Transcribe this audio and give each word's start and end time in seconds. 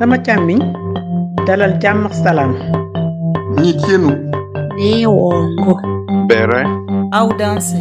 sama 0.00 0.16
càmmiñ 0.26 0.60
dalal 1.46 1.72
jàmm 1.82 2.06
ak 2.08 2.14
salaam 2.24 2.52
Nitienu, 3.60 4.10
Neongo. 4.78 5.74
Bere, 6.28 6.62
Audanse. 7.12 7.76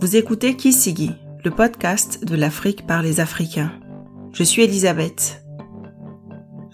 Vous 0.00 0.14
écoutez 0.14 0.54
Kisigi, 0.54 1.10
le 1.44 1.50
podcast 1.50 2.24
de 2.24 2.36
l'Afrique 2.36 2.86
par 2.86 3.02
les 3.02 3.18
Africains. 3.18 3.72
Je 4.32 4.44
suis 4.44 4.62
Elisabeth. 4.62 5.44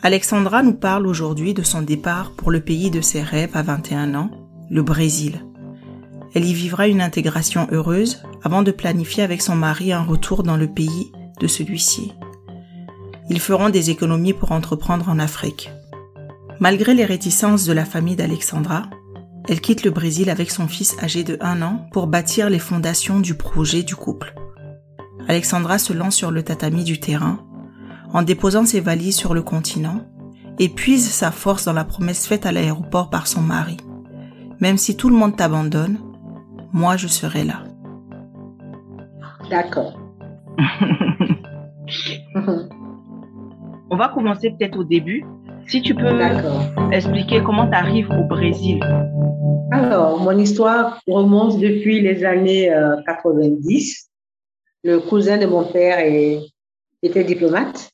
Alexandra 0.03 0.63
nous 0.63 0.75
parle 0.75 1.07
aujourd'hui 1.07 1.55
de 1.55 1.63
son 1.63 1.81
départ 1.81 2.33
pour 2.37 2.51
le 2.51 2.61
pays 2.61 2.91
de 2.91 3.01
ses 3.01 3.23
rêves 3.23 3.57
à 3.57 3.63
21 3.63 4.15
ans, 4.15 4.31
le 4.69 4.83
Brésil. 4.83 5.41
Elle 6.35 6.45
y 6.45 6.55
vivra 6.55 6.87
une 6.87 7.01
intégration 7.01 7.67
heureuse 7.73 8.23
avant 8.43 8.62
de 8.62 8.71
planifier 8.71 9.23
avec 9.23 9.43
son 9.43 9.57
mari 9.57 9.93
un 9.93 10.02
retour 10.02 10.43
dans 10.43 10.56
le 10.56 10.69
pays 10.69 11.12
de 11.41 11.47
celui-ci. 11.47 12.12
Ils 13.29 13.41
feront 13.41 13.69
des 13.69 13.91
économies 13.91 14.33
pour 14.33 14.53
entreprendre 14.53 15.09
en 15.09 15.19
Afrique. 15.19 15.70
Malgré 16.61 16.95
les 16.95 17.05
réticences 17.05 17.65
de 17.65 17.73
la 17.73 17.84
famille 17.84 18.16
d'Alexandra, 18.16 18.91
elle 19.48 19.61
quitte 19.61 19.84
le 19.84 19.91
Brésil 19.91 20.30
avec 20.30 20.51
son 20.51 20.69
fils 20.69 20.97
âgé 21.03 21.25
de 21.25 21.39
1 21.41 21.62
an 21.62 21.87
pour 21.93 22.06
bâtir 22.06 22.51
les 22.51 22.59
fondations 22.59 23.19
du 23.19 23.34
projet 23.34 23.83
du 23.83 23.97
couple. 23.97 24.34
Alexandra 25.27 25.78
se 25.78 25.92
lance 25.92 26.17
sur 26.17 26.31
le 26.31 26.42
tatami 26.42 26.84
du 26.84 27.01
terrain 27.01 27.41
en 28.12 28.23
déposant 28.23 28.67
ses 28.67 28.81
valises 28.81 29.17
sur 29.17 29.34
le 29.34 29.42
continent 29.42 30.05
et 30.59 30.69
puise 30.69 31.09
sa 31.09 31.31
force 31.31 31.65
dans 31.65 31.73
la 31.73 31.84
promesse 31.84 32.27
faite 32.27 32.47
à 32.47 32.53
l'aéroport 32.53 33.11
par 33.11 33.27
son 33.27 33.41
mari. 33.41 33.77
Même 34.61 34.77
si 34.77 34.97
tout 34.97 35.09
le 35.09 35.17
monde 35.17 35.37
t'abandonne, 35.37 35.98
moi 36.73 36.97
je 36.97 37.06
serai 37.09 37.45
là. 37.45 37.62
D'accord. 39.51 39.98
On 43.91 43.97
va 43.97 44.08
commencer 44.08 44.50
peut-être 44.50 44.78
au 44.78 44.84
début. 44.84 45.25
Si 45.67 45.83
tu 45.83 45.95
peux 45.95 46.17
D'accord. 46.19 46.62
expliquer 46.92 47.42
comment 47.42 47.67
tu 47.69 47.75
arrives 47.75 48.11
au 48.11 48.25
Brésil. 48.25 48.80
Alors, 49.72 50.19
mon 50.20 50.36
histoire 50.39 51.00
remonte 51.06 51.58
depuis 51.58 52.00
les 52.00 52.25
années 52.25 52.73
euh, 52.73 52.97
90. 53.06 54.08
Le 54.83 54.98
cousin 55.00 55.39
de 55.39 55.47
mon 55.47 55.64
père 55.64 55.98
est- 56.00 56.41
était 57.02 57.25
diplomate. 57.25 57.91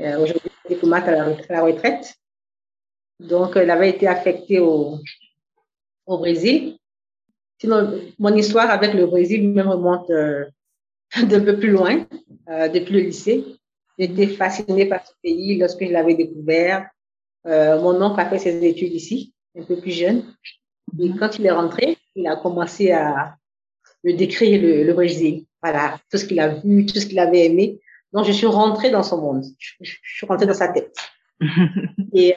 Euh, 0.00 0.18
Aujourd'hui, 0.22 0.50
il 0.68 0.72
est 0.72 0.74
diplomate 0.74 1.08
à 1.08 1.12
la, 1.12 1.24
ret- 1.24 1.46
à 1.48 1.52
la 1.52 1.62
retraite. 1.62 2.14
Donc, 3.18 3.52
il 3.56 3.70
avait 3.70 3.90
été 3.90 4.06
affecté 4.06 4.60
au, 4.60 4.98
au 6.06 6.18
Brésil. 6.18 6.76
Sinon, 7.60 8.00
mon 8.18 8.34
histoire 8.34 8.70
avec 8.70 8.94
le 8.94 9.06
Brésil 9.06 9.48
me 9.48 9.62
remonte 9.62 10.10
euh, 10.10 10.44
d'un 11.28 11.40
peu 11.40 11.58
plus 11.58 11.70
loin, 11.70 12.06
euh, 12.48 12.68
depuis 12.68 12.94
le 12.94 13.00
lycée. 13.00 13.44
J'étais 13.98 14.28
fascinée 14.28 14.86
par 14.86 15.04
ce 15.04 15.12
pays 15.22 15.58
lorsque 15.58 15.84
je 15.84 15.90
l'avais 15.90 16.14
découvert. 16.14 16.88
Euh, 17.46 17.80
mon 17.80 18.00
oncle 18.00 18.20
a 18.20 18.28
fait 18.28 18.38
ses 18.38 18.64
études 18.64 18.92
ici, 18.92 19.32
un 19.58 19.64
peu 19.64 19.76
plus 19.80 19.90
jeune. 19.90 20.22
Et 21.00 21.10
quand 21.18 21.38
il 21.38 21.46
est 21.46 21.50
rentré, 21.50 21.98
il 22.14 22.26
a 22.26 22.36
commencé 22.36 22.92
à 22.92 23.36
me 24.04 24.12
décrire 24.12 24.62
le, 24.62 24.84
le 24.84 24.92
Brésil. 24.92 25.44
Voilà, 25.62 25.98
tout 26.10 26.18
ce 26.18 26.24
qu'il 26.24 26.38
a 26.38 26.48
vu, 26.48 26.86
tout 26.86 27.00
ce 27.00 27.06
qu'il 27.06 27.18
avait 27.18 27.46
aimé. 27.46 27.80
Donc, 28.12 28.24
je 28.24 28.32
suis 28.32 28.46
rentrée 28.46 28.90
dans 28.90 29.02
son 29.02 29.20
monde. 29.20 29.44
Je, 29.58 29.92
suis 30.02 30.26
rentrée 30.26 30.46
dans 30.46 30.54
sa 30.54 30.68
tête. 30.68 30.96
Et 32.12 32.34
euh, 32.34 32.36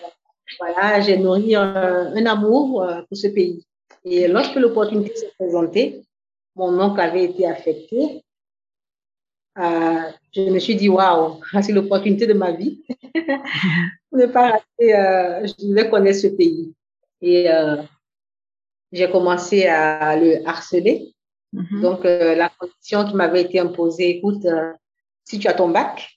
voilà, 0.59 0.99
j'ai 1.01 1.17
nourri 1.17 1.55
euh, 1.55 2.13
un 2.13 2.25
amour 2.25 2.83
euh, 2.83 3.01
pour 3.03 3.17
ce 3.17 3.27
pays. 3.27 3.65
Et 4.03 4.27
lorsque 4.27 4.55
l'opportunité 4.55 5.15
s'est 5.15 5.31
présentée, 5.37 6.01
mon 6.55 6.79
oncle 6.79 6.99
avait 6.99 7.25
été 7.25 7.45
affecté. 7.47 8.23
Euh, 9.57 10.11
je 10.33 10.41
me 10.49 10.59
suis 10.59 10.75
dit, 10.75 10.89
waouh, 10.89 11.39
c'est 11.61 11.71
l'opportunité 11.71 12.25
de 12.27 12.33
ma 12.33 12.51
vie. 12.51 12.81
pour 14.09 14.19
ne 14.19 14.25
pas 14.27 14.51
rater, 14.51 14.95
euh, 14.95 15.45
je 15.45 15.67
devais 15.67 15.89
connaître 15.89 16.19
ce 16.19 16.27
pays. 16.27 16.73
Et 17.21 17.51
euh, 17.51 17.77
j'ai 18.91 19.09
commencé 19.09 19.65
à 19.65 20.15
le 20.17 20.45
harceler. 20.47 21.13
Mhm. 21.53 21.81
Donc, 21.81 22.03
la 22.03 22.49
condition 22.49 23.05
qui 23.05 23.15
m'avait 23.15 23.41
été 23.41 23.59
imposée, 23.59 24.09
écoute, 24.09 24.45
si 25.25 25.37
tu 25.37 25.47
as 25.47 25.53
ton 25.53 25.69
bac, 25.69 26.09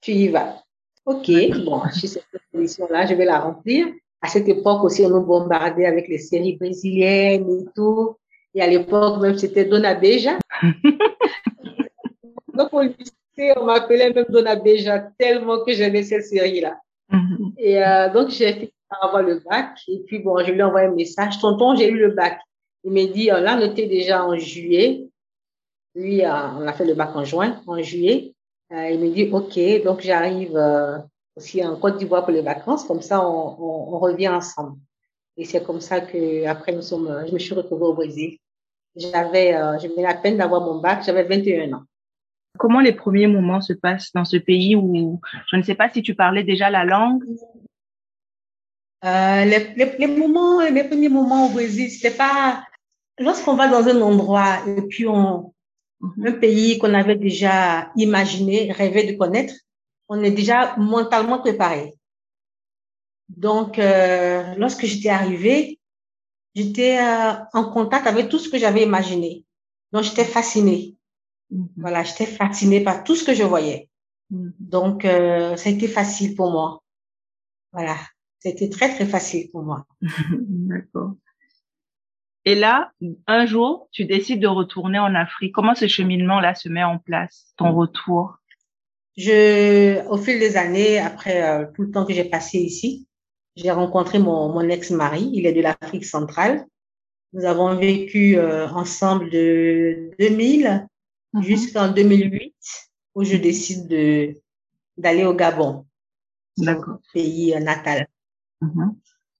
tu 0.00 0.12
y 0.12 0.28
vas. 0.28 0.62
OK, 1.06 1.30
bon, 1.64 1.82
je 1.92 1.98
suis 1.98 2.08
cette 2.08 2.24
condition-là, 2.52 3.06
je 3.06 3.14
vais 3.14 3.24
la 3.24 3.40
remplir. 3.40 3.86
À 4.22 4.28
cette 4.28 4.48
époque 4.48 4.84
aussi, 4.84 5.04
on 5.04 5.10
nous 5.10 5.26
bombardait 5.26 5.86
avec 5.86 6.08
les 6.08 6.18
séries 6.18 6.56
brésiliennes 6.56 7.50
et 7.50 7.64
tout. 7.74 8.16
Et 8.54 8.62
à 8.62 8.66
l'époque, 8.68 9.20
même, 9.20 9.36
c'était 9.36 9.64
Dona 9.64 9.94
Beja. 9.94 10.38
Donc, 12.54 12.72
au 12.72 12.82
lycée, 12.82 13.52
on 13.56 13.64
m'appelait 13.64 14.12
même 14.12 14.26
Dona 14.28 14.56
Beja 14.56 15.10
tellement 15.18 15.64
que 15.64 15.72
j'aimais 15.72 16.04
cette 16.04 16.24
série-là. 16.24 16.78
Mhm. 17.10 17.52
Et 17.58 17.82
euh, 17.82 18.10
donc, 18.10 18.30
j'ai 18.30 18.52
fini 18.52 18.72
par 18.88 19.04
avoir 19.04 19.22
le 19.22 19.40
bac. 19.40 19.78
Et 19.88 20.00
puis, 20.06 20.18
bon, 20.18 20.38
je 20.38 20.52
lui 20.52 20.60
ai 20.60 20.62
envoyé 20.62 20.86
un 20.86 20.94
message. 20.94 21.38
Tonton, 21.40 21.74
j'ai 21.74 21.88
eu 21.88 21.98
le 21.98 22.10
bac. 22.10 22.38
Il 22.84 22.92
m'a 22.92 23.04
dit, 23.04 23.30
on 23.32 23.40
l'a 23.40 23.56
noté 23.56 23.86
déjà 23.86 24.24
en 24.24 24.36
juillet. 24.36 25.08
Lui, 25.94 26.24
euh, 26.24 26.30
on 26.58 26.66
a 26.66 26.72
fait 26.72 26.84
le 26.84 26.94
bac 26.94 27.10
en 27.14 27.24
juin, 27.24 27.60
en 27.66 27.82
juillet. 27.82 28.34
Euh, 28.72 28.90
il 28.90 29.00
me 29.00 29.10
dit, 29.10 29.28
OK, 29.32 29.84
donc 29.84 30.00
j'arrive 30.00 30.56
euh, 30.56 30.98
aussi 31.36 31.64
en 31.64 31.76
Côte 31.76 31.98
d'Ivoire 31.98 32.24
pour 32.24 32.32
les 32.32 32.42
vacances. 32.42 32.84
Comme 32.84 33.02
ça, 33.02 33.26
on, 33.26 33.56
on, 33.58 33.94
on 33.94 33.98
revient 33.98 34.28
ensemble. 34.28 34.78
Et 35.36 35.44
c'est 35.44 35.64
comme 35.64 35.80
ça 35.80 36.00
que 36.00 36.46
après 36.46 36.72
nous 36.72 36.82
sommes, 36.82 37.24
je 37.26 37.32
me 37.32 37.38
suis 37.38 37.54
retrouvée 37.54 37.84
au 37.84 37.94
Brésil. 37.94 38.38
J'avais, 38.96 39.54
euh, 39.54 39.78
je 39.78 39.88
venais 39.88 40.04
à 40.04 40.14
peine 40.14 40.36
d'avoir 40.36 40.60
mon 40.60 40.80
bac. 40.80 41.02
J'avais 41.04 41.24
21 41.24 41.72
ans. 41.72 41.82
Comment 42.58 42.80
les 42.80 42.92
premiers 42.92 43.26
moments 43.26 43.62
se 43.62 43.72
passent 43.72 44.12
dans 44.12 44.26
ce 44.26 44.36
pays 44.36 44.76
où 44.76 45.20
je 45.50 45.56
ne 45.56 45.62
sais 45.62 45.74
pas 45.74 45.88
si 45.88 46.02
tu 46.02 46.14
parlais 46.14 46.44
déjà 46.44 46.68
la 46.68 46.84
langue? 46.84 47.24
Euh, 49.04 49.44
les, 49.44 49.74
les, 49.74 49.96
les 49.98 50.06
moments, 50.06 50.60
les 50.60 50.84
premiers 50.84 51.08
moments 51.08 51.46
au 51.46 51.48
Brésil, 51.48 51.90
c'était 51.90 52.16
pas 52.16 52.62
lorsqu'on 53.18 53.54
va 53.54 53.68
dans 53.68 53.88
un 53.88 54.00
endroit 54.02 54.58
et 54.66 54.82
puis 54.82 55.06
on, 55.08 55.52
un 56.24 56.32
pays 56.32 56.78
qu'on 56.78 56.94
avait 56.94 57.16
déjà 57.16 57.90
imaginé, 57.96 58.72
rêvé 58.72 59.10
de 59.10 59.16
connaître, 59.16 59.54
on 60.08 60.22
est 60.22 60.30
déjà 60.30 60.76
mentalement 60.76 61.38
préparé. 61.38 61.94
Donc, 63.28 63.78
euh, 63.78 64.54
lorsque 64.56 64.84
j'étais 64.84 65.08
arrivée, 65.08 65.80
j'étais 66.54 66.98
euh, 66.98 67.32
en 67.54 67.70
contact 67.70 68.06
avec 68.06 68.28
tout 68.28 68.38
ce 68.38 68.48
que 68.48 68.58
j'avais 68.58 68.82
imaginé. 68.82 69.44
Donc, 69.92 70.04
j'étais 70.04 70.24
fascinée. 70.24 70.96
Mhm. 71.50 71.68
Voilà, 71.76 72.02
j'étais 72.02 72.26
fascinée 72.26 72.82
par 72.82 73.04
tout 73.04 73.16
ce 73.16 73.24
que 73.24 73.34
je 73.34 73.42
voyais. 73.42 73.88
Mhm. 74.30 74.52
Donc, 74.58 75.04
euh, 75.04 75.56
ça 75.56 75.70
a 75.70 75.72
été 75.72 75.88
facile 75.88 76.34
pour 76.34 76.50
moi. 76.50 76.82
Voilà, 77.72 77.96
c'était 78.38 78.68
très, 78.68 78.94
très 78.94 79.06
facile 79.06 79.50
pour 79.50 79.62
moi. 79.62 79.86
D'accord. 80.38 81.14
Et 82.44 82.56
là, 82.56 82.92
un 83.28 83.46
jour, 83.46 83.88
tu 83.92 84.04
décides 84.04 84.40
de 84.40 84.48
retourner 84.48 84.98
en 84.98 85.14
Afrique. 85.14 85.54
Comment 85.54 85.76
ce 85.76 85.86
cheminement-là 85.86 86.54
se 86.54 86.68
met 86.68 86.82
en 86.82 86.98
place, 86.98 87.54
ton 87.56 87.72
retour? 87.72 88.38
Je, 89.16 90.06
au 90.08 90.16
fil 90.16 90.38
des 90.38 90.56
années, 90.56 90.98
après 90.98 91.42
euh, 91.42 91.66
tout 91.74 91.82
le 91.82 91.90
temps 91.90 92.06
que 92.06 92.14
j'ai 92.14 92.24
passé 92.24 92.58
ici, 92.58 93.06
j'ai 93.56 93.70
rencontré 93.70 94.18
mon, 94.18 94.48
mon 94.48 94.66
ex-mari. 94.68 95.30
Il 95.34 95.46
est 95.46 95.52
de 95.52 95.60
l'Afrique 95.60 96.04
centrale. 96.04 96.64
Nous 97.34 97.44
avons 97.44 97.74
vécu 97.76 98.38
euh, 98.38 98.68
ensemble 98.68 99.30
de 99.30 100.10
2000 100.18 100.86
Mhm. 101.34 101.42
jusqu'en 101.44 101.88
2008, 101.90 102.54
où 103.14 103.24
je 103.24 103.38
décide 103.38 103.88
de 103.88 104.34
d'aller 104.98 105.24
au 105.24 105.32
Gabon, 105.32 105.86
mon 106.58 106.76
pays 107.14 107.54
euh, 107.54 107.60
natal. 107.60 108.06
Mhm. 108.60 108.94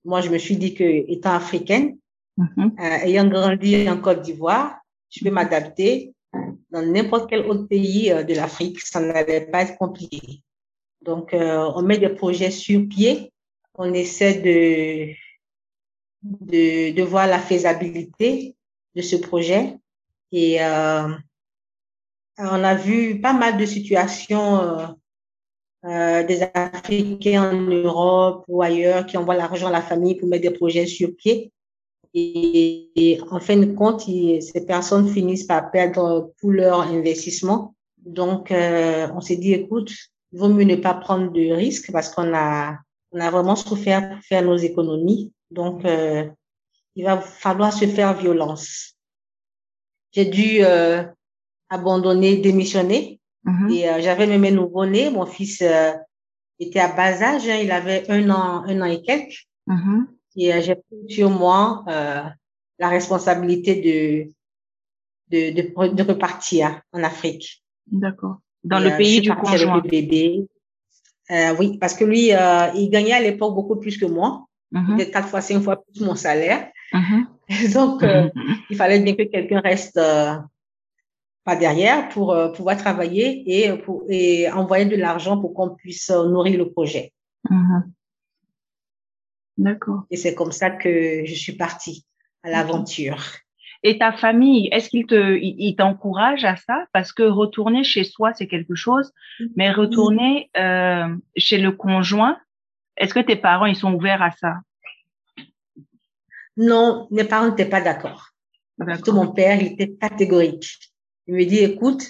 Moi, 0.06 0.22
je 0.22 0.30
me 0.30 0.38
suis 0.38 0.56
dit 0.56 0.72
que, 0.72 0.84
étant 0.84 1.34
africaine, 1.34 1.98
Mhm. 2.38 2.72
euh, 2.80 3.06
ayant 3.06 3.28
grandi 3.28 3.86
en 3.90 3.98
Côte 4.00 4.22
d'Ivoire, 4.22 4.78
je 5.10 5.22
peux 5.22 5.30
m'adapter 5.30 6.14
dans 6.70 6.82
n'importe 6.82 7.28
quel 7.28 7.46
autre 7.46 7.66
pays 7.68 8.10
euh, 8.10 8.22
de 8.22 8.34
l'Afrique, 8.34 8.80
ça 8.80 9.00
n'allait 9.00 9.46
pas 9.46 9.62
être 9.62 9.76
compliqué. 9.76 10.42
Donc, 11.02 11.34
euh, 11.34 11.70
on 11.74 11.82
met 11.82 11.98
des 11.98 12.08
projets 12.08 12.50
sur 12.50 12.88
pied, 12.88 13.32
on 13.74 13.92
essaie 13.92 14.40
de, 14.40 15.12
de, 16.22 17.02
voir 17.02 17.26
la 17.26 17.38
faisabilité 17.38 18.56
de 18.94 19.02
ce 19.02 19.16
projet 19.16 19.78
et 20.30 20.62
euh, 20.62 21.08
on 22.38 22.64
a 22.64 22.74
vu 22.74 23.20
pas 23.20 23.32
mal 23.32 23.56
de 23.56 23.66
situations 23.66 24.94
euh, 25.84 26.22
des 26.22 26.42
Africains 26.54 27.50
en 27.50 27.60
Europe 27.60 28.44
ou 28.46 28.62
ailleurs 28.62 29.04
qui 29.04 29.16
envoient 29.16 29.34
l'argent 29.34 29.66
à 29.66 29.72
la 29.72 29.82
famille 29.82 30.14
pour 30.14 30.28
mettre 30.28 30.48
des 30.48 30.56
projets 30.56 30.86
sur 30.86 31.12
pied. 31.16 31.52
Et, 32.14 32.90
et 32.94 33.20
en 33.30 33.40
fin 33.40 33.56
de 33.56 33.72
compte, 33.72 34.02
ces 34.02 34.66
personnes 34.66 35.08
finissent 35.08 35.44
par 35.44 35.70
perdre 35.70 36.32
tout 36.40 36.50
leur 36.50 36.80
investissement. 36.82 37.74
Donc, 37.98 38.50
euh, 38.50 39.08
on 39.14 39.20
s'est 39.20 39.36
dit, 39.36 39.52
écoute, 39.52 39.92
il 40.32 40.38
vaut 40.38 40.48
mieux 40.48 40.64
ne 40.64 40.76
pas 40.76 40.94
prendre 40.94 41.30
de 41.32 41.52
risques 41.52 41.90
parce 41.92 42.08
qu'on 42.10 42.34
a, 42.34 42.78
on 43.12 43.20
a 43.20 43.30
vraiment 43.30 43.56
souffert 43.56 44.08
pour 44.10 44.18
faire 44.24 44.42
nos 44.42 44.56
économies. 44.56 45.32
Donc, 45.50 45.84
euh, 45.84 46.24
il 46.96 47.04
va 47.04 47.18
falloir 47.18 47.72
se 47.72 47.86
faire 47.86 48.14
violence. 48.14 48.94
J'ai 50.12 50.26
dû 50.26 50.58
euh, 50.60 51.04
abandonné, 51.70 52.36
démissionné. 52.38 53.20
Mhm. 53.44 53.70
Et 53.70 53.88
euh, 53.88 54.00
j'avais 54.00 54.26
même 54.26 54.44
un 54.44 54.50
nouveau-né. 54.50 55.10
Mon 55.10 55.26
fils 55.26 55.62
euh, 55.62 55.92
était 56.58 56.80
à 56.80 56.88
bas 56.88 57.22
âge. 57.22 57.48
hein, 57.48 57.58
il 57.62 57.70
avait 57.70 58.10
un 58.10 58.28
an, 58.30 58.64
un 58.66 58.80
an 58.82 58.84
et 58.84 59.02
quelques. 59.02 59.46
Mhm. 59.66 60.06
Et 60.36 60.52
euh, 60.52 60.60
j'ai 60.62 60.76
pris 60.76 61.14
sur 61.14 61.30
moi 61.30 61.84
euh, 61.88 62.22
la 62.78 62.88
responsabilité 62.88 63.74
de, 63.80 64.30
de, 65.30 65.40
de, 65.60 65.94
de 65.94 66.02
repartir 66.02 66.80
en 66.92 67.02
Afrique. 67.02 67.62
D'accord. 67.90 68.36
Dans 68.64 68.78
Et, 68.80 68.84
le 68.84 68.90
euh, 68.92 68.96
pays 68.96 69.20
du 69.20 69.28
partie 69.28 69.48
avec 69.54 69.60
conjoint. 69.66 69.82
le 69.82 69.88
bébé. 69.88 70.46
Euh, 71.30 71.54
oui, 71.58 71.78
parce 71.78 71.94
que 71.94 72.04
lui, 72.04 72.32
euh, 72.32 72.68
il 72.74 72.90
gagnait 72.90 73.12
à 73.12 73.20
l'époque 73.20 73.54
beaucoup 73.54 73.76
plus 73.76 73.96
que 73.98 74.06
moi, 74.06 74.46
Mhm. 74.72 74.96
peut-être 74.96 75.12
quatre 75.12 75.28
fois, 75.28 75.40
cinq 75.42 75.60
fois 75.60 75.84
plus 75.84 76.00
mon 76.02 76.14
salaire. 76.14 76.70
Mhm. 76.94 77.26
Donc, 77.74 78.02
euh, 78.02 78.30
Mhm. 78.34 78.54
il 78.70 78.76
fallait 78.76 79.00
bien 79.00 79.14
que 79.14 79.24
quelqu'un 79.24 79.60
reste 79.60 79.98
euh, 79.98 80.34
pas 81.44 81.56
derrière 81.56 82.08
pour 82.08 82.32
euh, 82.32 82.48
pouvoir 82.52 82.76
travailler 82.78 83.42
et, 83.46 83.76
pour, 83.78 84.04
et 84.08 84.50
envoyer 84.50 84.86
de 84.86 84.96
l'argent 84.96 85.38
pour 85.40 85.52
qu'on 85.54 85.70
puisse 85.70 86.08
nourrir 86.10 86.56
le 86.58 86.70
projet. 86.70 87.12
D'accord. 89.58 90.04
Et 90.10 90.16
c'est 90.16 90.34
comme 90.34 90.52
ça 90.52 90.70
que 90.70 91.24
je 91.24 91.34
suis 91.34 91.52
partie 91.52 92.06
à 92.42 92.50
l'aventure. 92.50 93.22
Et 93.84 93.98
ta 93.98 94.12
famille, 94.12 94.68
est-ce 94.72 94.88
qu'ils 94.88 95.06
te, 95.06 95.36
ils 95.40 95.74
t'encouragent 95.74 96.44
à 96.44 96.56
ça? 96.56 96.86
Parce 96.92 97.12
que 97.12 97.24
retourner 97.24 97.82
chez 97.82 98.04
soi, 98.04 98.32
c'est 98.32 98.46
quelque 98.46 98.76
chose, 98.76 99.12
mais 99.56 99.72
retourner 99.72 100.50
euh, 100.56 101.14
chez 101.36 101.58
le 101.58 101.72
conjoint, 101.72 102.38
est-ce 102.96 103.12
que 103.12 103.20
tes 103.20 103.36
parents, 103.36 103.66
ils 103.66 103.76
sont 103.76 103.92
ouverts 103.92 104.22
à 104.22 104.30
ça? 104.30 104.54
Non, 106.56 107.08
mes 107.10 107.24
parents 107.24 107.48
n'étaient 107.48 107.68
pas 107.68 107.80
d'accord. 107.80 108.28
Surtout 108.94 109.12
mon 109.12 109.32
père, 109.32 109.60
il 109.60 109.72
était 109.72 109.92
catégorique. 109.94 110.78
Il 111.26 111.34
me 111.34 111.44
dit, 111.44 111.58
écoute, 111.58 112.04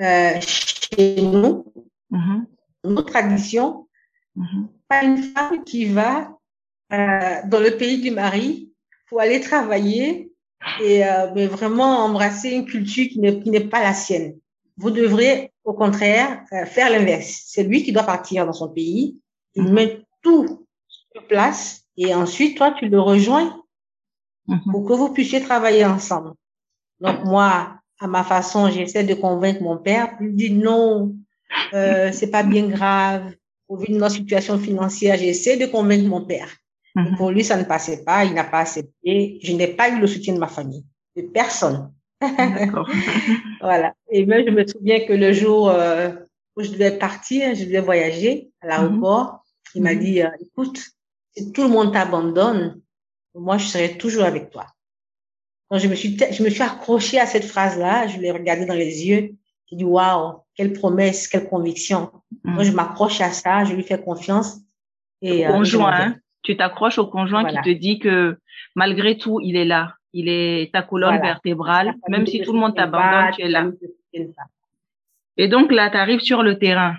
euh, 0.00 0.40
chez 0.40 1.22
nous, 1.22 1.64
Mhm. 2.10 2.46
nos 2.84 3.02
traditions, 3.02 3.88
Mhm. 4.36 4.68
pas 4.88 5.02
une 5.04 5.18
femme 5.18 5.64
qui 5.64 5.86
va 5.86 6.36
euh, 6.92 7.36
dans 7.46 7.60
le 7.60 7.76
pays 7.76 8.00
du 8.00 8.10
mari 8.10 8.70
pour 9.08 9.20
aller 9.20 9.40
travailler 9.40 10.30
et 10.82 11.04
euh, 11.06 11.30
mais 11.34 11.46
vraiment 11.46 11.98
embrasser 12.04 12.50
une 12.50 12.64
culture 12.66 13.06
qui 13.08 13.18
n'est 13.20 13.60
pas 13.68 13.82
la 13.82 13.94
sienne. 13.94 14.36
Vous 14.76 14.90
devrez 14.90 15.52
au 15.64 15.72
contraire 15.74 16.42
euh, 16.52 16.64
faire 16.66 16.90
l'inverse. 16.90 17.42
C'est 17.46 17.62
lui 17.64 17.82
qui 17.82 17.92
doit 17.92 18.02
partir 18.04 18.46
dans 18.46 18.52
son 18.52 18.68
pays, 18.68 19.16
il 19.54 19.64
Mhm. 19.64 19.72
met 19.72 20.02
tout 20.22 20.66
sur 21.12 21.26
place 21.26 21.82
et 21.96 22.14
ensuite 22.14 22.56
toi 22.56 22.72
tu 22.78 22.88
le 22.88 23.00
rejoins 23.00 23.60
Mhm. 24.48 24.60
pour 24.70 24.86
que 24.86 24.92
vous 24.94 25.10
puissiez 25.12 25.40
travailler 25.40 25.84
ensemble. 25.84 26.32
Donc 27.00 27.24
moi, 27.24 27.76
à 28.00 28.06
ma 28.06 28.24
façon, 28.24 28.70
j'essaie 28.70 29.04
de 29.04 29.14
convaincre 29.14 29.62
mon 29.62 29.78
père. 29.78 30.16
Il 30.20 30.34
dit 30.34 30.52
non, 30.52 31.14
euh, 31.72 32.10
c'est 32.12 32.30
pas 32.30 32.42
bien 32.42 32.66
grave. 32.68 33.32
Au 33.68 33.76
vu 33.76 33.86
de 33.92 33.96
notre 33.98 34.14
situation 34.16 34.58
financière, 34.58 35.16
j'essaie 35.16 35.56
de 35.56 35.66
convaincre 35.66 36.06
mon 36.08 36.24
père. 36.24 36.48
Et 36.96 37.00
Mhm. 37.00 37.16
pour 37.16 37.30
lui, 37.30 37.42
ça 37.44 37.56
ne 37.56 37.64
passait 37.64 38.04
pas, 38.04 38.24
il 38.24 38.34
n'a 38.34 38.44
pas 38.44 38.60
accepté. 38.60 39.38
Je 39.42 39.52
n'ai 39.52 39.68
pas 39.68 39.88
eu 39.90 39.98
le 40.00 40.06
soutien 40.06 40.34
de 40.34 40.38
ma 40.38 40.46
famille, 40.48 40.84
de 41.16 41.22
personne. 41.22 41.92
D'accord. 42.20 42.86
Voilà. 43.60 43.94
Et 44.10 44.24
même, 44.26 44.44
je 44.46 44.50
me 44.52 44.66
souviens 44.66 45.04
que 45.06 45.12
le 45.12 45.32
jour 45.32 45.68
euh, 45.70 46.10
où 46.56 46.62
je 46.62 46.70
devais 46.70 46.96
partir, 46.98 47.54
je 47.54 47.64
devais 47.64 47.80
voyager 47.80 48.50
à 48.60 48.68
l'aéroport, 48.68 49.42
il 49.74 49.82
m'a 49.82 49.94
Mhm. 49.94 50.00
dit, 50.00 50.22
euh, 50.22 50.28
écoute, 50.40 50.80
si 51.36 51.50
tout 51.52 51.62
le 51.62 51.68
monde 51.68 51.92
t'abandonne, 51.92 52.80
moi, 53.34 53.58
je 53.58 53.66
serai 53.66 53.98
toujours 53.98 54.24
avec 54.24 54.50
toi. 54.50 54.66
Donc, 55.70 55.80
je 55.80 55.88
me 55.88 55.96
suis, 55.96 56.16
je 56.30 56.42
me 56.44 56.50
suis 56.50 56.62
accrochée 56.62 57.18
à 57.18 57.26
cette 57.26 57.44
phrase-là, 57.44 58.06
je 58.06 58.18
l'ai 58.18 58.30
regardée 58.30 58.66
dans 58.66 58.74
les 58.74 59.04
yeux, 59.06 59.34
j'ai 59.66 59.76
dit, 59.76 59.84
waouh, 59.84 60.38
quelle 60.54 60.72
promesse, 60.72 61.26
quelle 61.26 61.48
conviction. 61.48 62.12
Mhm. 62.44 62.54
Moi, 62.54 62.62
je 62.62 62.70
m'accroche 62.70 63.20
à 63.20 63.32
ça, 63.32 63.64
je 63.64 63.74
lui 63.74 63.82
fais 63.82 64.00
confiance. 64.00 64.58
Et, 65.22 65.46
euh, 65.46 65.52
conjoint, 65.52 65.92
hein. 65.92 66.16
Tu 66.44 66.56
t'accroches 66.56 66.98
au 66.98 67.06
conjoint 67.08 67.42
Voilà. 67.42 67.60
qui 67.62 67.74
te 67.74 67.78
dit 67.78 67.98
que 67.98 68.38
malgré 68.76 69.16
tout, 69.18 69.40
il 69.42 69.56
est 69.56 69.64
là. 69.64 69.94
Il 70.12 70.28
est 70.28 70.72
ta 70.72 70.82
colonne 70.82 71.16
Voilà. 71.16 71.32
vertébrale. 71.32 71.94
Même 72.08 72.26
si 72.26 72.40
tout 72.42 72.52
le 72.52 72.60
monde 72.60 72.76
t'abandonne, 72.76 73.32
tu 73.36 73.42
es 73.42 73.48
là. 73.48 73.66
Et 75.36 75.48
donc 75.48 75.72
là, 75.72 75.90
tu 75.90 75.96
arrives 75.96 76.20
sur 76.20 76.42
le 76.44 76.58
terrain. 76.58 76.94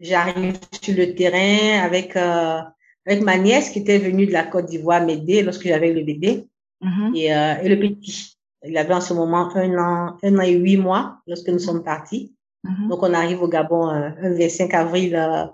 J'arrive 0.00 0.58
sur 0.82 0.96
le 0.96 1.14
terrain 1.14 1.84
avec, 1.84 2.16
euh, 2.16 2.58
avec 3.06 3.22
ma 3.22 3.36
nièce 3.38 3.70
qui 3.70 3.80
était 3.80 3.98
venue 3.98 4.26
de 4.26 4.32
la 4.32 4.44
Côte 4.44 4.66
d'Ivoire 4.66 5.04
m'aider 5.04 5.42
lorsque 5.42 5.66
j'avais 5.68 5.92
le 5.92 6.02
bébé 6.02 6.46
Mhm. 6.80 7.12
et, 7.14 7.34
euh, 7.34 7.54
et 7.62 7.68
le 7.68 7.78
petit. 7.78 8.34
Il 8.66 8.76
avait 8.76 8.94
en 8.94 9.00
ce 9.02 9.12
moment 9.14 9.54
un 9.54 9.78
an, 9.78 10.16
un 10.22 10.38
an 10.38 10.40
et 10.42 10.52
huit 10.52 10.78
mois 10.78 11.18
lorsque 11.26 11.48
nous 11.48 11.58
sommes 11.58 11.84
partis. 11.84 12.32
Mhm. 12.64 12.88
Donc, 12.88 13.02
on 13.02 13.12
arrive 13.14 13.42
au 13.42 13.48
Gabon 13.48 13.88
euh, 13.90 14.08
le 14.22 14.34
25 14.36 14.72
avril 14.74 15.14
euh, 15.14 15.44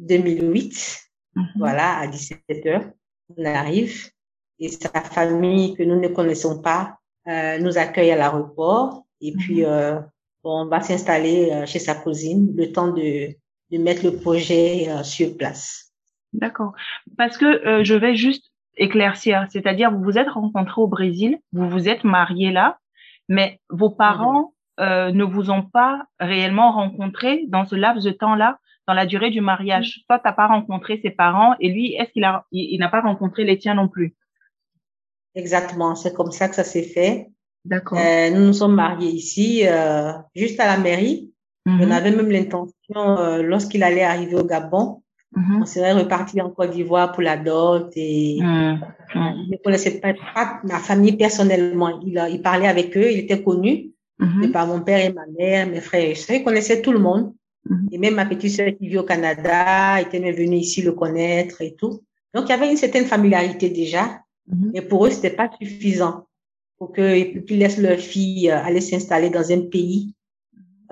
2008. 0.00 1.05
Mhm. 1.36 1.46
Voilà, 1.56 1.98
à 1.98 2.06
17 2.06 2.66
heures. 2.66 2.90
On 3.36 3.44
arrive 3.44 4.10
et 4.58 4.68
sa 4.68 4.88
famille 4.88 5.74
que 5.74 5.82
nous 5.82 6.00
ne 6.00 6.08
connaissons 6.08 6.62
pas 6.62 6.98
euh, 7.28 7.58
nous 7.58 7.76
accueille 7.76 8.12
à 8.12 8.16
l'aéroport 8.16 9.04
et 9.20 9.32
puis 9.32 9.64
euh, 9.64 9.98
on 10.44 10.66
va 10.66 10.80
s'installer 10.80 11.50
euh, 11.50 11.66
chez 11.66 11.80
sa 11.80 11.94
cousine 11.94 12.54
le 12.56 12.70
temps 12.70 12.92
de, 12.92 13.34
de 13.72 13.78
mettre 13.78 14.04
le 14.04 14.16
projet 14.16 14.88
euh, 14.88 15.02
sur 15.02 15.36
place. 15.36 15.92
D'accord. 16.32 16.72
Parce 17.18 17.36
que 17.36 17.44
euh, 17.44 17.84
je 17.84 17.94
vais 17.94 18.14
juste 18.14 18.52
éclaircir, 18.76 19.46
c'est-à-dire 19.50 19.90
vous 19.90 20.04
vous 20.04 20.18
êtes 20.18 20.28
rencontrés 20.28 20.80
au 20.80 20.86
Brésil, 20.86 21.38
vous 21.52 21.68
vous 21.68 21.88
êtes 21.88 22.04
mariés 22.04 22.52
là, 22.52 22.78
mais 23.28 23.60
vos 23.70 23.90
parents 23.90 24.52
euh, 24.78 25.10
ne 25.10 25.24
vous 25.24 25.50
ont 25.50 25.62
pas 25.62 26.04
réellement 26.20 26.72
rencontré 26.72 27.44
dans 27.48 27.64
ce 27.64 27.74
laps 27.74 28.04
de 28.04 28.10
temps-là, 28.10 28.58
dans 28.86 28.94
la 28.94 29.06
durée 29.06 29.30
du 29.30 29.40
mariage. 29.40 30.02
Toi, 30.08 30.20
t'as 30.22 30.32
pas 30.32 30.46
rencontré 30.46 31.00
ses 31.02 31.10
parents 31.10 31.54
et 31.60 31.68
lui, 31.68 31.94
est-ce 31.94 32.10
qu'il 32.12 32.24
a, 32.24 32.44
il, 32.52 32.74
il 32.74 32.78
n'a 32.78 32.88
pas 32.88 33.00
rencontré 33.00 33.44
les 33.44 33.58
tiens 33.58 33.74
non 33.74 33.88
plus? 33.88 34.14
Exactement, 35.34 35.94
c'est 35.94 36.14
comme 36.14 36.32
ça 36.32 36.48
que 36.48 36.54
ça 36.54 36.64
s'est 36.64 36.82
fait. 36.82 37.28
D'accord. 37.64 37.98
Euh, 37.98 38.30
nous 38.30 38.46
nous 38.46 38.52
sommes 38.52 38.74
mariés 38.74 39.10
ici, 39.10 39.62
euh, 39.66 40.12
juste 40.34 40.58
à 40.60 40.66
la 40.66 40.78
mairie. 40.78 41.32
Mhm. 41.66 41.80
On 41.82 41.90
avait 41.90 42.12
même 42.12 42.30
l'intention, 42.30 43.18
euh, 43.18 43.42
lorsqu'il 43.42 43.82
allait 43.82 44.04
arriver 44.04 44.36
au 44.36 44.44
Gabon, 44.44 45.02
Mhm. 45.34 45.62
on 45.62 45.66
serait 45.66 45.92
reparti 45.92 46.40
en 46.40 46.50
Côte 46.50 46.70
d'Ivoire 46.70 47.12
pour 47.12 47.22
la 47.22 47.36
dot 47.36 47.92
et 47.96 48.38
Mhm. 48.40 48.80
il 49.14 49.50
ne 49.50 49.56
connaissait 49.62 50.00
pas, 50.00 50.14
pas 50.34 50.60
ma 50.64 50.78
famille 50.78 51.16
personnellement. 51.16 52.00
Il, 52.00 52.40
parlait 52.40 52.68
avec 52.68 52.96
eux, 52.96 53.10
il 53.10 53.18
était 53.18 53.42
connu 53.42 53.90
de 54.20 54.46
par 54.46 54.66
mon 54.66 54.80
père 54.80 55.04
et 55.04 55.12
ma 55.12 55.26
mère, 55.38 55.66
mes 55.68 55.80
frères 55.82 56.08
et 56.08 56.14
sœurs. 56.14 56.36
Il 56.36 56.44
connaissait 56.44 56.80
tout 56.80 56.92
le 56.92 57.00
monde. 57.00 57.34
Mhm. 57.68 57.88
Et 57.92 57.98
même 57.98 58.14
ma 58.14 58.26
petite 58.26 58.52
sœur 58.52 58.70
qui 58.78 58.88
vit 58.88 58.98
au 58.98 59.04
Canada 59.04 60.00
était 60.00 60.20
même 60.20 60.34
venue 60.34 60.56
ici 60.56 60.82
le 60.82 60.92
connaître 60.92 61.60
et 61.62 61.74
tout. 61.74 62.02
Donc, 62.34 62.44
il 62.46 62.50
y 62.50 62.52
avait 62.52 62.70
une 62.70 62.76
certaine 62.76 63.06
familiarité 63.06 63.70
déjà. 63.70 64.20
Mhm. 64.48 64.70
Mais 64.74 64.82
pour 64.82 65.06
eux, 65.06 65.10
c'était 65.10 65.34
pas 65.34 65.50
suffisant 65.60 66.26
pour 66.78 66.92
qu'ils 66.92 67.44
laissent 67.48 67.78
leur 67.78 67.98
fille 67.98 68.50
euh, 68.50 68.62
aller 68.62 68.80
s'installer 68.80 69.30
dans 69.30 69.50
un 69.50 69.62
pays 69.62 70.14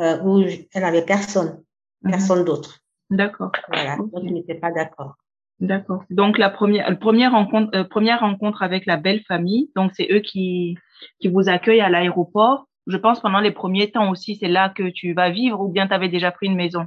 euh, 0.01 0.21
où 0.23 0.41
elle 0.41 0.83
n'avait 0.83 1.05
personne, 1.05 1.63
Mhm. 2.03 2.11
personne 2.11 2.45
d'autre. 2.45 2.81
D'accord. 3.11 3.53
Voilà. 3.69 3.97
Ok. 4.01 4.11
Donc, 4.13 4.23
ils 4.25 4.33
n'étaient 4.35 4.55
pas 4.55 4.73
d'accord. 4.73 5.15
D'accord. 5.61 6.03
Donc 6.11 6.37
la 6.37 6.51
première, 6.51 6.91
la 6.91 6.97
première 6.97 7.31
rencontre, 7.31 7.71
euh, 7.77 7.85
première 7.85 8.21
rencontre 8.21 8.63
avec 8.65 8.87
la 8.87 8.97
belle 8.97 9.23
famille. 9.29 9.71
Donc 9.77 9.93
c'est 9.95 10.09
eux 10.11 10.19
qui 10.19 10.77
qui 11.21 11.29
vous 11.29 11.49
accueillent 11.49 11.81
à 11.81 11.89
l'aéroport. 11.89 12.67
Je 12.87 12.97
pense 12.97 13.21
pendant 13.21 13.41
les 13.41 13.53
premiers 13.53 13.91
temps 13.91 14.11
aussi, 14.11 14.37
c'est 14.37 14.49
là 14.49 14.69
que 14.69 14.91
tu 14.91 15.15
vas 15.15 15.31
vivre 15.31 15.61
ou 15.61 15.69
bien 15.69 15.87
tu 15.87 15.95
avais 15.95 16.09
déjà 16.09 16.31
pris 16.33 16.47
une 16.47 16.57
maison? 16.57 16.87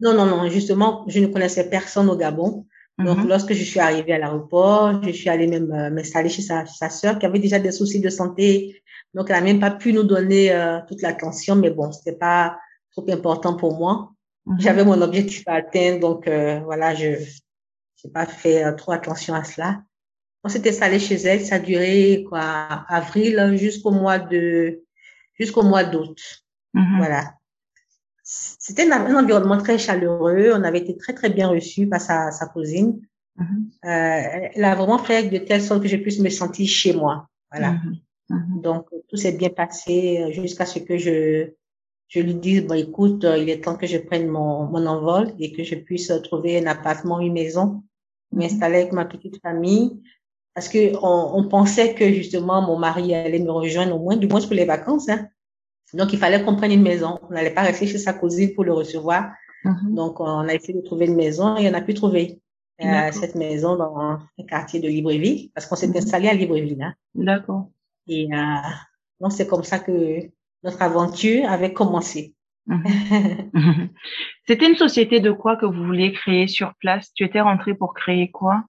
Non, 0.00 0.14
non, 0.14 0.26
non. 0.26 0.48
Justement, 0.48 1.04
je 1.08 1.20
ne 1.20 1.26
connaissais 1.28 1.68
personne 1.70 2.08
au 2.10 2.16
Gabon. 2.16 2.66
Donc, 2.98 3.18
Mhm. 3.18 3.28
lorsque 3.28 3.52
je 3.54 3.64
suis 3.64 3.80
arrivée 3.80 4.12
à 4.14 4.18
l'aéroport, 4.18 5.02
je 5.02 5.10
suis 5.10 5.28
allée 5.28 5.46
même 5.46 5.72
euh, 5.72 5.90
m'installer 5.90 6.28
chez 6.28 6.42
sa, 6.42 6.66
sa 6.66 6.90
sœur 6.90 7.18
qui 7.18 7.26
avait 7.26 7.38
déjà 7.38 7.58
des 7.58 7.72
soucis 7.72 8.00
de 8.00 8.10
santé. 8.10 8.82
Donc, 9.14 9.30
elle 9.30 9.36
n'a 9.36 9.42
même 9.42 9.60
pas 9.60 9.70
pu 9.70 9.92
nous 9.92 10.02
donner 10.02 10.52
euh, 10.52 10.80
toute 10.88 11.02
l'attention, 11.02 11.56
mais 11.56 11.70
bon, 11.70 11.90
c'était 11.92 12.16
pas 12.18 12.58
trop 12.90 13.04
important 13.10 13.56
pour 13.56 13.76
moi. 13.78 14.12
Mhm. 14.46 14.60
J'avais 14.60 14.84
mon 14.84 15.00
objectif 15.00 15.42
à 15.46 15.54
atteindre, 15.54 16.00
donc 16.00 16.26
euh, 16.26 16.60
voilà, 16.60 16.94
je 16.94 17.14
j'ai 17.96 18.10
pas 18.10 18.26
fait 18.26 18.64
euh, 18.64 18.72
trop 18.72 18.92
attention 18.92 19.34
à 19.34 19.44
cela. 19.44 19.82
On 20.44 20.48
s'est 20.48 20.68
installé 20.68 20.98
chez 20.98 21.16
elle, 21.16 21.44
ça 21.44 21.56
a 21.56 21.58
duré 21.58 22.24
quoi, 22.28 22.40
avril 22.88 23.56
jusqu'au 23.56 23.90
mois 23.90 24.18
de 24.18 24.82
jusqu'au 25.38 25.62
mois 25.62 25.84
d'août. 25.84 26.18
Mhm. 26.74 26.96
Voilà. 26.98 27.34
C'était 28.24 28.90
un, 28.90 29.14
environnement 29.14 29.58
très 29.58 29.78
chaleureux. 29.78 30.52
On 30.54 30.62
avait 30.62 30.78
été 30.78 30.96
très, 30.96 31.12
très 31.12 31.30
bien 31.30 31.48
reçus 31.48 31.86
par 31.88 32.00
sa, 32.00 32.30
sa 32.30 32.46
cousine. 32.46 33.00
Mhm. 33.36 33.70
Euh, 33.84 34.48
elle 34.54 34.64
a 34.64 34.74
vraiment 34.74 34.98
fait 34.98 35.28
de 35.28 35.38
telle 35.38 35.62
sorte 35.62 35.82
que 35.82 35.88
je 35.88 35.96
puisse 35.96 36.20
me 36.20 36.28
sentir 36.30 36.68
chez 36.68 36.92
moi. 36.92 37.28
Voilà. 37.50 37.72
Mhm. 37.72 37.96
Mhm. 38.30 38.60
Donc, 38.62 38.86
tout 39.08 39.16
s'est 39.16 39.32
bien 39.32 39.50
passé 39.50 40.20
euh, 40.20 40.32
jusqu'à 40.32 40.66
ce 40.66 40.78
que 40.78 40.96
je, 40.96 41.50
je 42.08 42.20
lui 42.20 42.34
dise, 42.34 42.64
bon, 42.66 42.74
écoute, 42.74 43.24
euh, 43.24 43.38
il 43.38 43.48
est 43.50 43.62
temps 43.64 43.76
que 43.76 43.86
je 43.86 43.98
prenne 43.98 44.28
mon, 44.28 44.64
mon 44.64 44.86
envol 44.86 45.32
et 45.38 45.52
que 45.52 45.64
je 45.64 45.74
puisse 45.74 46.10
euh, 46.10 46.20
trouver 46.20 46.58
un 46.58 46.66
appartement, 46.66 47.20
une 47.20 47.32
maison, 47.32 47.82
m'installer 48.32 48.78
avec 48.78 48.92
ma 48.92 49.04
petite 49.04 49.40
famille. 49.42 50.00
Parce 50.54 50.68
que 50.68 50.96
on, 51.02 51.38
on 51.38 51.48
pensait 51.48 51.94
que 51.94 52.12
justement 52.12 52.62
mon 52.62 52.78
mari 52.78 53.14
allait 53.14 53.38
me 53.38 53.50
rejoindre 53.50 53.96
au 53.96 54.02
moins, 54.02 54.16
du 54.16 54.26
moins 54.26 54.40
pour 54.40 54.52
les 54.54 54.64
vacances. 54.64 55.08
Hein. 55.08 55.28
Donc, 55.94 56.12
il 56.12 56.18
fallait 56.18 56.42
qu'on 56.42 56.56
prenne 56.56 56.72
une 56.72 56.82
maison. 56.82 57.18
On 57.28 57.34
n'allait 57.34 57.54
pas 57.54 57.62
rester 57.62 57.86
chez 57.86 57.98
sa 57.98 58.12
cousine 58.12 58.54
pour 58.54 58.64
le 58.64 58.72
recevoir. 58.72 59.32
Mhm. 59.64 59.94
Donc, 59.94 60.20
on 60.20 60.48
a 60.48 60.54
essayé 60.54 60.74
de 60.74 60.84
trouver 60.84 61.06
une 61.06 61.16
maison 61.16 61.56
et 61.56 61.68
on 61.70 61.74
a 61.74 61.80
pu 61.80 61.94
trouver 61.94 62.40
euh, 62.82 63.12
cette 63.12 63.34
maison 63.34 63.76
dans 63.76 63.96
un 63.96 64.44
quartier 64.48 64.80
de 64.80 64.88
Libreville 64.88 65.50
parce 65.54 65.66
qu'on 65.66 65.76
s'est 65.76 65.88
mhm. 65.88 65.96
installé 65.96 66.28
à 66.28 66.34
Libreville. 66.34 66.82
Hein. 66.82 66.94
D'accord. 67.14 67.70
Et 68.08 68.28
euh, 68.32 68.68
donc, 69.20 69.32
c'est 69.32 69.46
comme 69.46 69.64
ça 69.64 69.78
que 69.78 70.20
notre 70.62 70.82
aventure 70.82 71.48
avait 71.48 71.72
commencé. 71.72 72.34
Mhm. 72.66 72.84
C'était 74.46 74.68
une 74.68 74.76
société 74.76 75.20
de 75.20 75.30
quoi 75.30 75.56
que 75.56 75.66
vous 75.66 75.84
vouliez 75.84 76.12
créer 76.12 76.46
sur 76.48 76.74
place? 76.80 77.12
Tu 77.14 77.24
étais 77.24 77.40
rentrée 77.40 77.74
pour 77.74 77.94
créer 77.94 78.30
quoi? 78.30 78.64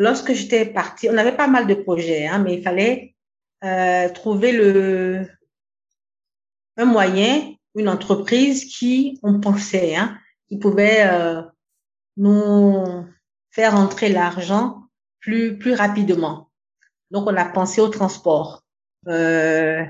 Lorsque 0.00 0.32
j'étais 0.32 0.64
partie, 0.64 1.10
on 1.10 1.18
avait 1.18 1.36
pas 1.36 1.46
mal 1.46 1.66
de 1.66 1.74
projets, 1.74 2.26
hein, 2.26 2.38
mais 2.38 2.54
il 2.54 2.62
fallait 2.62 3.14
euh, 3.62 4.08
trouver 4.08 4.50
le 4.50 5.26
un 6.78 6.86
moyen, 6.86 7.52
une 7.74 7.90
entreprise 7.90 8.64
qui, 8.64 9.20
on 9.22 9.40
pensait, 9.40 9.96
hein, 9.96 10.16
qui 10.48 10.56
pouvait 10.56 11.02
euh, 11.02 11.42
nous 12.16 13.04
faire 13.50 13.74
entrer 13.74 14.08
l'argent 14.08 14.84
plus 15.20 15.58
plus 15.58 15.74
rapidement. 15.74 16.48
Donc 17.10 17.26
on 17.26 17.36
a 17.36 17.44
pensé 17.44 17.82
au 17.82 17.88
transport. 17.88 18.62
Euh, 19.06 19.84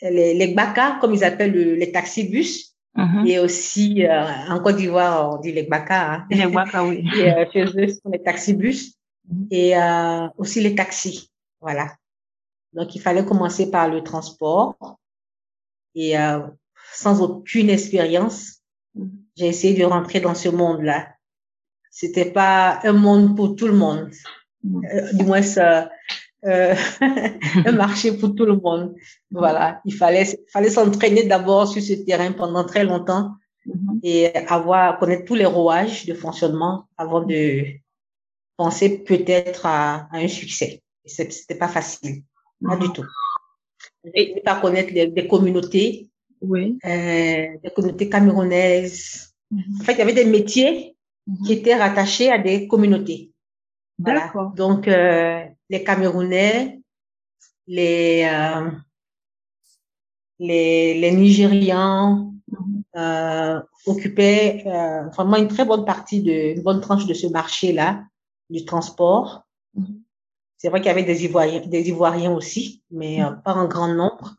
les, 0.00 0.34
les 0.34 0.54
BACA, 0.54 0.98
comme 1.00 1.12
ils 1.12 1.24
appellent 1.24 1.74
les 1.74 1.90
taxibus, 1.90 2.76
mm 2.94 3.26
et 3.26 3.40
aussi 3.40 4.06
euh, 4.06 4.26
en 4.48 4.60
Côte 4.60 4.76
d'Ivoire, 4.76 5.34
on 5.34 5.40
dit 5.40 5.50
les 5.50 5.64
BACA. 5.64 6.12
Hein. 6.12 6.26
Les 6.30 6.46
BACA, 6.46 6.84
oui. 6.84 7.04
et, 7.16 7.32
euh, 7.32 7.44
chez 7.52 7.64
eux, 7.64 7.88
ce 7.88 7.94
sont 8.00 8.10
les 8.12 8.22
taxibus 8.22 8.92
mm 8.92 8.96
et 9.50 9.76
euh, 9.76 10.28
aussi 10.38 10.60
les 10.60 10.74
taxis. 10.74 11.30
Voilà. 11.60 11.92
Donc, 12.72 12.94
il 12.94 13.00
fallait 13.00 13.24
commencer 13.24 13.70
par 13.70 13.88
le 13.88 14.02
transport. 14.02 14.76
Et 15.94 16.18
euh, 16.18 16.40
sans 16.92 17.22
aucune 17.22 17.70
expérience, 17.70 18.60
mm 18.94 19.08
j'ai 19.36 19.48
essayé 19.48 19.74
de 19.78 19.84
rentrer 19.84 20.20
dans 20.20 20.34
ce 20.34 20.48
monde-là. 20.48 21.08
C'était 21.90 22.30
pas 22.30 22.80
un 22.84 22.92
monde 22.92 23.36
pour 23.36 23.54
tout 23.54 23.66
le 23.66 23.74
monde. 23.74 24.10
Euh, 24.64 25.12
du 25.12 25.24
moins, 25.24 25.42
ça, 25.42 25.90
euh, 26.44 26.74
un 27.00 27.72
marché 27.72 28.16
pour 28.16 28.34
tout 28.34 28.46
le 28.46 28.56
monde. 28.56 28.94
Voilà, 29.30 29.80
il 29.84 29.94
fallait, 29.94 30.26
fallait 30.52 30.70
s'entraîner 30.70 31.24
d'abord 31.24 31.68
sur 31.68 31.82
ce 31.82 31.92
terrain 31.92 32.32
pendant 32.32 32.64
très 32.64 32.84
longtemps 32.84 33.32
mhm. 33.66 34.00
et 34.02 34.34
avoir 34.34 34.98
connaître 34.98 35.24
tous 35.24 35.34
les 35.34 35.46
rouages 35.46 36.06
de 36.06 36.14
fonctionnement 36.14 36.86
avant 36.96 37.22
de 37.22 37.64
penser 38.56 38.98
peut-être 38.98 39.66
à, 39.66 40.08
un 40.12 40.28
succès. 40.28 40.82
C'était 41.04 41.54
pas 41.54 41.68
facile, 41.68 42.22
pas 42.64 42.76
du 42.76 42.88
mhm. 42.88 42.92
tout. 42.92 43.06
Et 44.14 44.40
pas 44.44 44.60
connaître 44.60 44.92
des 44.92 45.26
communautés, 45.28 46.08
oui. 46.40 46.78
euh, 46.84 47.46
des 47.62 47.70
communautés 47.74 48.08
camerounaises. 48.08 49.34
Mhm. 49.50 49.80
En 49.80 49.84
fait, 49.84 49.92
il 49.92 49.98
y 49.98 50.02
avait 50.02 50.12
des 50.12 50.24
métiers 50.24 50.96
qui 51.44 51.52
étaient 51.52 51.74
rattachés 51.74 52.30
à 52.30 52.38
des 52.38 52.66
communautés. 52.68 53.32
D'accord. 53.98 54.52
Donc, 54.52 54.88
euh, 54.88 55.44
les 55.70 55.82
Camerounais, 55.82 56.80
les, 57.66 58.28
euh, 58.30 58.70
les, 60.38 61.00
les 61.00 61.10
Nigérians 61.12 62.34
mhm. 62.48 62.82
euh, 62.96 63.60
occupaient 63.86 64.62
euh, 64.66 65.08
vraiment 65.08 65.36
une 65.36 65.48
très 65.48 65.64
bonne 65.64 65.84
partie 65.84 66.22
de, 66.22 66.56
une 66.56 66.62
bonne 66.62 66.80
tranche 66.80 67.06
de 67.06 67.14
ce 67.14 67.26
marché-là, 67.26 68.04
du 68.50 68.64
transport. 68.64 69.44
Mhm. 69.74 70.02
C'est 70.58 70.68
vrai 70.68 70.80
qu'il 70.80 70.88
y 70.88 70.90
avait 70.90 71.02
des 71.02 71.24
Ivoiriens, 71.24 71.60
des 71.66 71.88
Ivoiriens 71.88 72.32
aussi, 72.32 72.82
mais 72.90 73.22
euh, 73.22 73.30
mhm. 73.30 73.42
pas 73.42 73.54
en 73.54 73.66
grand 73.66 73.88
nombre. 73.88 74.36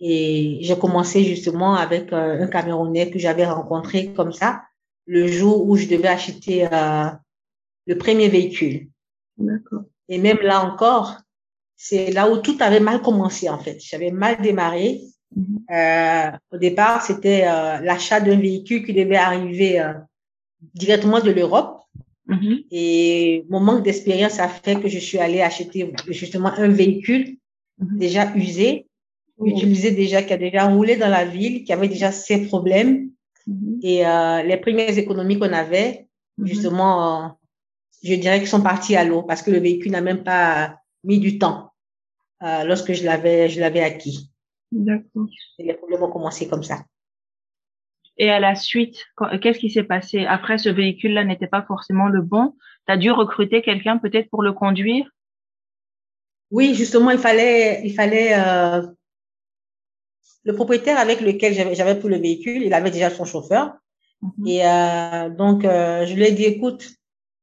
Et 0.00 0.58
j'ai 0.60 0.78
commencé 0.78 1.24
justement 1.24 1.74
avec 1.74 2.12
euh, 2.12 2.42
un 2.42 2.46
Camerounais 2.46 3.10
que 3.10 3.18
j'avais 3.18 3.46
rencontré 3.46 4.12
comme 4.12 4.32
ça, 4.32 4.62
le 5.06 5.26
jour 5.26 5.66
où 5.66 5.76
je 5.76 5.86
devais 5.86 6.08
acheter 6.08 6.68
le 7.86 7.96
premier 7.96 8.28
véhicule. 8.28 8.90
D'accord. 9.38 9.84
Et 10.08 10.18
même 10.18 10.38
là 10.42 10.64
encore, 10.64 11.16
c'est 11.76 12.10
là 12.10 12.30
où 12.30 12.38
tout 12.38 12.56
avait 12.60 12.80
mal 12.80 13.00
commencé 13.00 13.48
en 13.48 13.58
fait. 13.58 13.78
J'avais 13.80 14.10
mal 14.10 14.42
démarré. 14.42 15.00
Mhm. 15.34 15.64
Euh, 15.70 16.30
au 16.52 16.58
départ, 16.58 17.02
c'était 17.02 17.46
euh, 17.46 17.78
l'achat 17.80 18.20
d'un 18.20 18.38
véhicule 18.38 18.84
qui 18.84 18.92
devait 18.92 19.16
arriver 19.16 19.80
euh, 19.80 19.94
directement 20.74 21.20
de 21.20 21.30
l'Europe. 21.30 21.77
Mhm. 22.28 22.64
Et 22.70 23.46
mon 23.48 23.60
manque 23.60 23.84
d'expérience 23.84 24.38
a 24.38 24.48
fait 24.48 24.80
que 24.80 24.88
je 24.88 24.98
suis 24.98 25.18
allée 25.18 25.40
acheter 25.40 25.90
justement 26.08 26.52
un 26.52 26.68
véhicule 26.68 27.38
mhm. 27.78 27.98
déjà 27.98 28.34
usé, 28.36 28.86
utilisé 29.42 29.92
déjà, 29.92 30.22
qui 30.22 30.32
a 30.32 30.36
déjà 30.36 30.66
roulé 30.66 30.96
dans 30.96 31.08
la 31.08 31.24
ville, 31.24 31.64
qui 31.64 31.72
avait 31.72 31.88
déjà 31.88 32.12
ses 32.12 32.46
problèmes. 32.46 33.10
Et 33.82 34.06
euh, 34.06 34.42
les 34.42 34.58
premières 34.58 34.98
économies 34.98 35.38
qu'on 35.38 35.54
avait, 35.54 36.06
justement, 36.42 37.38
je 38.02 38.14
dirais 38.14 38.40
qu'ils 38.40 38.48
sont 38.48 38.62
partis 38.62 38.94
à 38.94 39.04
l'eau 39.04 39.22
parce 39.22 39.40
que 39.40 39.50
le 39.50 39.58
véhicule 39.58 39.92
n'a 39.92 40.02
même 40.02 40.22
pas 40.22 40.78
mis 41.02 41.18
du 41.18 41.38
temps 41.38 41.70
euh, 42.42 42.64
lorsque 42.64 42.92
je 42.92 43.04
l'avais 43.04 43.48
je 43.48 43.58
l'avais 43.60 43.80
acquis. 43.80 44.30
D'accord. 44.70 45.26
Et 45.58 45.64
les 45.64 45.74
problèmes 45.74 46.02
ont 46.02 46.10
commencé 46.10 46.46
comme 46.46 46.62
ça. 46.62 46.84
Et 48.18 48.30
à 48.30 48.40
la 48.40 48.56
suite, 48.56 49.06
qu'est-ce 49.40 49.60
qui 49.60 49.70
s'est 49.70 49.84
passé? 49.84 50.26
Après, 50.26 50.58
ce 50.58 50.68
véhicule-là 50.68 51.24
n'était 51.24 51.46
pas 51.46 51.62
forcément 51.62 52.08
le 52.08 52.20
bon. 52.20 52.54
Tu 52.86 52.92
as 52.92 52.96
dû 52.96 53.12
recruter 53.12 53.62
quelqu'un 53.62 53.98
peut-être 53.98 54.28
pour 54.28 54.42
le 54.42 54.52
conduire? 54.52 55.08
Oui, 56.50 56.74
justement, 56.74 57.10
il 57.10 57.18
fallait, 57.18 57.82
il 57.84 57.94
fallait 57.94 58.32
euh, 58.34 58.82
le 60.44 60.54
propriétaire 60.54 60.98
avec 60.98 61.20
lequel 61.20 61.54
j'avais 61.74 61.98
pris 61.98 62.08
le 62.08 62.16
véhicule, 62.16 62.62
il 62.62 62.74
avait 62.74 62.90
déjà 62.90 63.10
son 63.10 63.24
chauffeur. 63.24 63.74
Mhm. 64.22 64.46
Et 64.46 64.66
euh, 64.66 65.28
donc, 65.28 65.64
euh, 65.64 66.04
je 66.06 66.14
lui 66.14 66.24
ai 66.24 66.32
dit, 66.32 66.44
écoute, 66.44 66.88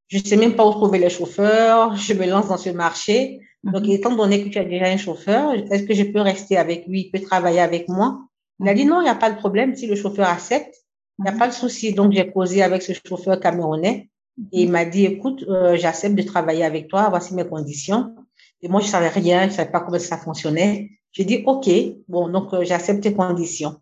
je 0.08 0.18
sais 0.18 0.38
même 0.38 0.56
pas 0.56 0.66
où 0.68 0.72
trouver 0.72 1.00
les 1.00 1.10
chauffeurs, 1.10 1.96
je 1.96 2.14
me 2.14 2.26
lance 2.28 2.50
dans 2.50 2.58
ce 2.58 2.72
marché. 2.72 3.40
Donc, 3.64 3.84
mhm. 3.84 3.92
étant 3.92 4.16
donné 4.16 4.44
que 4.44 4.50
tu 4.50 4.58
as 4.58 4.66
déjà 4.66 4.88
un 4.88 4.98
chauffeur, 4.98 5.54
est-ce 5.54 5.84
que 5.84 5.94
je 5.94 6.04
peux 6.04 6.22
rester 6.22 6.58
avec 6.58 6.86
lui, 6.88 7.02
il 7.02 7.12
peut 7.12 7.22
travailler 7.22 7.62
avec 7.62 7.88
moi? 7.88 8.20
Il 8.60 8.70
a 8.70 8.74
dit 8.74 8.86
non, 8.86 9.02
il 9.02 9.04
n'y 9.04 9.10
a 9.10 9.16
pas 9.16 9.32
de 9.32 9.38
problème. 9.38 9.76
Si 9.76 9.88
le 9.88 9.96
chauffeur 9.96 10.28
accepte, 10.28 10.76
il 11.20 11.24
n'y 11.24 11.30
a 11.30 11.34
mhm. 11.34 11.40
pas 11.40 11.48
de 11.48 11.54
souci. 11.54 11.94
Donc, 11.94 12.12
j'ai 12.12 12.26
posé 12.26 12.62
avec 12.64 12.82
ce 12.82 12.94
chauffeur 13.08 13.40
camerounais 13.40 14.10
et 14.52 14.64
il 14.64 14.72
m'a 14.72 14.86
dit, 14.86 15.06
écoute, 15.06 15.44
euh, 15.48 15.78
j'accepte 15.78 16.16
de 16.16 16.24
travailler 16.24 16.64
avec 16.64 16.88
toi, 16.88 17.10
voici 17.10 17.34
mes 17.34 17.46
conditions. 17.46 18.16
Et 18.62 18.68
moi, 18.68 18.82
je 18.82 18.88
savais 18.88 19.10
rien, 19.10 19.48
je 19.48 19.54
savais 19.54 19.72
pas 19.72 19.80
comment 19.80 20.00
ça 20.00 20.18
fonctionnait. 20.18 20.90
J'ai 21.12 21.24
dit, 21.24 21.44
OK, 21.46 21.70
bon, 22.08 22.28
donc 22.30 22.54
euh, 22.54 22.64
j'accepte 22.66 23.02
tes 23.02 23.14
conditions. 23.14 23.78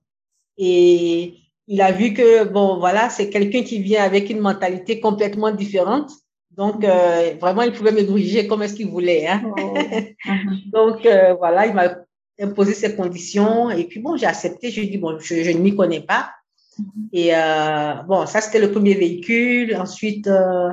Et 0.57 1.35
il 1.67 1.81
a 1.81 1.91
vu 1.91 2.13
que, 2.13 2.43
bon, 2.43 2.77
voilà, 2.77 3.09
c'est 3.09 3.29
quelqu'un 3.29 3.63
qui 3.63 3.81
vient 3.81 4.03
avec 4.03 4.29
une 4.29 4.39
mentalité 4.39 4.99
complètement 4.99 5.51
différente. 5.51 6.11
Donc, 6.51 6.83
euh, 6.83 7.33
vraiment, 7.39 7.63
il 7.63 7.71
pouvait 7.71 7.91
me 7.91 8.03
diriger 8.03 8.47
comme 8.47 8.61
est-ce 8.61 8.75
qu'il 8.75 8.89
voulait. 8.89 9.25
Hein? 9.27 9.43
Oh. 9.57 9.73
Donc, 10.71 11.05
euh, 11.05 11.33
voilà, 11.33 11.65
il 11.65 11.73
m'a 11.73 11.95
imposé 12.39 12.73
ses 12.73 12.95
conditions. 12.95 13.69
Et 13.69 13.85
puis, 13.85 13.99
bon, 13.99 14.17
j'ai 14.17 14.25
accepté. 14.25 14.71
Je 14.71 14.81
dit, 14.81 14.97
bon, 14.97 15.19
je, 15.19 15.43
je 15.43 15.51
ne 15.51 15.59
m'y 15.59 15.75
connais 15.75 16.01
pas. 16.01 16.31
Mm-hmm. 16.79 17.09
Et 17.13 17.35
euh, 17.35 17.93
bon, 18.07 18.25
ça, 18.25 18.41
c'était 18.41 18.59
le 18.59 18.71
premier 18.71 18.93
véhicule. 18.95 19.75
Ensuite, 19.75 20.27
euh, 20.27 20.69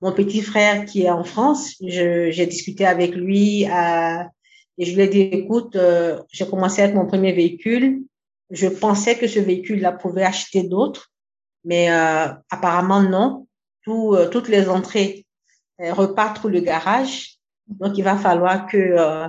mon 0.00 0.12
petit 0.12 0.42
frère 0.42 0.84
qui 0.84 1.02
est 1.02 1.10
en 1.10 1.24
France, 1.24 1.74
j'ai 1.80 2.46
discuté 2.46 2.86
avec 2.86 3.14
lui 3.14 3.66
euh, 3.66 4.22
et 4.78 4.84
je 4.84 4.94
lui 4.94 5.02
ai 5.02 5.08
dit, 5.08 5.20
écoute, 5.20 5.76
euh, 5.76 6.20
j'ai 6.32 6.46
commencé 6.46 6.82
avec 6.82 6.94
mon 6.94 7.06
premier 7.06 7.32
véhicule 7.32 8.02
je 8.52 8.68
pensais 8.68 9.18
que 9.18 9.26
ce 9.26 9.40
véhicule-là 9.40 9.92
pouvait 9.92 10.24
acheter 10.24 10.62
d'autres, 10.62 11.10
mais 11.64 11.90
euh, 11.90 12.28
apparemment 12.50 13.02
non. 13.02 13.48
Tout, 13.82 14.14
euh, 14.14 14.28
toutes 14.28 14.48
les 14.48 14.68
entrées 14.68 15.26
repartent 15.80 16.40
pour 16.40 16.50
le 16.50 16.60
garage. 16.60 17.38
Donc, 17.66 17.98
il 17.98 18.04
va 18.04 18.16
falloir 18.16 18.68
que 18.68 19.26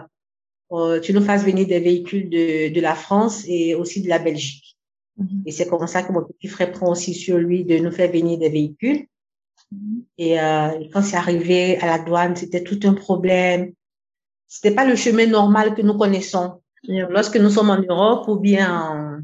tu 1.01 1.13
nous 1.13 1.21
fasses 1.21 1.43
venir 1.43 1.67
des 1.67 1.79
véhicules 1.79 2.29
de, 2.29 2.73
de 2.73 2.81
la 2.81 2.95
France 2.95 3.43
et 3.47 3.75
aussi 3.75 4.01
de 4.01 4.09
la 4.09 4.19
Belgique. 4.19 4.77
Mm-hmm. 5.19 5.43
Et 5.45 5.51
c'est 5.51 5.67
comme 5.67 5.85
ça 5.87 6.03
que 6.03 6.11
mon 6.11 6.23
petit 6.23 6.47
frère 6.47 6.71
prend 6.71 6.91
aussi 6.91 7.13
sur 7.13 7.37
lui 7.37 7.63
de 7.63 7.77
nous 7.77 7.91
faire 7.91 8.11
venir 8.11 8.39
des 8.39 8.49
véhicules. 8.49 9.05
Mm-hmm. 9.71 10.03
Et 10.17 10.89
quand 10.91 11.01
c'est 11.01 11.17
arrivé 11.17 11.77
à 11.77 11.85
la 11.85 11.99
douane, 11.99 12.35
c'était 12.35 12.63
tout 12.63 12.79
un 12.83 12.93
problème. 12.93 13.73
C'était 14.47 14.75
pas 14.75 14.85
le 14.85 14.95
chemin 14.95 15.27
normal 15.27 15.75
que 15.75 15.81
nous 15.81 15.97
connaissons. 15.97 16.61
Lorsque 16.87 17.37
nous 17.37 17.49
sommes 17.49 17.69
en 17.69 17.81
Europe 17.81 18.27
ou 18.27 18.37
bien 18.37 19.23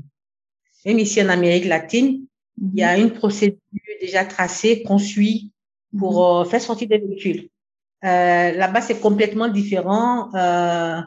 même 0.85 0.99
ici 0.99 1.21
en 1.21 1.29
Amérique 1.29 1.65
latine, 1.65 2.25
il 2.61 2.79
y 2.79 2.83
a 2.83 2.97
mhm. 2.97 3.03
une 3.03 3.13
procédure 3.13 3.59
déjà 4.01 4.25
tracée 4.25 4.83
qu'on 4.83 4.97
suit 4.97 5.51
pour 5.97 6.13
mhm. 6.13 6.41
euh, 6.41 6.49
faire 6.49 6.61
sortir 6.61 6.87
des 6.87 6.99
véhicules. 6.99 7.49
Euh, 8.03 8.51
Là-bas, 8.51 8.81
c'est 8.81 8.99
complètement 8.99 9.47
différent. 9.47 10.33
Euh, 10.35 11.01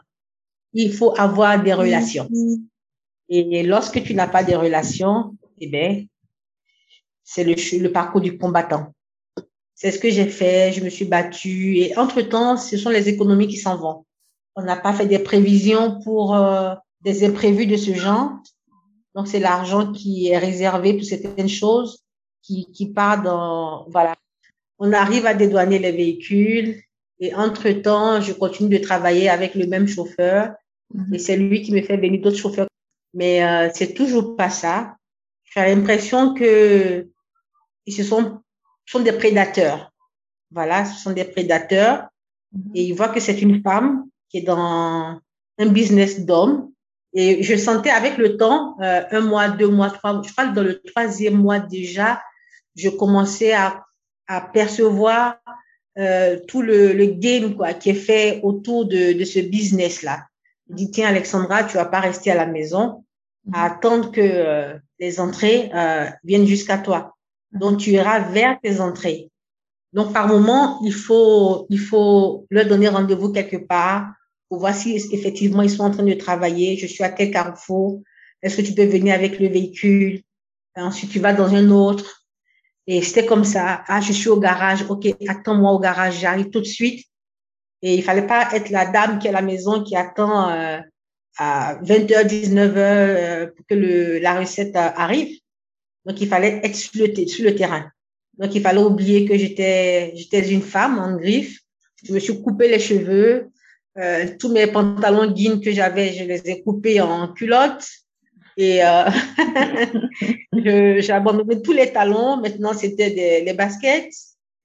il 0.73 0.93
faut 0.93 1.13
avoir 1.19 1.61
des 1.61 1.73
relations. 1.73 2.27
Mhm. 2.29 2.67
Et 3.29 3.63
lorsque 3.63 4.03
tu 4.03 4.13
n'as 4.13 4.27
pas 4.27 4.43
de 4.43 4.53
relations, 4.53 5.35
eh 5.59 5.67
ben, 5.67 6.05
c'est 7.23 7.43
le, 7.43 7.55
le 7.79 7.91
parcours 7.91 8.21
du 8.21 8.37
combattant. 8.37 8.93
C'est 9.75 9.91
ce 9.91 9.97
que 9.97 10.09
j'ai 10.09 10.27
fait. 10.27 10.71
Je 10.71 10.83
me 10.83 10.89
suis 10.89 11.05
battue. 11.05 11.77
Et 11.77 11.97
entre 11.97 12.21
temps, 12.21 12.57
ce 12.57 12.77
sont 12.77 12.89
les 12.89 13.09
économies 13.09 13.47
qui 13.47 13.57
s'en 13.57 13.77
vont 13.77 14.05
on 14.55 14.63
n'a 14.63 14.75
pas 14.75 14.93
fait 14.93 15.07
des 15.07 15.19
prévisions 15.19 15.99
pour 16.01 16.35
euh, 16.35 16.73
des 17.01 17.25
imprévus 17.25 17.65
de 17.65 17.77
ce 17.77 17.93
genre. 17.93 18.31
Donc, 19.15 19.27
c'est 19.27 19.39
l'argent 19.39 19.91
qui 19.91 20.27
est 20.29 20.37
réservé 20.37 20.93
pour 20.93 21.05
certaines 21.05 21.49
choses 21.49 22.03
qui, 22.41 22.71
qui 22.71 22.91
part 22.91 23.21
dans, 23.21 23.85
voilà. 23.89 24.15
On 24.79 24.91
arrive 24.91 25.25
à 25.25 25.33
dédouaner 25.33 25.79
les 25.79 25.91
véhicules 25.91 26.81
et 27.19 27.33
entre-temps, 27.35 28.21
je 28.21 28.33
continue 28.33 28.77
de 28.77 28.83
travailler 28.83 29.29
avec 29.29 29.55
le 29.55 29.67
même 29.67 29.87
chauffeur 29.87 30.53
et 31.11 31.19
c'est 31.19 31.37
lui 31.37 31.61
qui 31.61 31.71
me 31.73 31.81
fait 31.81 31.97
venir 31.97 32.21
d'autres 32.21 32.37
chauffeurs. 32.37 32.67
Mais 33.13 33.43
euh, 33.43 33.69
c'est 33.73 33.93
toujours 33.93 34.35
pas 34.35 34.49
ça. 34.49 34.95
J'ai 35.43 35.61
l'impression 35.61 36.33
que 36.33 37.07
ils 37.85 37.93
se 37.93 38.03
sont, 38.03 38.41
sont 38.85 38.99
des 39.01 39.11
prédateurs. 39.13 39.91
Voilà, 40.51 40.85
ce 40.85 41.01
sont 41.01 41.11
des 41.11 41.25
prédateurs 41.25 42.07
et 42.75 42.83
ils 42.83 42.93
voient 42.93 43.09
que 43.09 43.19
c'est 43.19 43.41
une 43.41 43.61
femme 43.61 44.05
qui 44.29 44.37
est 44.37 44.41
dans 44.41 45.19
un 45.57 45.65
business 45.67 46.25
d'homme 46.25 46.71
et 47.13 47.43
je 47.43 47.55
sentais 47.55 47.91
avec 47.91 48.17
le 48.17 48.37
temps, 48.37 48.75
euh, 48.81 49.03
un 49.11 49.21
mois, 49.21 49.49
deux 49.49 49.67
mois, 49.67 49.91
trois, 49.91 50.21
je 50.25 50.31
crois 50.31 50.47
que 50.47 50.55
dans 50.55 50.63
le 50.63 50.81
troisième 50.81 51.35
mois 51.35 51.59
déjà, 51.59 52.21
je 52.75 52.89
commençais 52.89 53.53
à, 53.53 53.83
à 54.27 54.41
percevoir 54.41 55.35
euh, 55.99 56.39
tout 56.47 56.63
le, 56.63 56.93
le 56.93 57.05
game 57.05 57.55
quoi, 57.55 57.73
qui 57.73 57.91
est 57.91 57.93
fait 57.93 58.39
autour 58.41 58.85
de, 58.85 59.13
de 59.13 59.25
ce 59.25 59.39
business-là. 59.39 60.25
Dit, 60.73 60.91
tiens, 60.91 61.07
Alexandra, 61.07 61.63
tu 61.63 61.77
vas 61.77 61.85
pas 61.85 61.99
rester 61.99 62.31
à 62.31 62.35
la 62.35 62.45
maison 62.45 63.03
à 63.51 63.65
attendre 63.65 64.11
que 64.11 64.21
euh, 64.21 64.77
les 64.99 65.19
entrées 65.19 65.69
euh, 65.73 66.09
viennent 66.23 66.45
jusqu'à 66.45 66.77
toi. 66.77 67.15
Donc, 67.51 67.79
tu 67.79 67.91
iras 67.91 68.19
vers 68.19 68.59
tes 68.61 68.79
entrées. 68.79 69.29
Donc, 69.91 70.13
par 70.13 70.27
moment, 70.27 70.79
il 70.83 70.93
faut, 70.93 71.67
il 71.69 71.79
faut 71.79 72.47
leur 72.49 72.65
donner 72.65 72.87
rendez-vous 72.87 73.31
quelque 73.31 73.57
part 73.57 74.13
pour 74.49 74.59
voir 74.59 74.73
si 74.73 74.95
effectivement 75.11 75.61
ils 75.61 75.69
sont 75.69 75.83
en 75.83 75.91
train 75.91 76.03
de 76.03 76.13
travailler. 76.13 76.77
Je 76.77 76.87
suis 76.87 77.03
à 77.03 77.09
tel 77.09 77.31
carrefour. 77.31 78.01
Est-ce 78.41 78.57
que 78.57 78.61
tu 78.61 78.73
peux 78.73 78.85
venir 78.85 79.13
avec 79.13 79.39
le 79.39 79.47
véhicule? 79.47 80.21
Ensuite, 80.75 81.11
tu 81.11 81.19
vas 81.19 81.33
dans 81.33 81.53
un 81.53 81.69
autre. 81.69 82.23
Et 82.87 83.01
c'était 83.01 83.25
comme 83.25 83.43
ça. 83.43 83.83
Ah, 83.87 84.01
je 84.01 84.11
suis 84.11 84.29
au 84.29 84.39
garage. 84.39 84.85
OK, 84.89 85.07
attends-moi 85.27 85.71
au 85.71 85.79
garage. 85.79 86.19
J'arrive 86.19 86.49
tout 86.49 86.59
de 86.59 86.65
suite. 86.65 87.05
Et 87.83 87.95
il 87.95 88.01
fallait 88.01 88.25
pas 88.25 88.47
être 88.53 88.69
la 88.69 88.85
dame 88.85 89.19
qui 89.19 89.27
est 89.27 89.29
à 89.29 89.33
la 89.33 89.41
maison 89.41 89.83
qui 89.83 89.97
attend 89.97 90.49
euh, 90.49 90.79
à 91.37 91.75
20h, 91.83 92.25
19h 92.25 92.77
euh, 92.77 93.47
pour 93.47 93.65
que 93.67 93.75
le, 93.75 94.19
la 94.19 94.39
recette 94.39 94.75
euh, 94.77 94.89
arrive. 94.95 95.37
Donc, 96.05 96.19
il 96.21 96.27
fallait 96.29 96.61
être 96.63 96.75
sur 96.75 97.05
le, 97.05 97.27
sur 97.27 97.43
le 97.43 97.55
terrain. 97.55 97.91
Donc, 98.37 98.55
il 98.55 98.61
fallait 98.61 98.81
oublier 98.81 99.25
que 99.25 99.37
j'étais, 99.37 100.13
j'étais 100.15 100.49
une 100.49 100.61
femme 100.61 100.97
en 100.97 101.17
griffe. 101.17 101.59
Je 102.05 102.13
me 102.13 102.19
suis 102.19 102.41
coupé 102.41 102.69
les 102.69 102.79
cheveux. 102.79 103.51
Euh, 103.97 104.27
tous 104.39 104.51
mes 104.51 104.67
pantalons 104.67 105.35
jeans 105.35 105.59
que 105.61 105.71
j'avais, 105.71 106.13
je 106.13 106.23
les 106.23 106.49
ai 106.49 106.63
coupés 106.63 107.01
en 107.01 107.33
culottes. 107.33 107.85
Et 108.55 108.83
euh, 108.83 109.09
j'ai 110.53 111.11
abandonné 111.11 111.61
tous 111.61 111.73
les 111.73 111.91
talons. 111.91 112.37
Maintenant, 112.37 112.73
c'était 112.73 113.11
des, 113.11 113.41
les 113.43 113.53
baskets. 113.53 114.13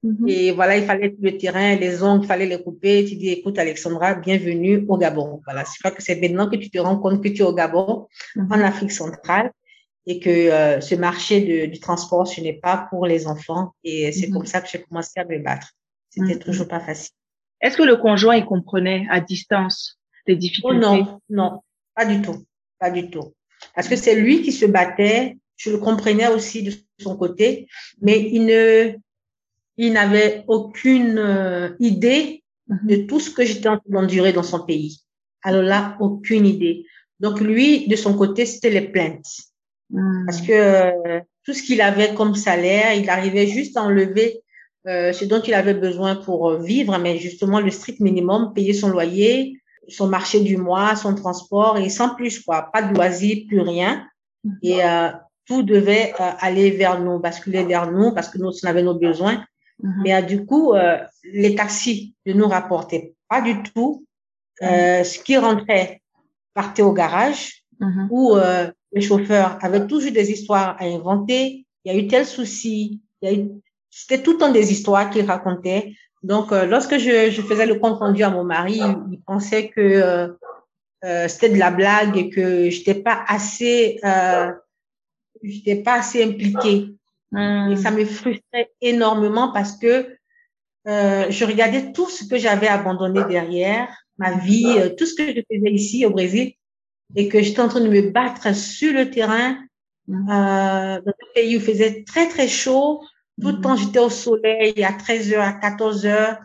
Mm-hmm. 0.05 0.29
Et 0.29 0.53
voilà, 0.53 0.77
il 0.77 0.85
fallait 0.85 1.15
le 1.21 1.37
terrain, 1.37 1.75
les 1.77 2.03
ongles, 2.03 2.25
il 2.25 2.27
fallait 2.27 2.47
les 2.47 2.63
couper. 2.63 3.05
Tu 3.05 3.17
dis, 3.17 3.31
écoute, 3.31 3.59
Alexandra, 3.59 4.15
bienvenue 4.15 4.85
au 4.89 4.97
Gabon. 4.97 5.41
Voilà, 5.45 5.65
je 5.65 5.79
crois 5.79 5.91
que 5.91 6.03
c'est 6.03 6.21
maintenant 6.21 6.49
que 6.49 6.57
tu 6.57 6.71
te 6.71 6.79
rends 6.79 6.99
compte 6.99 7.23
que 7.23 7.29
tu 7.29 7.43
es 7.43 7.45
au 7.45 7.55
Gabon, 7.55 8.07
mm-hmm. 8.37 8.55
en 8.55 8.61
Afrique 8.61 8.93
centrale, 8.93 9.51
et 10.07 10.21
que 10.21 10.31
euh, 10.31 10.81
ce 10.81 10.95
marché 10.95 11.41
de, 11.41 11.67
du 11.67 11.81
transport, 11.81 12.27
ce 12.27 12.41
n'est 12.41 12.61
pas 12.61 12.87
pour 12.91 13.07
les 13.07 13.27
enfants. 13.27 13.73
Et 13.85 14.13
c'est 14.13 14.27
mm-hmm. 14.27 14.33
comme 14.33 14.47
ça 14.47 14.61
que 14.61 14.69
j'ai 14.71 14.83
commencé 14.83 15.19
à 15.21 15.25
me 15.25 15.39
battre. 15.39 15.73
C'était 16.11 16.39
toujours 16.39 16.69
pas 16.69 16.81
facile. 16.81 17.13
Est-ce 17.61 17.77
que 17.77 17.83
le 17.83 17.97
conjoint, 17.97 18.37
il 18.37 18.45
comprenait 18.45 19.07
à 19.11 19.21
distance 19.21 19.99
difficultés? 20.35 20.77
Oh 20.77 20.81
non, 20.81 21.21
non, 21.29 21.61
pas 21.95 22.05
du 22.05 22.21
tout, 22.21 22.45
pas 22.79 22.91
du 22.91 23.11
tout. 23.11 23.35
Parce 23.75 23.89
que 23.89 23.97
c'est 23.97 24.15
lui 24.15 24.43
qui 24.43 24.53
se 24.53 24.67
battait. 24.67 25.37
Je 25.57 25.71
le 25.71 25.79
comprenais 25.79 26.29
aussi 26.29 26.63
de 26.63 26.73
son 27.01 27.17
côté, 27.17 27.67
mais 28.01 28.21
il 28.21 28.47
ne, 28.47 28.95
il 29.79 29.93
n'avait 29.95 30.45
aucune 30.47 31.19
euh, 31.19 31.71
idée 31.81 32.45
de 32.69 32.97
tout 33.07 33.21
ce 33.21 33.31
que 33.31 33.45
j'étais 33.45 33.69
en 33.69 33.79
train 33.79 33.89
d'endurer 33.89 34.33
dans 34.33 34.43
son 34.43 34.61
pays. 34.61 35.01
Alors 35.43 35.63
là, 35.63 35.97
aucune 36.01 36.45
idée. 36.45 36.85
Donc 37.21 37.41
lui, 37.41 37.89
de 37.89 37.97
son 37.97 38.15
côté, 38.15 38.45
c'était 38.45 38.71
les 38.71 38.89
plaintes. 38.89 39.27
Mm. 39.91 40.27
Parce 40.27 40.43
que 40.43 40.53
euh, 40.53 41.21
tout 41.45 41.55
ce 41.55 41.63
qu'il 41.63 41.81
avait 41.81 42.13
comme 42.15 42.35
salaire, 42.35 42.93
il 42.95 43.09
arrivait 43.09 43.47
juste 43.47 43.77
à 43.77 43.83
enlever 43.83 44.43
euh, 44.87 45.13
ce 45.13 45.25
dont 45.25 45.41
il 45.41 45.55
avait 45.55 45.75
besoin 45.75 46.17
pour 46.17 46.51
euh, 46.51 46.59
vivre, 46.59 46.99
mais 46.99 47.19
justement 47.19 47.61
le 47.61 47.71
strict 47.71 48.01
minimum, 48.01 48.53
payer 48.55 48.75
son 48.75 48.89
loyer, 48.89 49.59
son 49.89 50.07
marché 50.07 50.41
du 50.41 50.57
mois, 50.57 50.97
son 50.97 51.15
transport, 51.15 51.79
et 51.79 51.89
sans 51.89 52.15
plus, 52.15 52.41
quoi. 52.41 52.71
Pas 52.73 52.83
de 52.83 52.95
loisirs, 52.95 53.45
plus 53.49 53.61
rien. 53.61 54.07
Et 54.63 54.85
euh, 54.85 55.09
tout 55.47 55.63
devait 55.63 56.13
euh, 56.21 56.31
aller 56.41 56.71
vers 56.71 57.01
nous, 57.01 57.19
basculer 57.19 57.65
vers 57.65 57.91
nous, 57.91 58.13
parce 58.13 58.29
que 58.29 58.39
nous, 58.39 58.51
on 58.51 58.67
avait 58.67 58.83
nos 58.83 58.95
besoins. 58.95 59.45
Mhm. 59.83 60.03
Mais 60.05 60.15
euh, 60.15 60.23
du 60.23 60.45
coup, 60.45 60.75
euh, 60.75 60.99
les 61.25 61.55
taxis 61.55 62.15
ne 62.27 62.33
nous 62.33 62.49
rapportaient 62.49 63.15
pas 63.29 63.41
du 63.41 63.63
tout. 63.63 64.05
Euh, 64.63 65.05
ce 65.05 65.19
qui 65.21 65.37
rentrait 65.37 66.03
partait 66.53 66.83
au 66.83 66.93
garage 66.93 67.59
Mhm. 67.81 68.09
où 68.11 68.37
euh, 68.37 68.71
le 68.93 69.01
chauffeur 69.01 69.59
avait 69.63 69.87
toujours 69.87 70.13
des 70.13 70.31
histoires 70.31 70.77
à 70.81 70.85
inventer. 70.85 71.65
Il 71.85 71.93
y 71.93 71.97
a 71.97 71.99
eu 71.99 72.09
tel 72.09 72.27
souci. 72.27 73.01
Il 73.23 73.29
y 73.31 73.33
a 73.33 73.39
eu... 73.39 73.49
C'était 73.91 74.23
tout 74.23 74.33
le 74.33 74.39
temps 74.39 74.53
des 74.53 74.73
histoires 74.73 75.11
qu'il 75.11 75.25
racontait. 75.25 75.95
Donc, 76.23 76.53
euh, 76.53 76.67
lorsque 76.67 76.99
je, 76.99 77.31
je 77.31 77.43
faisais 77.43 77.67
le 77.67 77.77
compte 77.77 77.99
rendu 77.99 78.23
à 78.23 78.31
mon 78.31 78.45
mari, 78.45 78.81
il, 79.11 79.21
pensait 79.23 79.69
que 79.69 79.81
euh, 79.81 80.29
euh, 81.05 81.29
c'était 81.29 81.51
de 81.51 81.59
la 81.59 81.71
blague 81.71 82.17
et 82.17 82.29
que 82.29 82.69
j'étais 82.71 82.95
pas 82.95 83.25
assez, 83.29 84.01
euh, 84.05 84.51
j'étais 85.43 85.77
pas 85.77 85.95
assez 85.95 86.25
impliquée. 86.25 86.95
Et 87.37 87.77
ça 87.77 87.91
me 87.91 88.05
frustrait 88.05 88.71
énormément 88.81 89.53
parce 89.53 89.77
que 89.77 90.17
euh, 90.87 91.31
je 91.31 91.45
regardais 91.45 91.93
tout 91.93 92.09
ce 92.09 92.25
que 92.25 92.39
j'avais 92.39 92.69
abandonné 92.69 93.21
derrière, 93.29 93.89
ma 94.17 94.37
vie, 94.39 94.67
euh, 94.79 94.89
tout 94.97 95.05
ce 95.05 95.15
que 95.15 95.27
je 95.27 95.43
faisais 95.53 95.71
ici 95.71 96.07
au 96.07 96.11
Brésil, 96.11 96.55
et 97.15 97.29
que 97.29 97.43
j'étais 97.43 97.61
en 97.61 97.69
train 97.69 97.81
de 97.81 97.89
me 97.89 98.11
battre 98.11 98.55
sur 98.55 98.93
le 98.95 99.11
terrain 99.11 99.59
Mm. 100.09 100.31
euh, 100.31 101.01
dans 101.03 101.11
un 101.11 101.33
pays 101.35 101.57
où 101.57 101.61
il 101.61 101.65
faisait 101.65 102.03
très 102.05 102.29
très 102.29 102.49
chaud. 102.49 103.05
Tout 103.41 103.49
le 103.49 103.61
temps, 103.61 103.77
j'étais 103.77 104.01
au 104.01 104.11
soleil 104.11 104.83
à 104.83 104.93
13h, 104.93 105.39
à 105.39 105.53
14h. 105.53 106.39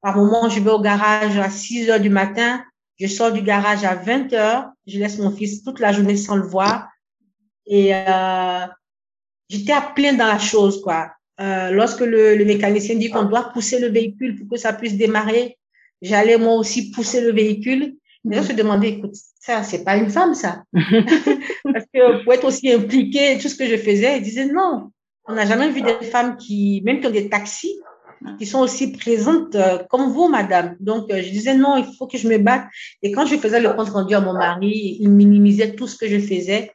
Par 0.00 0.16
moment, 0.16 0.48
je 0.48 0.60
vais 0.60 0.70
au 0.70 0.80
garage 0.80 1.36
à 1.38 1.50
6 1.50 1.90
heures 1.90 2.00
du 2.00 2.10
matin. 2.10 2.62
Je 3.00 3.08
sors 3.08 3.32
du 3.32 3.42
garage 3.42 3.84
à 3.84 3.96
20 3.96 4.32
heures. 4.32 4.66
Je 4.86 4.98
laisse 4.98 5.18
mon 5.18 5.30
fils 5.32 5.64
toute 5.64 5.80
la 5.80 5.92
journée 5.92 6.16
sans 6.16 6.36
le 6.36 6.46
voir. 6.46 6.88
Et 7.66 7.92
euh, 7.94 8.66
j'étais 9.48 9.72
à 9.72 9.80
plein 9.80 10.12
dans 10.14 10.26
la 10.26 10.38
chose, 10.38 10.80
quoi. 10.82 11.10
Euh, 11.38 11.70
lorsque 11.70 12.00
le, 12.00 12.34
le 12.34 12.44
mécanicien 12.44 12.96
dit 12.96 13.10
qu'on 13.10 13.24
doit 13.24 13.50
pousser 13.52 13.78
le 13.78 13.88
véhicule 13.88 14.38
pour 14.38 14.48
que 14.48 14.56
ça 14.56 14.72
puisse 14.72 14.96
démarrer, 14.96 15.58
j'allais 16.00 16.38
moi 16.38 16.54
aussi 16.54 16.90
pousser 16.90 17.20
le 17.20 17.32
véhicule. 17.32 17.96
Les 18.24 18.38
gens 18.38 18.42
se 18.42 18.52
demandaient, 18.52 18.88
écoute, 18.88 19.14
ça, 19.38 19.62
c'est 19.62 19.84
pas 19.84 19.96
une 19.96 20.10
femme, 20.10 20.34
ça. 20.34 20.64
Parce 20.72 21.84
que 21.94 22.24
pour 22.24 22.32
être 22.32 22.44
aussi 22.44 22.72
impliquée, 22.72 23.38
tout 23.40 23.48
ce 23.48 23.54
que 23.54 23.66
je 23.66 23.76
faisais, 23.76 24.18
ils 24.18 24.22
disaient 24.22 24.46
non. 24.46 24.90
On 25.26 25.34
n'a 25.34 25.46
jamais 25.46 25.70
vu 25.70 25.82
des 25.82 26.04
femmes 26.06 26.36
qui, 26.36 26.82
même 26.84 27.00
qui 27.00 27.06
ont 27.06 27.10
des 27.10 27.28
taxis, 27.28 27.78
qui 28.38 28.46
sont 28.46 28.60
aussi 28.60 28.92
présentes 28.92 29.54
euh, 29.54 29.78
comme 29.90 30.12
vous, 30.12 30.28
madame. 30.28 30.76
Donc, 30.80 31.10
euh, 31.10 31.22
je 31.22 31.30
disais 31.30 31.54
non, 31.54 31.76
il 31.76 31.84
faut 31.96 32.06
que 32.06 32.18
je 32.18 32.28
me 32.28 32.38
batte. 32.38 32.66
Et 33.02 33.12
quand 33.12 33.26
je 33.26 33.36
faisais 33.36 33.60
le 33.60 33.72
compte 33.74 33.90
rendu 33.90 34.14
à 34.14 34.20
mon 34.20 34.32
mari, 34.32 34.96
il 35.00 35.10
minimisait 35.10 35.74
tout 35.74 35.86
ce 35.86 35.96
que 35.96 36.08
je 36.08 36.18
faisais. 36.18 36.72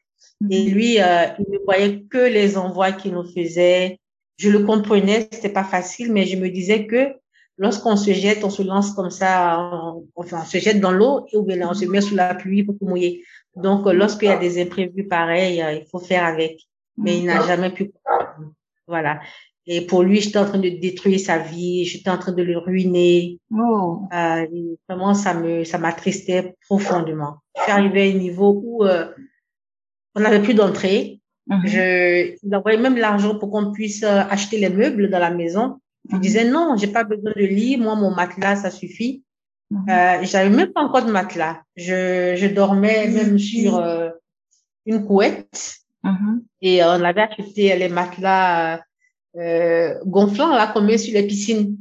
Et 0.49 0.63
lui, 0.63 0.99
euh, 0.99 1.25
il 1.39 1.45
ne 1.51 1.59
voyait 1.65 2.01
que 2.09 2.17
les 2.17 2.57
envois 2.57 2.91
qu'il 2.91 3.13
nous 3.13 3.27
faisait. 3.31 3.99
Je 4.37 4.49
le 4.49 4.59
comprenais, 4.59 5.27
c'était 5.31 5.49
pas 5.49 5.63
facile, 5.63 6.11
mais 6.11 6.25
je 6.25 6.37
me 6.37 6.49
disais 6.49 6.87
que 6.87 7.13
lorsqu'on 7.57 7.95
se 7.95 8.11
jette, 8.11 8.43
on 8.43 8.49
se 8.49 8.63
lance 8.63 8.91
comme 8.93 9.11
ça, 9.11 9.59
on, 9.59 10.07
enfin, 10.15 10.39
on 10.41 10.45
se 10.45 10.57
jette 10.57 10.79
dans 10.79 10.91
l'eau 10.91 11.27
ou 11.33 11.43
bien 11.43 11.69
on 11.69 11.73
se 11.73 11.85
met 11.85 12.01
sous 12.01 12.15
la 12.15 12.33
pluie 12.33 12.63
pour 12.63 12.75
se 12.79 12.85
mouiller. 12.85 13.23
Donc, 13.55 13.85
euh, 13.85 13.93
lorsqu'il 13.93 14.29
y 14.29 14.31
a 14.31 14.37
des 14.37 14.61
imprévus 14.61 15.07
pareils, 15.07 15.61
euh, 15.61 15.73
il 15.73 15.85
faut 15.85 15.99
faire 15.99 16.25
avec. 16.25 16.61
Mais 16.97 17.17
il 17.19 17.25
n'a 17.25 17.45
jamais 17.45 17.69
pu. 17.69 17.91
Voilà. 18.87 19.19
Et 19.67 19.81
pour 19.81 20.01
lui, 20.01 20.19
j'étais 20.21 20.39
en 20.39 20.45
train 20.45 20.59
de 20.59 20.69
détruire 20.69 21.19
sa 21.19 21.37
vie, 21.37 21.85
j'étais 21.85 22.09
en 22.09 22.17
train 22.17 22.31
de 22.31 22.41
le 22.41 22.57
ruiner. 22.57 23.39
Oh. 23.51 24.07
Euh, 24.11 24.45
vraiment, 24.89 25.13
ça 25.13 25.33
me, 25.33 25.63
ça 25.63 25.77
m'attristait 25.77 26.55
profondément. 26.67 27.35
Je 27.55 27.63
suis 27.63 27.71
arrivée 27.71 28.11
à 28.11 28.15
un 28.15 28.17
niveau 28.17 28.59
où 28.63 28.83
euh, 28.83 29.05
on 30.15 30.21
n'avait 30.21 30.41
plus 30.41 30.53
d'entrée. 30.53 31.19
Mhm. 31.47 31.61
Je, 31.65 32.35
il 32.43 32.55
envoyait 32.55 32.77
même 32.79 32.97
l'argent 32.97 33.37
pour 33.37 33.49
qu'on 33.51 33.71
puisse 33.71 34.03
euh, 34.03 34.21
acheter 34.29 34.57
les 34.57 34.69
meubles 34.69 35.09
dans 35.09 35.19
la 35.19 35.31
maison. 35.31 35.79
Je 36.09 36.15
Mhm. 36.15 36.21
disais 36.21 36.45
non, 36.45 36.75
j'ai 36.77 36.87
pas 36.87 37.03
besoin 37.03 37.31
de 37.35 37.45
lit, 37.45 37.77
moi 37.77 37.95
mon 37.95 38.11
matelas 38.11 38.57
ça 38.57 38.71
suffit. 38.71 39.23
Mhm. 39.69 39.85
Euh, 39.89 40.17
j'avais 40.23 40.49
même 40.49 40.71
pas 40.73 40.81
encore 40.81 41.05
de 41.05 41.11
matelas. 41.11 41.61
Je, 41.75 42.35
je 42.35 42.47
dormais 42.47 43.07
même 43.07 43.37
sur 43.39 43.77
euh, 43.77 44.09
une 44.85 45.05
couette 45.05 45.77
et 46.61 46.83
euh, 46.83 46.97
on 46.97 47.03
avait 47.03 47.21
acheté 47.21 47.75
les 47.77 47.87
matelas 47.89 48.81
euh, 49.37 49.93
gonflants 50.05 50.49
là 50.55 50.67
qu'on 50.67 50.81
met 50.81 50.97
sur 50.97 51.13
les 51.13 51.27
piscines. 51.27 51.77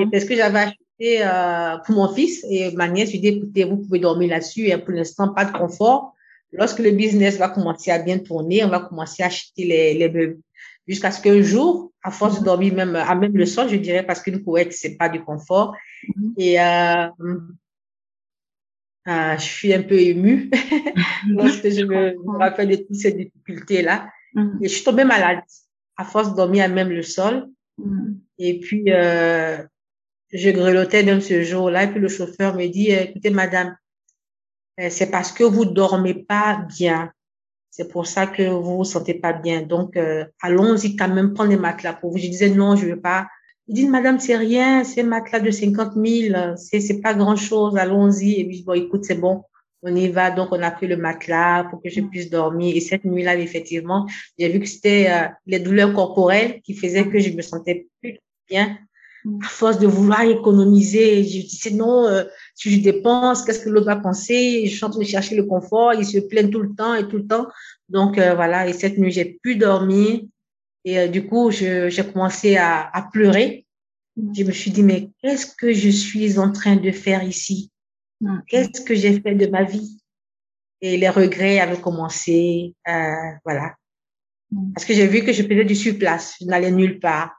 Et 0.00 0.06
parce 0.10 0.24
que 0.24 0.34
j'avais 0.36 0.58
acheté 0.60 1.22
euh, 1.22 1.76
pour 1.84 1.94
mon 1.96 2.08
fils 2.08 2.44
et 2.50 2.70
ma 2.76 2.88
nièce, 2.88 3.08
je 3.08 3.12
lui 3.14 3.20
dit 3.20 3.28
écoutez, 3.28 3.64
vous 3.64 3.76
pouvez 3.78 3.98
dormir 3.98 4.30
là-dessus. 4.30 4.68
Et 4.68 4.76
pour 4.78 4.92
l'instant, 4.94 5.28
pas 5.34 5.44
de 5.44 5.52
confort. 5.52 6.14
Lorsque 6.52 6.78
le 6.78 6.90
business 6.90 7.38
va 7.38 7.48
commencer 7.48 7.90
à 7.90 7.98
bien 7.98 8.18
tourner, 8.18 8.64
on 8.64 8.68
va 8.68 8.80
commencer 8.80 9.22
à 9.22 9.26
acheter 9.26 9.64
les, 9.64 9.94
les 9.94 10.08
meubles. 10.08 10.38
Jusqu'à 10.86 11.10
ce 11.10 11.20
qu'un 11.20 11.42
jour, 11.42 11.92
à 12.02 12.12
force 12.12 12.38
de 12.38 12.44
dormir 12.44 12.72
même 12.74 12.94
à 12.94 13.14
même 13.16 13.36
le 13.36 13.46
sol, 13.46 13.68
je 13.68 13.76
dirais, 13.76 14.04
parce 14.04 14.22
qu'une 14.22 14.44
couette, 14.44 14.72
c'est 14.72 14.96
pas 14.96 15.08
du 15.08 15.20
confort. 15.24 15.74
Mm-hmm. 16.08 16.32
Et 16.36 16.60
euh, 16.60 17.08
euh, 19.08 19.36
je 19.36 19.42
suis 19.42 19.74
un 19.74 19.82
peu 19.82 19.98
émue 19.98 20.48
lorsque 21.28 21.68
je 21.68 21.84
me, 21.84 22.14
rappelle 22.38 22.68
de 22.68 22.76
toutes 22.76 22.94
ces 22.94 23.12
difficultés-là. 23.12 24.08
Mm-hmm. 24.36 24.64
Et 24.64 24.68
je 24.68 24.74
suis 24.74 24.84
tombée 24.84 25.04
malade 25.04 25.40
à 25.96 26.04
force 26.04 26.30
de 26.30 26.36
dormir 26.36 26.64
à 26.64 26.68
même 26.68 26.90
le 26.90 27.02
sol. 27.02 27.48
Mm-hmm. 27.80 28.14
Et 28.38 28.60
puis, 28.60 28.84
euh, 28.92 29.58
je 30.32 30.50
grelottais 30.50 31.02
même 31.02 31.20
ce 31.20 31.42
jour-là. 31.42 31.84
Et 31.84 31.88
puis, 31.88 31.98
le 31.98 32.08
chauffeur 32.08 32.54
me 32.54 32.68
dit, 32.68 32.92
écoutez, 32.92 33.30
madame, 33.30 33.76
c'est 34.78 35.10
parce 35.10 35.32
que 35.32 35.44
vous 35.44 35.64
dormez 35.64 36.14
pas 36.14 36.66
bien. 36.76 37.12
C'est 37.70 37.88
pour 37.88 38.06
ça 38.06 38.26
que 38.26 38.42
vous 38.42 38.78
vous 38.78 38.84
sentez 38.84 39.12
pas 39.12 39.34
bien. 39.34 39.60
Donc, 39.60 39.98
euh, 39.98 40.24
allons-y 40.40 40.96
quand 40.96 41.08
même 41.08 41.34
prendre 41.34 41.50
des 41.50 41.58
matelas 41.58 41.92
pour 41.92 42.10
vous. 42.10 42.16
Je 42.16 42.28
disais 42.28 42.48
non, 42.48 42.74
je 42.74 42.86
veux 42.86 43.00
pas. 43.00 43.26
Il 43.68 43.74
dit, 43.74 43.86
madame, 43.86 44.18
c'est 44.18 44.36
rien, 44.36 44.82
c'est 44.82 45.02
un 45.02 45.06
matelas 45.06 45.40
de 45.40 45.50
50 45.50 45.94
000, 45.94 46.56
c'est, 46.56 46.80
c'est 46.80 47.00
pas 47.00 47.12
grand 47.12 47.36
chose, 47.36 47.76
allons-y. 47.76 48.40
Et 48.40 48.44
puis, 48.46 48.62
bon, 48.62 48.72
écoute, 48.72 49.04
c'est 49.04 49.16
bon, 49.16 49.42
on 49.82 49.94
y 49.94 50.08
va. 50.08 50.30
Donc, 50.30 50.48
on 50.52 50.62
a 50.62 50.70
pris 50.70 50.86
le 50.86 50.96
matelas 50.96 51.64
pour 51.64 51.82
que 51.82 51.90
je 51.90 52.00
puisse 52.00 52.30
dormir. 52.30 52.74
Et 52.74 52.80
cette 52.80 53.04
nuit-là, 53.04 53.36
effectivement, 53.36 54.06
j'ai 54.38 54.48
vu 54.48 54.60
que 54.60 54.66
c'était 54.66 55.08
euh, 55.10 55.28
les 55.46 55.58
douleurs 55.58 55.92
corporelles 55.92 56.62
qui 56.62 56.74
faisaient 56.74 57.08
que 57.08 57.18
je 57.18 57.30
me 57.30 57.42
sentais 57.42 57.88
plus 58.00 58.20
bien. 58.48 58.78
À 59.44 59.48
force 59.48 59.80
de 59.80 59.86
vouloir 59.88 60.22
économiser, 60.22 61.24
je 61.24 61.46
disais 61.46 61.70
non, 61.72 62.06
euh, 62.06 62.22
si 62.56 62.70
je 62.70 62.80
dépense, 62.80 63.44
qu'est-ce 63.44 63.60
que 63.60 63.68
l'autre 63.68 63.86
va 63.86 63.96
penser? 63.96 64.66
Je 64.66 64.74
suis 64.74 64.84
en 64.84 64.88
train 64.88 65.00
de 65.00 65.04
chercher 65.04 65.36
le 65.36 65.44
confort, 65.44 65.92
il 65.92 66.06
se 66.06 66.18
plaint 66.18 66.50
tout 66.50 66.62
le 66.62 66.74
temps 66.74 66.94
et 66.94 67.06
tout 67.06 67.18
le 67.18 67.26
temps. 67.26 67.46
Donc, 67.90 68.16
euh, 68.16 68.34
voilà. 68.34 68.66
Et 68.66 68.72
cette 68.72 68.96
nuit, 68.96 69.12
j'ai 69.12 69.38
pu 69.42 69.56
dormir. 69.56 70.22
Et 70.86 70.98
euh, 70.98 71.06
du 71.06 71.26
coup, 71.26 71.50
j'ai 71.50 71.90
commencé 72.12 72.56
à, 72.56 72.88
à, 72.88 73.02
pleurer. 73.12 73.66
Je 74.16 74.42
me 74.42 74.52
suis 74.52 74.70
dit, 74.70 74.82
mais 74.82 75.10
qu'est-ce 75.20 75.54
que 75.54 75.74
je 75.74 75.90
suis 75.90 76.38
en 76.38 76.50
train 76.50 76.76
de 76.76 76.90
faire 76.92 77.22
ici? 77.22 77.70
Qu'est-ce 78.48 78.80
que 78.80 78.94
j'ai 78.94 79.20
fait 79.20 79.34
de 79.34 79.46
ma 79.48 79.64
vie? 79.64 80.00
Et 80.80 80.96
les 80.96 81.10
regrets 81.10 81.60
avaient 81.60 81.80
commencé. 81.80 82.74
Euh, 82.88 83.32
voilà. 83.44 83.74
Parce 84.74 84.86
que 84.86 84.94
j'ai 84.94 85.06
vu 85.06 85.22
que 85.22 85.32
je 85.34 85.42
faisais 85.42 85.66
du 85.66 85.74
surplace. 85.74 86.36
Je 86.40 86.46
n'allais 86.46 86.70
nulle 86.70 87.00
part. 87.00 87.36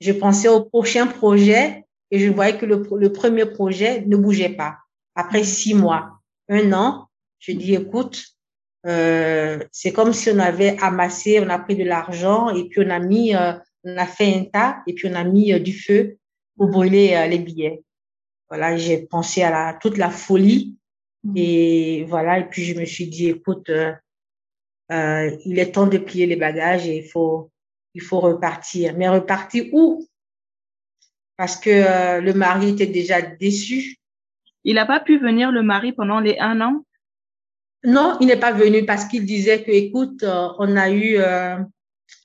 Je 0.00 0.12
pensais 0.12 0.46
au 0.46 0.62
prochain 0.62 1.08
projet 1.08 1.85
et 2.10 2.18
je 2.18 2.30
voyais 2.30 2.56
que 2.56 2.66
le, 2.66 2.86
le 2.96 3.12
premier 3.12 3.46
projet 3.46 4.02
ne 4.06 4.16
bougeait 4.16 4.50
pas. 4.50 4.78
Après 5.14 5.44
six 5.44 5.74
mois, 5.74 6.20
un 6.48 6.72
an, 6.72 7.08
je 7.38 7.52
dis, 7.52 7.74
écoute, 7.74 8.24
euh, 8.86 9.58
c'est 9.72 9.92
comme 9.92 10.12
si 10.12 10.30
on 10.30 10.38
avait 10.38 10.76
amassé, 10.80 11.40
on 11.40 11.48
a 11.48 11.58
pris 11.58 11.74
de 11.74 11.84
l'argent 11.84 12.50
et 12.50 12.68
puis 12.68 12.82
on 12.86 12.90
a 12.90 13.00
mis, 13.00 13.34
euh, 13.34 13.52
on 13.84 13.96
a 13.96 14.06
fait 14.06 14.34
un 14.34 14.44
tas 14.44 14.82
et 14.86 14.94
puis 14.94 15.08
on 15.10 15.14
a 15.14 15.24
mis 15.24 15.52
euh, 15.52 15.58
du 15.58 15.72
feu 15.72 16.18
pour 16.56 16.68
brûler 16.68 17.14
euh, 17.14 17.26
les 17.26 17.38
billets. 17.38 17.82
Voilà, 18.48 18.76
j'ai 18.76 18.98
pensé 18.98 19.42
à 19.42 19.50
la, 19.50 19.74
toute 19.74 19.96
la 19.96 20.10
folie 20.10 20.76
mm. 21.24 21.32
et 21.36 22.04
voilà, 22.08 22.38
et 22.38 22.48
puis 22.48 22.64
je 22.64 22.78
me 22.78 22.84
suis 22.84 23.08
dit, 23.08 23.28
écoute, 23.28 23.70
euh, 23.70 25.36
il 25.44 25.58
est 25.58 25.72
temps 25.72 25.88
de 25.88 25.98
plier 25.98 26.26
les 26.26 26.36
bagages 26.36 26.86
et 26.86 26.98
il 26.98 27.08
faut, 27.08 27.50
il 27.94 28.02
faut 28.02 28.20
repartir. 28.20 28.94
Mais 28.96 29.08
repartir 29.08 29.64
où? 29.72 30.06
Parce 31.36 31.56
que 31.56 32.20
le 32.20 32.32
mari 32.32 32.70
était 32.70 32.86
déjà 32.86 33.20
déçu. 33.20 33.96
Il 34.64 34.74
n'a 34.74 34.84
pas 34.84 35.00
pu 35.00 35.18
venir 35.18 35.52
le 35.52 35.62
mari 35.62 35.92
pendant 35.92 36.18
les 36.18 36.38
un 36.40 36.60
an? 36.60 36.84
Non, 37.84 38.16
il 38.20 38.26
n'est 38.26 38.36
pas 38.36 38.50
venu 38.50 38.84
parce 38.84 39.04
qu'il 39.04 39.24
disait 39.24 39.62
que, 39.62 39.70
écoute, 39.70 40.24
euh, 40.24 40.48
on 40.58 40.76
a 40.76 40.90
eu 40.90 41.16
euh, 41.18 41.56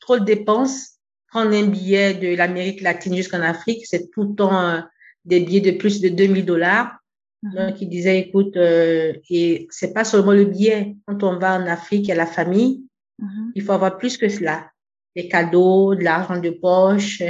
trop 0.02 0.18
de 0.18 0.26
dépenses. 0.26 0.98
Prendre 1.28 1.56
un 1.56 1.68
billet 1.68 2.16
de 2.16 2.36
l'Amérique 2.36 2.82
latine 2.82 3.16
jusqu'en 3.16 3.42
Afrique, 3.42 3.86
c'est 3.86 4.10
tout 4.10 4.24
le 4.24 4.36
temps 4.36 4.60
euh, 4.60 4.82
des 5.24 5.40
billets 5.40 5.72
de 5.72 5.78
plus 5.78 6.02
de 6.02 6.10
2000 6.10 6.46
dollars. 6.46 6.98
Mhm. 7.44 7.56
Donc, 7.56 7.82
il 7.82 7.90
disait, 7.90 8.20
écoute, 8.20 8.56
et 8.58 9.68
c'est 9.70 9.94
pas 9.94 10.04
seulement 10.04 10.34
le 10.34 10.46
billet. 10.46 10.96
Quand 11.06 11.22
on 11.24 11.38
va 11.38 11.60
en 11.60 11.68
Afrique, 11.68 12.06
il 12.06 12.10
y 12.10 12.12
a 12.12 12.16
la 12.16 12.26
famille. 12.26 12.84
Mhm. 13.20 13.52
Il 13.54 13.62
faut 13.62 13.74
avoir 13.74 14.00
plus 14.00 14.18
que 14.18 14.30
cela. 14.30 14.72
Des 15.16 15.28
cadeaux, 15.28 15.94
de 15.94 16.04
l'argent 16.04 16.40
de 16.40 16.50
poche. 16.50 17.22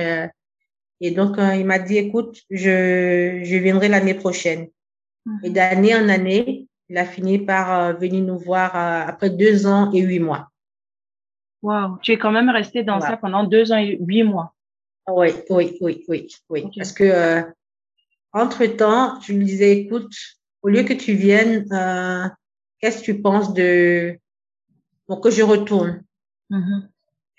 Et 1.01 1.11
donc, 1.11 1.35
il 1.37 1.65
m'a 1.65 1.79
dit, 1.79 1.97
écoute, 1.97 2.41
je, 2.49 3.41
je 3.43 3.57
viendrai 3.57 3.89
l'année 3.89 4.13
prochaine. 4.13 4.69
Mhm. 5.25 5.39
Et 5.43 5.49
d'année 5.49 5.95
en 5.95 6.07
année, 6.09 6.67
il 6.91 6.97
a 6.97 7.05
fini 7.05 7.39
par 7.39 7.71
euh, 7.71 7.93
venir 7.93 8.21
nous 8.21 8.37
voir 8.37 8.75
euh, 8.75 9.07
après 9.07 9.29
deux 9.29 9.65
ans 9.65 9.91
et 9.93 10.01
huit 10.01 10.19
mois. 10.19 10.49
Wow, 11.61 11.97
tu 12.01 12.11
es 12.11 12.17
quand 12.17 12.31
même 12.31 12.49
resté 12.49 12.83
dans 12.83 12.99
ça 12.99 13.15
pendant 13.15 13.45
deux 13.45 13.71
ans 13.71 13.77
et 13.77 13.97
huit 14.01 14.23
mois. 14.23 14.53
Oui, 15.07 15.29
oui, 15.49 15.77
oui, 15.79 16.03
oui, 16.09 16.27
oui. 16.49 16.65
Parce 16.75 16.91
que 16.91 17.03
euh, 17.03 17.43
entre 18.33 18.65
temps, 18.65 19.21
je 19.21 19.31
lui 19.31 19.45
disais, 19.45 19.71
écoute, 19.77 20.13
au 20.63 20.67
lieu 20.67 20.83
que 20.83 20.93
tu 20.93 21.13
viennes, 21.13 21.65
qu'est-ce 22.79 22.99
que 22.99 23.05
tu 23.05 23.21
penses 23.21 23.53
de 23.53 24.17
bon, 25.07 25.17
que 25.17 25.29
je 25.29 25.43
retourne? 25.43 26.03
Mm-hmm. 26.49 26.87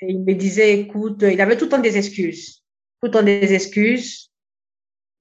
Et 0.01 0.13
il 0.13 0.25
me 0.25 0.35
disait, 0.35 0.79
écoute, 0.79 1.23
il 1.23 1.41
avait 1.41 1.59
tout 1.59 1.67
le 1.67 1.71
temps 1.71 1.79
des 1.79 1.99
excuses, 1.99 2.62
tout 3.03 3.11
temps 3.11 3.23
des 3.23 3.53
excuses. 3.53 4.31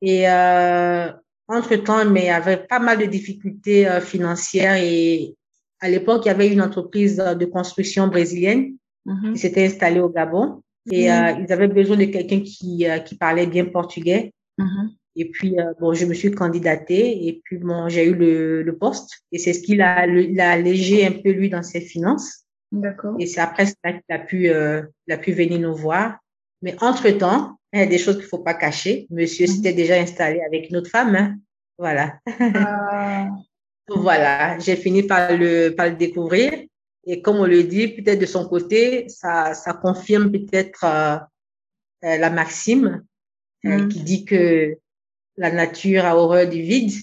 Et 0.01 0.29
euh, 0.29 1.11
entre-temps, 1.47 2.05
mais 2.05 2.21
il 2.21 2.27
y 2.27 2.29
avait 2.29 2.57
pas 2.57 2.79
mal 2.79 2.97
de 2.97 3.05
difficultés 3.05 3.87
euh, 3.87 4.01
financières 4.01 4.75
et 4.75 5.35
à 5.79 5.89
l'époque, 5.89 6.23
il 6.25 6.27
y 6.29 6.31
avait 6.31 6.51
une 6.51 6.61
entreprise 6.61 7.19
euh, 7.19 7.33
de 7.33 7.45
construction 7.45 8.07
brésilienne 8.07 8.75
mm-hmm. 9.05 9.33
qui 9.33 9.39
s'était 9.39 9.65
installée 9.65 9.99
au 9.99 10.09
Gabon 10.09 10.61
et 10.91 11.07
mm-hmm. 11.07 11.39
euh, 11.39 11.43
ils 11.43 11.51
avaient 11.51 11.67
besoin 11.67 11.97
de 11.97 12.05
quelqu'un 12.05 12.41
qui, 12.41 12.85
qui 13.05 13.15
parlait 13.15 13.47
bien 13.47 13.65
portugais. 13.65 14.33
Mm-hmm. 14.59 14.89
Et 15.17 15.29
puis, 15.29 15.57
bon, 15.81 15.93
je 15.93 16.05
me 16.05 16.13
suis 16.13 16.31
candidatée 16.31 17.27
et 17.27 17.41
puis 17.43 17.57
bon, 17.57 17.89
j'ai 17.89 18.05
eu 18.05 18.15
le, 18.15 18.63
le 18.63 18.77
poste 18.77 19.19
et 19.33 19.39
c'est 19.39 19.51
ce 19.51 19.61
qu'il 19.61 19.81
a, 19.81 19.97
a 19.97 20.49
allégé 20.49 21.05
un 21.05 21.11
peu 21.11 21.31
lui 21.31 21.49
dans 21.49 21.63
ses 21.63 21.81
finances. 21.81 22.45
D'accord. 22.71 23.17
Et 23.19 23.25
c'est 23.25 23.41
après 23.41 23.65
ça 23.65 23.91
qu'il 23.91 24.15
a 24.15 24.19
pu, 24.19 24.45
il 24.45 25.13
a 25.13 25.17
pu 25.17 25.33
venir 25.33 25.59
nous 25.59 25.75
voir. 25.75 26.17
Mais 26.61 26.77
entre-temps, 26.79 27.57
il 27.73 27.79
y 27.79 27.83
a 27.83 27.85
des 27.85 27.97
choses 27.97 28.17
qu'il 28.17 28.25
faut 28.25 28.39
pas 28.39 28.53
cacher. 28.53 29.07
Monsieur 29.09 29.47
mhm. 29.47 29.53
s'était 29.53 29.73
déjà 29.73 29.95
installé 29.95 30.41
avec 30.41 30.69
une 30.69 30.77
autre 30.77 30.89
femme. 30.89 31.15
Hein. 31.15 31.37
Voilà. 31.77 32.19
Ah. 32.27 33.29
voilà. 33.87 34.59
J'ai 34.59 34.75
fini 34.75 35.03
par 35.03 35.35
le, 35.35 35.69
par 35.69 35.87
le 35.87 35.95
découvrir. 35.95 36.51
Et 37.05 37.21
comme 37.21 37.37
on 37.37 37.45
le 37.45 37.63
dit, 37.63 37.87
peut-être 37.87 38.19
de 38.19 38.25
son 38.25 38.47
côté, 38.47 39.07
ça, 39.09 39.53
ça 39.53 39.73
confirme 39.73 40.31
peut-être 40.31 40.83
euh, 40.83 41.17
euh 42.03 42.17
la 42.17 42.29
maxime 42.29 43.03
euh, 43.65 43.79
mhm. 43.79 43.89
qui 43.89 43.99
dit 44.01 44.25
que 44.25 44.77
la 45.37 45.51
nature 45.51 46.05
a 46.05 46.17
horreur 46.17 46.47
du 46.47 46.61
vide. 46.61 46.93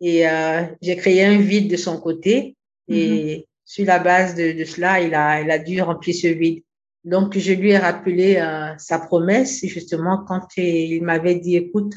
Et 0.00 0.28
euh, 0.28 0.62
j'ai 0.80 0.96
créé 0.96 1.24
un 1.24 1.38
vide 1.38 1.70
de 1.70 1.76
son 1.76 2.00
côté. 2.00 2.56
Et 2.88 3.38
mhm. 3.38 3.42
sur 3.64 3.84
la 3.84 3.98
base 3.98 4.34
de, 4.36 4.52
de 4.52 4.64
cela, 4.64 5.00
il 5.00 5.14
a, 5.14 5.42
il 5.42 5.50
a 5.50 5.58
dû 5.58 5.82
remplir 5.82 6.14
ce 6.14 6.28
vide. 6.28 6.62
Donc, 7.04 7.38
je 7.38 7.52
lui 7.52 7.70
ai 7.70 7.78
rappelé 7.78 8.36
euh, 8.36 8.76
sa 8.78 8.98
promesse, 8.98 9.64
justement, 9.64 10.24
quand 10.26 10.56
il 10.56 11.02
m'avait 11.02 11.36
dit, 11.36 11.56
écoute, 11.56 11.94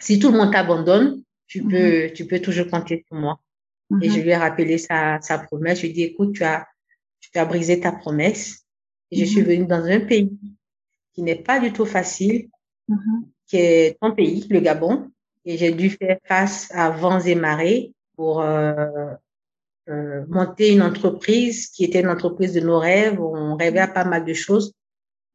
si 0.00 0.18
tout 0.18 0.30
le 0.30 0.38
monde 0.38 0.52
t'abandonne, 0.52 1.22
tu 1.46 1.62
mhm. 1.62 1.70
peux, 1.70 2.12
tu 2.14 2.26
peux 2.26 2.40
toujours 2.40 2.68
compter 2.68 3.04
sur 3.06 3.16
moi. 3.16 3.40
Et 4.02 4.08
je 4.08 4.18
mhm. 4.18 4.22
lui 4.22 4.30
ai 4.30 4.36
rappelé 4.36 4.78
sa, 4.78 5.20
sa 5.20 5.38
promesse. 5.38 5.78
Je 5.78 5.82
lui 5.82 5.90
ai 5.90 5.92
dit, 5.92 6.02
écoute, 6.02 6.34
tu 6.34 6.44
as, 6.44 6.66
tu 7.20 7.38
as 7.38 7.44
brisé 7.44 7.80
ta 7.80 7.92
promesse. 7.92 8.64
Et 9.10 9.18
je 9.18 9.24
suis 9.24 9.42
mhm. 9.42 9.46
venue 9.46 9.66
dans 9.66 9.84
un 9.84 10.00
pays 10.00 10.32
qui 11.12 11.22
n'est 11.22 11.42
pas 11.42 11.60
du 11.60 11.72
tout 11.72 11.86
facile, 11.86 12.48
qui 13.46 13.56
est 13.56 13.98
ton 14.00 14.12
pays, 14.12 14.46
le 14.48 14.60
Gabon. 14.60 15.10
Et 15.44 15.58
j'ai 15.58 15.72
dû 15.72 15.90
faire 15.90 16.18
face 16.24 16.70
à 16.72 16.90
vents 16.90 17.20
et 17.20 17.34
marées 17.34 17.92
pour 18.14 18.40
euh, 18.42 19.14
euh, 19.88 20.24
monter 20.28 20.72
une 20.72 20.82
entreprise 20.82 21.68
qui 21.68 21.84
était 21.84 22.00
une 22.00 22.08
entreprise 22.08 22.52
de 22.52 22.60
nos 22.60 22.78
rêves. 22.78 23.20
On 23.20 23.56
rêvait 23.56 23.80
à 23.80 23.88
pas 23.88 24.04
mal 24.04 24.24
de 24.24 24.34
choses. 24.34 24.74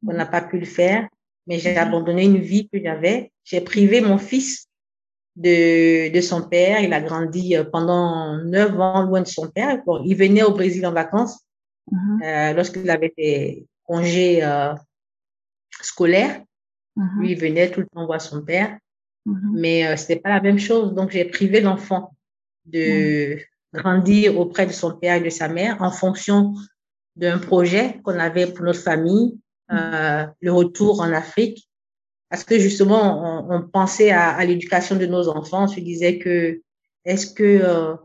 On 0.08 0.13
n'a 0.13 0.25
pas 0.25 0.41
pu 0.41 0.60
le 0.60 0.65
faire, 0.65 1.08
mais 1.47 1.58
j'ai 1.60 1.75
abandonné 1.77 2.25
une 2.25 2.38
vie 2.38 2.69
que 2.69 2.79
j'avais. 2.81 3.31
J'ai 3.43 3.62
privé 3.62 4.01
mon 4.01 4.17
fils 4.17 4.67
de, 5.36 6.12
de 6.12 6.21
son 6.21 6.47
père. 6.47 6.79
Il 6.81 6.93
a 6.93 7.01
grandi 7.01 7.55
euh, 7.55 7.63
pendant 7.63 8.38
neuf 8.43 8.79
ans 8.79 9.03
loin 9.03 9.21
de 9.21 9.27
son 9.27 9.49
père. 9.49 9.81
Bon, 9.86 10.01
il 10.05 10.15
venait 10.15 10.43
au 10.43 10.51
Brésil 10.51 10.86
en 10.86 10.93
vacances 10.93 11.39
mm-hmm. 11.91 12.23
euh, 12.23 12.53
lorsqu'il 12.53 12.89
avait 12.89 13.13
des 13.17 13.65
congés 13.84 14.43
euh, 14.43 14.73
scolaires. 15.81 16.41
Mm-hmm. 16.97 17.19
Lui, 17.19 17.31
il 17.31 17.39
venait 17.39 17.71
tout 17.71 17.81
le 17.81 17.88
temps 17.88 18.05
voir 18.05 18.21
son 18.21 18.43
père. 18.43 18.77
Mm-hmm. 19.25 19.51
Mais 19.53 19.88
euh, 19.88 19.97
c'était 19.97 20.19
pas 20.19 20.29
la 20.29 20.41
même 20.41 20.60
chose. 20.60 20.93
Donc, 20.93 21.12
j'ai 21.12 21.25
privé 21.25 21.62
l'enfant 21.62 22.15
de, 22.65 23.38
grandir 23.75 24.39
auprès 24.39 24.65
de 24.65 24.71
son 24.71 24.91
père 24.97 25.15
et 25.15 25.21
de 25.21 25.29
sa 25.29 25.47
mère 25.47 25.81
en 25.81 25.91
fonction 25.91 26.53
d'un 27.15 27.38
projet 27.38 27.99
qu'on 28.03 28.19
avait 28.19 28.47
pour 28.47 28.65
notre 28.65 28.81
famille, 28.81 29.38
euh, 29.71 30.25
le 30.41 30.51
retour 30.51 31.01
en 31.01 31.11
Afrique. 31.13 31.67
Parce 32.29 32.43
que 32.43 32.57
justement, 32.59 33.47
on, 33.49 33.55
on 33.55 33.61
pensait 33.61 34.11
à, 34.11 34.29
à 34.29 34.43
l'éducation 34.45 34.95
de 34.95 35.05
nos 35.05 35.29
enfants. 35.29 35.65
On 35.65 35.67
se 35.67 35.79
disait 35.79 36.17
que 36.17 36.61
est-ce 37.05 37.27
que 37.27 37.43
euh, 37.63 37.95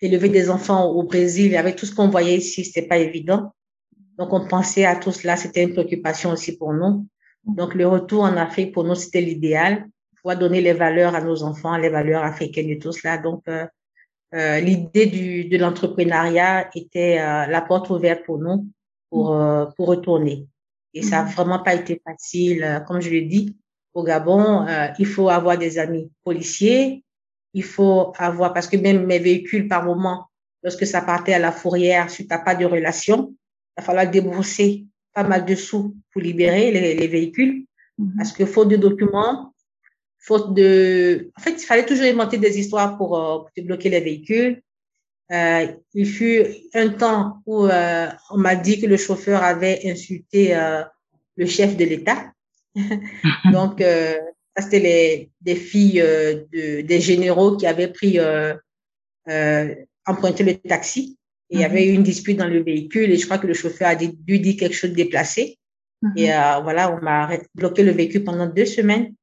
élever 0.00 0.28
des 0.28 0.50
enfants 0.50 0.90
au 0.90 1.04
Brésil, 1.04 1.56
avec 1.56 1.76
tout 1.76 1.86
ce 1.86 1.94
qu'on 1.94 2.08
voyait 2.08 2.38
ici, 2.38 2.64
c'était 2.64 2.88
pas 2.88 2.98
évident. 2.98 3.52
Donc, 4.18 4.32
on 4.32 4.46
pensait 4.46 4.84
à 4.84 4.96
tout 4.96 5.12
cela, 5.12 5.36
c'était 5.36 5.62
une 5.62 5.72
préoccupation 5.72 6.30
aussi 6.30 6.56
pour 6.56 6.72
nous. 6.72 7.06
Donc, 7.44 7.74
le 7.74 7.86
retour 7.86 8.22
en 8.24 8.36
Afrique, 8.36 8.72
pour 8.72 8.84
nous, 8.84 8.94
c'était 8.94 9.20
l'idéal. 9.20 9.86
Pouvoir 10.16 10.38
donner 10.38 10.60
les 10.60 10.72
valeurs 10.72 11.14
à 11.14 11.20
nos 11.20 11.42
enfants, 11.42 11.76
les 11.76 11.88
valeurs 11.88 12.24
africaines 12.24 12.70
et 12.70 12.78
tout 12.78 12.92
cela. 12.92 13.18
Donc, 13.18 13.42
euh, 13.48 13.66
euh, 14.34 14.60
l'idée 14.60 15.06
du, 15.06 15.44
de 15.44 15.58
l'entrepreneuriat 15.58 16.70
était 16.74 17.18
euh, 17.20 17.46
la 17.46 17.60
porte 17.60 17.90
ouverte 17.90 18.24
pour 18.24 18.38
nous 18.38 18.66
pour, 19.10 19.34
euh, 19.34 19.66
pour 19.76 19.88
retourner. 19.88 20.46
Et 20.94 21.02
ça 21.02 21.22
n'a 21.22 21.30
vraiment 21.30 21.58
pas 21.58 21.74
été 21.74 22.00
facile. 22.04 22.82
Comme 22.86 23.00
je 23.00 23.10
l'ai 23.10 23.22
dit, 23.22 23.56
au 23.94 24.04
Gabon, 24.04 24.66
il 24.98 25.06
faut 25.06 25.30
avoir 25.30 25.56
des 25.56 25.78
amis 25.78 26.10
policiers, 26.22 27.02
il 27.54 27.64
faut 27.64 28.12
avoir, 28.18 28.52
parce 28.52 28.66
que 28.66 28.76
même 28.76 29.06
mes 29.06 29.18
véhicules, 29.18 29.68
par 29.68 29.84
moment, 29.84 30.26
lorsque 30.62 30.86
ça 30.86 31.00
partait 31.00 31.32
à 31.32 31.38
la 31.38 31.52
fourrière, 31.52 32.10
si 32.10 32.26
tu 32.26 32.28
n'as 32.28 32.40
pas 32.40 32.54
de 32.54 32.66
relation, 32.66 33.30
il 33.30 33.80
va 33.80 33.82
falloir 33.82 34.10
débourser 34.10 34.84
pas 35.14 35.24
mal 35.24 35.46
de 35.46 35.54
sous 35.54 35.94
pour 36.12 36.20
libérer 36.20 36.70
les, 36.70 36.94
les 36.94 37.08
véhicules. 37.08 37.64
Mm-hmm. 37.98 38.16
Parce 38.18 38.32
que 38.32 38.44
faute 38.44 38.68
de 38.68 38.76
documents, 38.76 39.51
faute 40.22 40.54
de... 40.54 41.30
En 41.36 41.42
fait, 41.42 41.62
il 41.62 41.66
fallait 41.66 41.86
toujours 41.86 42.06
inventer 42.06 42.38
des 42.38 42.58
histoires 42.58 42.96
pour, 42.96 43.18
euh, 43.18 43.38
pour 43.38 43.50
débloquer 43.56 43.90
les 43.90 44.00
véhicules. 44.00 44.62
Euh, 45.32 45.66
il 45.94 46.06
fut 46.06 46.44
un 46.74 46.90
temps 46.90 47.42
où 47.46 47.66
euh, 47.66 48.08
on 48.30 48.38
m'a 48.38 48.54
dit 48.54 48.80
que 48.80 48.86
le 48.86 48.96
chauffeur 48.96 49.42
avait 49.42 49.80
insulté 49.84 50.54
euh, 50.54 50.82
le 51.36 51.46
chef 51.46 51.76
de 51.76 51.84
l'État. 51.84 52.32
Donc, 53.52 53.80
euh, 53.80 54.14
ça, 54.56 54.62
c'était 54.64 54.80
les, 54.80 55.30
des 55.40 55.56
filles 55.56 56.00
euh, 56.00 56.44
de, 56.52 56.82
des 56.82 57.00
généraux 57.00 57.56
qui 57.56 57.66
avaient 57.66 57.88
pris, 57.88 58.18
euh, 58.18 58.54
euh, 59.28 59.74
emprunté 60.06 60.44
le 60.44 60.54
taxi. 60.56 61.18
Et 61.50 61.56
il 61.56 61.60
y 61.60 61.64
avait 61.64 61.86
eu 61.86 61.92
une 61.92 62.02
dispute 62.02 62.36
dans 62.36 62.48
le 62.48 62.62
véhicule 62.62 63.10
et 63.10 63.16
je 63.16 63.24
crois 63.24 63.38
que 63.38 63.46
le 63.46 63.54
chauffeur 63.54 63.88
a 63.88 63.94
dû 63.94 64.38
dire 64.38 64.56
quelque 64.58 64.74
chose 64.74 64.90
de 64.90 64.96
déplacé. 64.96 65.58
Et 66.16 66.32
euh, 66.32 66.58
voilà, 66.62 66.92
on 66.92 67.00
m'a 67.02 67.30
bloqué 67.54 67.82
le 67.82 67.92
véhicule 67.92 68.24
pendant 68.24 68.46
deux 68.46 68.66
semaines. 68.66 69.14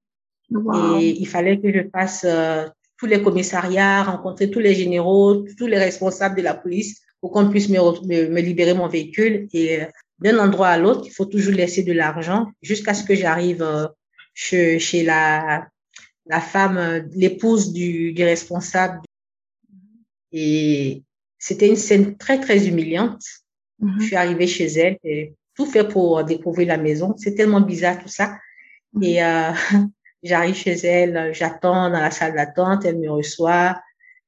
Wow. 0.52 1.00
Et 1.00 1.10
il 1.20 1.28
fallait 1.28 1.60
que 1.60 1.72
je 1.72 1.90
fasse 1.92 2.26
euh, 2.26 2.68
tous 2.98 3.06
les 3.06 3.22
commissariats, 3.22 4.04
rencontrer 4.04 4.50
tous 4.50 4.60
les 4.60 4.76
généraux, 4.76 5.46
tous 5.58 5.68
les 5.68 5.78
responsables 5.78 6.36
de 6.36 6.42
la 6.42 6.54
police 6.54 7.02
pour 7.22 7.32
qu'on 7.32 7.50
puisse 7.50 7.70
me, 7.70 7.78
me, 7.78 8.30
me, 8.30 8.42
libérer 8.42 8.74
mon 8.74 8.88
véhicule. 8.88 9.48
Et 9.54 9.82
euh, 9.82 9.86
d'un 10.20 10.38
endroit 10.40 10.70
à 10.70 10.78
l'autre, 10.78 11.04
il 11.06 11.12
faut 11.12 11.26
toujours 11.26 11.54
laisser 11.54 11.84
de 11.84 11.94
l'argent 11.94 12.52
jusqu'à 12.62 12.94
ce 12.94 13.04
que 13.04 13.16
j'arrive 13.16 13.62
euh, 13.62 13.88
chez, 14.34 14.80
chez 14.80 15.04
la, 15.04 15.68
la 16.26 16.42
femme, 16.42 16.78
euh, 16.78 17.02
l'épouse 17.14 17.74
du, 17.74 18.14
du 18.14 18.24
responsable. 18.24 19.02
Et 20.32 21.04
c'était 21.38 21.68
une 21.68 21.76
scène 21.76 22.18
très, 22.18 22.40
très 22.40 22.68
humiliante. 22.68 23.24
Mm 23.80 23.88
-hmm. 23.88 24.00
Je 24.00 24.06
suis 24.08 24.16
arrivée 24.16 24.48
chez 24.48 24.68
elle 24.84 24.98
et 25.04 25.34
tout 25.56 25.66
fait 25.74 25.88
pour 25.88 26.24
découvrir 26.24 26.68
la 26.68 26.78
maison. 26.78 27.16
C'est 27.18 27.36
tellement 27.36 27.62
bizarre 27.62 27.98
tout 28.04 28.14
ça. 28.20 28.28
Mm 28.94 29.00
-hmm. 29.00 29.08
Et 29.08 29.16
euh, 29.24 29.54
j'arrive 30.24 30.56
chez 30.56 30.76
elle, 30.86 31.34
j'attends 31.34 31.90
dans 31.90 32.00
la 32.00 32.12
salle 32.12 32.34
d'attente, 32.34 32.86
elle 32.86 33.00
me 33.00 33.10
reçoit. 33.10 33.82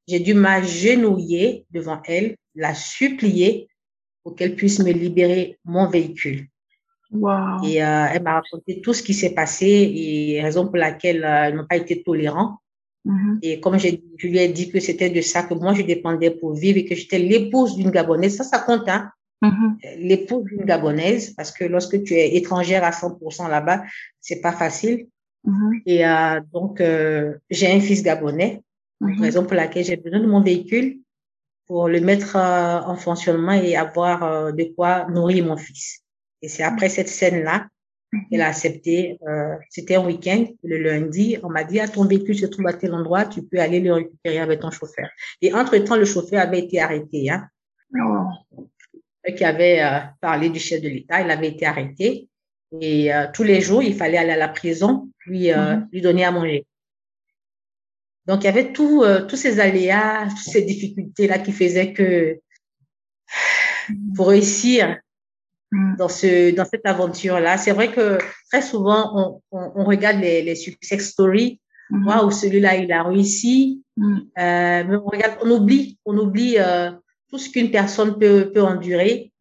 J'ai 0.08 0.19
dû 0.19 0.34
m'agenouiller 0.34 1.65
devant 1.71 2.01
elle, 2.06 2.36
la 2.56 2.73
supplier 2.73 3.69
pour 4.23 4.36
qu'elle 4.36 4.56
puisse 4.56 4.80
me 4.80 4.91
libérer 4.91 5.58
mon 5.65 5.88
véhicule. 5.88 6.47
Wow. 7.12 7.63
Et 7.65 7.84
euh, 7.84 8.06
elle 8.13 8.23
m'a 8.23 8.36
raconté 8.36 8.80
tout 8.82 8.93
ce 8.93 9.04
qui 9.04 9.13
s'est 9.13 9.34
passé 9.34 9.67
et 9.67 10.41
raison 10.41 10.65
pour 10.67 10.77
laquelle 10.77 11.23
euh, 11.23 11.49
ils 11.49 11.56
n'ont 11.56 11.67
pas 11.67 11.75
été 11.75 12.01
tolérants. 12.04 12.60
Mm 13.04 13.15
-hmm. 13.15 13.39
Et 13.41 13.60
comme 13.60 13.77
je 13.80 14.27
lui 14.27 14.38
ai 14.38 14.47
dit 14.47 14.69
que 14.71 14.80
c'était 14.80 15.10
de 15.10 15.21
ça 15.21 15.43
que 15.43 15.56
moi 15.56 15.73
je 15.73 15.84
dépendais 15.93 16.32
pour 16.39 16.54
vivre 16.54 16.77
et 16.77 16.86
que 16.86 16.95
j'étais 16.95 17.19
l'épouse 17.32 17.75
d'une 17.75 17.91
Gabonaise, 17.91 18.36
ça, 18.38 18.43
ça 18.43 18.60
compte, 18.67 18.88
hein. 18.88 19.04
Mm 19.41 19.49
-hmm. 19.49 19.69
L'épouse 20.10 20.43
d'une 20.49 20.65
Gabonaise, 20.71 21.25
parce 21.38 21.51
que 21.58 21.65
lorsque 21.73 21.97
tu 22.06 22.13
es 22.21 22.27
étrangère 22.39 22.84
à 22.89 22.91
100% 22.91 23.47
là-bas, 23.56 23.80
c'est 24.25 24.41
pas 24.45 24.56
facile. 24.63 24.97
Mm 25.43 25.54
-hmm. 25.54 25.82
Et 25.86 26.06
euh, 26.06 26.39
donc, 26.54 26.82
euh, 26.82 27.38
j'ai 27.49 27.71
un 27.71 27.80
fils 27.80 28.04
gabonais, 28.04 28.62
raison 29.19 29.43
pour 29.45 29.56
laquelle 29.56 29.86
j'ai 29.86 29.97
besoin 29.97 30.19
de 30.19 30.27
mon 30.27 30.41
véhicule 30.41 30.99
pour 31.67 31.88
le 31.88 31.99
mettre 31.99 32.36
euh, 32.36 32.91
en 32.91 32.95
fonctionnement 32.95 33.54
et 33.54 33.75
avoir 33.75 34.23
euh, 34.23 34.51
de 34.60 34.65
quoi 34.75 35.08
nourrir 35.10 35.45
mon 35.45 35.58
fils. 35.58 35.86
Et 36.43 36.47
c'est 36.54 36.63
après 36.63 36.89
cette 36.89 37.12
scène-là 37.19 37.67
elle 38.32 38.41
a 38.41 38.47
accepté. 38.47 39.17
Euh, 39.27 39.56
C'était 39.69 39.95
un 39.95 40.06
week-end, 40.06 40.45
le 40.63 40.77
lundi. 40.77 41.38
On 41.43 41.49
m'a 41.49 41.63
dit, 41.63 41.80
ah, 41.80 41.88
ton 41.88 42.06
véhicule 42.06 42.38
se 42.38 42.45
trouve 42.45 42.67
à 42.67 42.73
tel 42.73 42.93
endroit, 42.93 43.25
tu 43.25 43.43
peux 43.43 43.60
aller 43.60 43.80
le 43.80 43.93
récupérer 43.93 44.39
avec 44.39 44.60
ton 44.60 44.71
chauffeur. 44.71 45.10
Et 45.41 45.54
entre-temps, 45.54 45.95
le 45.95 46.06
chauffeur 46.06 46.41
avait 46.41 46.60
été 46.60 46.80
arrêté. 46.80 47.30
Hein. 47.30 47.47
Oh. 47.95 48.27
Qui 49.36 49.43
avait 49.43 49.82
euh, 49.82 49.99
parlé 50.19 50.49
du 50.49 50.60
chef 50.60 50.82
de 50.82 50.89
l'État, 50.89 51.21
il 51.21 51.30
avait 51.30 51.49
été 51.49 51.65
arrêté. 51.65 52.27
Et 52.80 53.13
euh, 53.13 53.27
tous 53.34 53.43
les 53.43 53.62
jours, 53.62 53.84
il 53.84 53.95
fallait 53.95 54.17
aller 54.17 54.32
à 54.32 54.38
la 54.38 54.47
prison, 54.47 55.00
puis 55.21 55.51
mm 55.51 55.55
-hmm. 55.55 55.88
lui 55.91 56.01
donner 56.01 56.25
à 56.25 56.31
manger. 56.31 56.65
Donc, 58.27 58.43
il 58.43 58.45
y 58.45 58.53
avait 58.55 58.71
tout, 58.71 59.03
tous 59.27 59.36
ces 59.45 59.60
aléas, 59.60 60.27
toutes 60.29 60.53
ces 60.55 60.62
difficultés-là 60.71 61.38
qui 61.39 61.51
faisaient 61.51 61.91
que 61.93 62.39
pour 64.15 64.27
réussir 64.29 64.97
dans 65.97 66.10
ce 66.10 66.53
dans 66.57 66.65
cette 66.65 66.86
aventure 66.86 67.39
là 67.39 67.57
c'est 67.57 67.71
vrai 67.71 67.91
que 67.91 68.17
très 68.51 68.62
souvent 68.62 69.01
on, 69.19 69.57
on, 69.57 69.71
on 69.79 69.84
regarde 69.86 70.19
les, 70.19 70.41
les 70.41 70.55
success 70.55 71.01
stories 71.13 71.62
-hmm. 71.91 72.25
où 72.25 72.31
celui-là 72.31 72.75
il 72.77 72.91
a 72.91 73.03
réussi 73.03 73.81
euh, 73.99 74.84
mais 74.88 74.95
on 74.95 75.05
regarde 75.05 75.36
on 75.43 75.49
oublie 75.51 75.97
on 76.05 76.17
oublie 76.17 76.55
euh, 76.57 76.91
tout 77.29 77.38
ce 77.38 77.49
qu'une 77.49 77.71
personne 77.71 78.17
peut 78.19 78.51
peut 78.53 78.63
endurer 78.63 79.31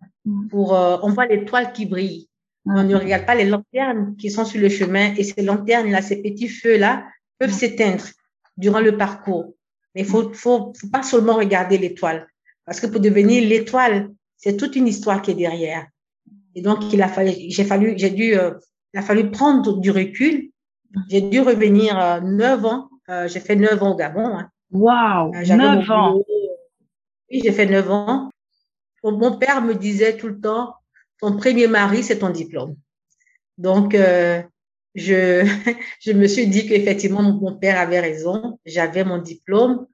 pour 0.51 0.69
euh, 0.77 0.99
on 1.03 1.11
voit 1.11 1.27
l'étoile 1.27 1.73
qui 1.73 1.87
brille 1.87 2.29
on 2.67 2.83
ne 2.83 2.95
regarde 2.95 3.27
pas 3.27 3.35
les 3.35 3.47
lanternes 3.47 4.17
qui 4.17 4.31
sont 4.31 4.45
sur 4.45 4.61
le 4.61 4.69
chemin 4.69 5.15
et 5.15 5.25
ces 5.25 5.43
lanternes 5.43 5.91
là 5.91 6.03
ces 6.03 6.23
petits 6.23 6.49
feux 6.49 6.77
là 6.77 7.07
peuvent 7.39 7.53
s'éteindre 7.53 8.05
durant 8.57 8.81
le 8.81 8.97
parcours 8.97 9.55
mais 9.95 10.05
faut 10.05 10.33
faut 10.35 10.73
faut 10.79 10.89
pas 10.89 11.03
seulement 11.03 11.35
regarder 11.35 11.79
l'étoile 11.79 12.27
parce 12.67 12.81
que 12.81 12.87
pour 12.87 13.01
devenir 13.01 13.47
l'étoile 13.49 14.11
c'est 14.37 14.57
toute 14.57 14.77
une 14.77 14.87
histoire 14.87 15.23
qui 15.23 15.31
est 15.31 15.35
derrière 15.35 15.87
et 16.55 16.63
donc, 16.63 16.93
il 16.93 17.03
a 17.03 17.09
fallu, 17.09 17.33
j'ai 17.49 17.65
fallu, 17.65 17.95
j'ai 17.97 18.11
dû, 18.11 18.37
euh, 18.37 18.53
il 18.93 18.99
a 18.99 19.03
fallu 19.03 19.31
prendre 19.31 19.79
du 19.79 19.91
recul. 19.91 20.51
J'ai 21.09 21.21
dû 21.21 21.41
revenir 21.41 21.99
euh, 21.99 22.21
neuf 22.21 22.65
ans. 22.65 22.89
Euh, 23.09 23.29
j'ai 23.29 23.41
fait 23.41 23.57
neuf 23.57 23.81
ans 23.83 23.93
au 23.93 23.97
Gabon. 23.97 24.27
Hein. 24.27 24.51
Wow, 24.73 25.33
neuf 25.33 25.91
ans. 25.91 26.21
Oui, 27.31 27.41
j'ai 27.45 27.53
fait 27.53 27.67
neuf 27.67 27.89
ans. 27.91 28.31
Mon 29.03 29.39
père 29.39 29.63
me 29.63 29.75
disait 29.75 30.17
tout 30.17 30.29
le 30.29 30.41
temps, 30.41 30.75
ton 31.21 31.37
premier 31.37 31.67
mari, 31.67 32.03
c'est 32.03 32.19
ton 32.19 32.31
diplôme. 32.31 32.77
Donc, 33.59 33.95
je, 33.95 34.47
je 36.01 36.13
me 36.13 36.27
suis 36.27 36.47
dit 36.47 36.67
qu'effectivement, 36.67 37.23
mon 37.23 37.57
père 37.57 37.79
avait 37.79 38.01
raison. 38.01 38.59
J'avais 38.65 39.05
mon 39.05 39.19
diplôme. 39.19 39.87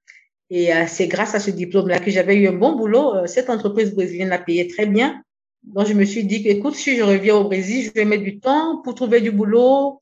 Et 0.49 0.71
c'est 0.87 1.09
grâce 1.09 1.35
à 1.35 1.41
ce 1.41 1.51
diplôme-là 1.51 1.99
que 1.99 2.11
j'avais 2.13 2.37
eu 2.37 2.47
un 2.47 2.53
bon 2.53 2.77
boulot. 2.77 3.27
Cette 3.27 3.51
entreprise 3.51 3.93
brésilienne 3.93 4.29
l'a 4.29 4.39
payé 4.39 4.69
très 4.69 4.87
bien. 4.87 5.23
Donc, 5.67 5.89
je 5.89 5.95
me 5.95 6.05
suis 6.05 6.25
dit 6.25 6.47
écoute, 6.47 6.77
si 6.77 6.97
je 6.97 7.03
reviens 7.03 7.35
au 7.35 7.45
Brésil, 7.45 7.87
je 7.87 7.91
vais 7.91 8.05
mettre 8.05 8.23
du 8.23 8.39
temps 8.39 8.81
pour 8.83 8.95
trouver 8.95 9.21
du 9.21 9.33
boulot. 9.33 10.01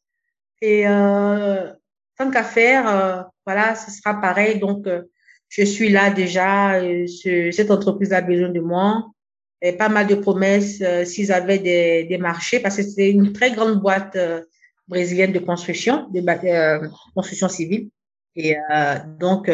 Et 0.60 0.86
euh, 0.86 1.72
tant 2.16 2.30
qu'à 2.30 2.44
faire, 2.44 2.88
euh, 2.88 3.22
voilà, 3.46 3.74
ce 3.74 3.90
sera 3.90 4.20
pareil. 4.20 4.58
Donc, 4.58 4.86
euh, 4.86 5.02
je 5.48 5.64
suis 5.64 5.88
là 5.88 6.10
déjà. 6.10 6.80
Ce, 7.06 7.50
cette 7.50 7.70
entreprise 7.70 8.12
a 8.12 8.20
besoin 8.20 8.50
de 8.50 8.60
moi. 8.60 9.10
Et 9.66 9.72
pas 9.72 9.88
mal 9.88 10.06
de 10.06 10.14
promesses 10.14 10.82
s'ils 11.04 11.32
avaient 11.32 11.58
des, 11.58 12.04
des 12.04 12.18
marchés, 12.18 12.60
parce 12.60 12.76
que 12.76 12.82
c'est 12.82 13.10
une 13.10 13.32
très 13.32 13.50
grande 13.52 13.80
boîte 13.80 14.16
brésilienne 14.86 15.32
de 15.32 15.38
construction, 15.40 16.06
de 16.12 16.20
construction 17.14 17.48
civile. 17.48 17.88
Et 18.36 18.56
donc, 19.18 19.50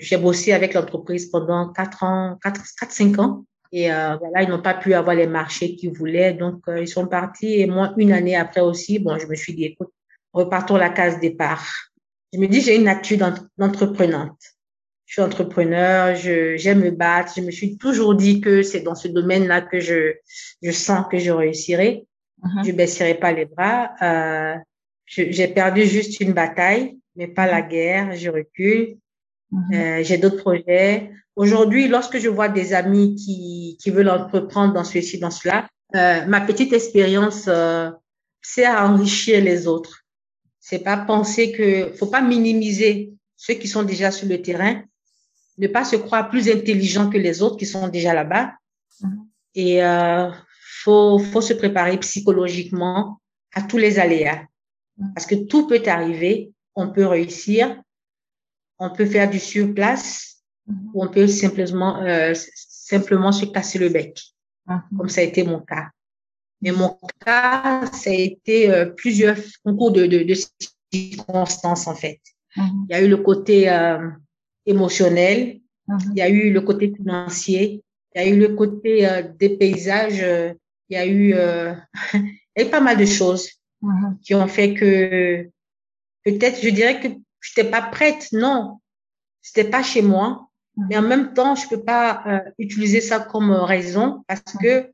j'ai 0.00 0.16
bossé 0.16 0.52
avec 0.52 0.74
l'entreprise 0.74 1.26
pendant 1.30 1.72
quatre 1.72 2.02
ans, 2.02 2.38
quatre, 2.42 2.60
quatre, 2.78 2.92
cinq 2.92 3.18
ans. 3.20 3.44
Et 3.72 3.90
euh, 3.90 4.16
voilà, 4.16 4.42
ils 4.42 4.50
n'ont 4.50 4.60
pas 4.60 4.74
pu 4.74 4.92
avoir 4.92 5.16
les 5.16 5.26
marchés 5.26 5.74
qu'ils 5.76 5.92
voulaient. 5.92 6.34
Donc, 6.34 6.60
euh, 6.68 6.80
ils 6.80 6.88
sont 6.88 7.06
partis. 7.06 7.60
Et 7.60 7.66
moi, 7.66 7.94
une 7.96 8.12
année 8.12 8.36
après 8.36 8.60
aussi, 8.60 8.98
bon, 8.98 9.18
je 9.18 9.26
me 9.26 9.34
suis 9.34 9.54
dit, 9.54 9.64
écoute, 9.64 9.90
repartons 10.32 10.76
la 10.76 10.90
case 10.90 11.18
départ. 11.20 11.66
Je 12.34 12.38
me 12.38 12.48
dis, 12.48 12.60
j'ai 12.60 12.76
une 12.76 12.84
nature 12.84 13.32
d'entreprenante. 13.56 14.38
Je 15.12 15.16
suis 15.20 15.22
entrepreneur, 15.22 16.16
je, 16.16 16.56
j'aime 16.56 16.80
me 16.80 16.90
battre. 16.90 17.34
Je 17.36 17.42
me 17.42 17.50
suis 17.50 17.76
toujours 17.76 18.14
dit 18.14 18.40
que 18.40 18.62
c'est 18.62 18.80
dans 18.80 18.94
ce 18.94 19.08
domaine-là 19.08 19.60
que 19.60 19.78
je, 19.78 20.14
je 20.62 20.70
sens 20.70 21.04
que 21.10 21.18
je 21.18 21.30
réussirai. 21.30 22.06
Mm 22.42 22.48
-hmm. 22.48 22.66
Je 22.66 22.72
baisserai 22.72 23.14
pas 23.22 23.32
les 23.38 23.44
bras. 23.44 23.80
Euh, 24.08 24.54
j'ai 25.36 25.48
perdu 25.48 25.82
juste 25.96 26.14
une 26.24 26.32
bataille, 26.32 26.84
mais 27.16 27.28
pas 27.38 27.46
la 27.46 27.60
guerre. 27.60 28.06
Je 28.22 28.30
recule. 28.38 28.84
Mm 29.50 29.58
-hmm. 29.60 29.74
euh, 29.76 30.02
j'ai 30.06 30.18
d'autres 30.22 30.42
projets. 30.46 30.94
Aujourd'hui, 31.42 31.82
lorsque 31.94 32.18
je 32.24 32.30
vois 32.36 32.50
des 32.60 32.68
amis 32.82 33.08
qui, 33.20 33.38
qui 33.80 33.88
veulent 33.94 34.14
entreprendre 34.20 34.72
dans 34.78 34.86
ceci, 34.94 35.14
dans 35.24 35.34
cela, 35.40 35.58
euh, 35.98 36.18
ma 36.34 36.40
petite 36.48 36.72
expérience 36.80 37.40
euh, 37.48 37.90
c'est 38.52 38.68
à 38.74 38.76
enrichir 38.88 39.36
les 39.50 39.60
autres. 39.74 39.94
C'est 40.66 40.84
pas 40.90 40.98
penser 41.12 41.44
que, 41.56 41.68
faut 41.98 42.10
pas 42.16 42.24
minimiser 42.34 42.92
ceux 43.44 43.56
qui 43.60 43.68
sont 43.74 43.84
déjà 43.92 44.08
sur 44.18 44.28
le 44.34 44.38
terrain, 44.48 44.76
ne 45.58 45.66
pas 45.66 45.84
se 45.84 45.96
croire 45.96 46.28
plus 46.30 46.48
intelligent 46.48 47.10
que 47.10 47.18
les 47.18 47.42
autres 47.42 47.56
qui 47.56 47.66
sont 47.66 47.88
déjà 47.88 48.14
là-bas. 48.14 48.52
Mhm. 49.00 49.26
Et 49.54 49.84
euh, 49.84 50.30
faut, 50.82 51.18
faut 51.18 51.40
se 51.40 51.54
préparer 51.54 51.98
psychologiquement 51.98 53.20
à 53.54 53.62
tous 53.62 53.78
les 53.78 53.98
aléas. 53.98 54.44
Mhm. 54.96 55.12
Parce 55.14 55.26
que 55.26 55.34
tout 55.34 55.66
peut 55.66 55.82
arriver, 55.86 56.52
on 56.74 56.90
peut 56.90 57.06
réussir, 57.06 57.80
on 58.78 58.90
peut 58.90 59.06
faire 59.06 59.28
du 59.28 59.38
surplace, 59.38 60.42
mhm. 60.66 60.90
ou 60.94 61.04
on 61.04 61.08
peut 61.08 61.26
simplement, 61.26 62.02
euh, 62.02 62.32
simplement 62.54 63.32
se 63.32 63.46
casser 63.46 63.78
le 63.78 63.88
bec, 63.88 64.20
comme 64.96 65.08
ça 65.08 65.20
a 65.20 65.24
été 65.24 65.44
mon 65.44 65.60
cas. 65.60 65.88
Mais 66.62 66.70
mon 66.70 66.96
cas, 67.24 67.86
ça 67.92 68.10
a 68.10 68.14
été 68.14 68.70
euh, 68.70 68.86
plusieurs 68.86 69.36
concours 69.64 69.90
de, 69.90 70.06
de, 70.06 70.22
de, 70.22 70.34
circonstances, 70.92 71.86
en 71.86 71.94
fait. 71.94 72.20
Il 72.56 72.86
y 72.90 72.94
a 72.94 73.00
eu 73.00 73.08
le 73.08 73.16
côté 73.16 73.70
euh, 73.70 74.10
émotionnel, 74.66 75.60
il 75.88 76.16
y 76.16 76.22
a 76.22 76.28
eu 76.28 76.52
le 76.52 76.60
côté 76.60 76.92
financier, 76.94 77.82
il 78.14 78.22
y 78.22 78.24
a 78.24 78.28
eu 78.28 78.38
le 78.38 78.54
côté 78.54 79.08
euh, 79.08 79.22
des 79.38 79.50
paysages, 79.56 80.22
euh, 80.22 80.52
il 80.88 80.94
y 80.94 80.98
a 80.98 81.06
eu, 81.06 81.34
euh, 81.34 81.74
il 82.14 82.38
y 82.58 82.62
a 82.62 82.66
pas 82.66 82.80
mal 82.80 82.96
de 82.96 83.04
choses 83.04 83.48
mm-hmm. 83.82 84.20
qui 84.20 84.34
ont 84.34 84.46
fait 84.46 84.74
que 84.74 85.48
peut-être 86.24 86.62
je 86.62 86.70
dirais 86.70 87.00
que 87.00 87.08
je 87.40 87.50
n'étais 87.50 87.70
pas 87.70 87.82
prête, 87.82 88.28
non, 88.32 88.78
c'était 89.40 89.68
pas 89.68 89.82
chez 89.82 90.02
moi, 90.02 90.48
mm-hmm. 90.76 90.86
mais 90.88 90.98
en 90.98 91.02
même 91.02 91.34
temps 91.34 91.54
je 91.54 91.68
peux 91.68 91.82
pas 91.82 92.22
euh, 92.26 92.50
utiliser 92.58 93.00
ça 93.00 93.20
comme 93.20 93.50
raison 93.50 94.22
parce 94.28 94.42
que 94.60 94.92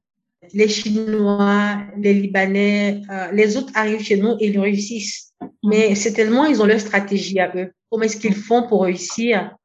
les 0.52 0.68
Chinois, 0.68 1.78
les 1.96 2.14
Libanais, 2.14 3.02
euh, 3.10 3.30
les 3.32 3.56
autres 3.56 3.72
arrivent 3.74 4.02
chez 4.02 4.16
nous 4.16 4.36
et 4.40 4.48
ils 4.48 4.58
réussissent. 4.58 5.32
Mais 5.64 5.94
c'est 5.94 6.12
tellement 6.12 6.46
ils 6.46 6.62
ont 6.62 6.66
leur 6.66 6.80
stratégie 6.80 7.38
à 7.40 7.52
eux. 7.54 7.72
Comment 7.90 8.04
est-ce 8.04 8.16
qu'ils 8.16 8.34
font 8.34 8.66
pour 8.68 8.82
réussir? 8.82 9.56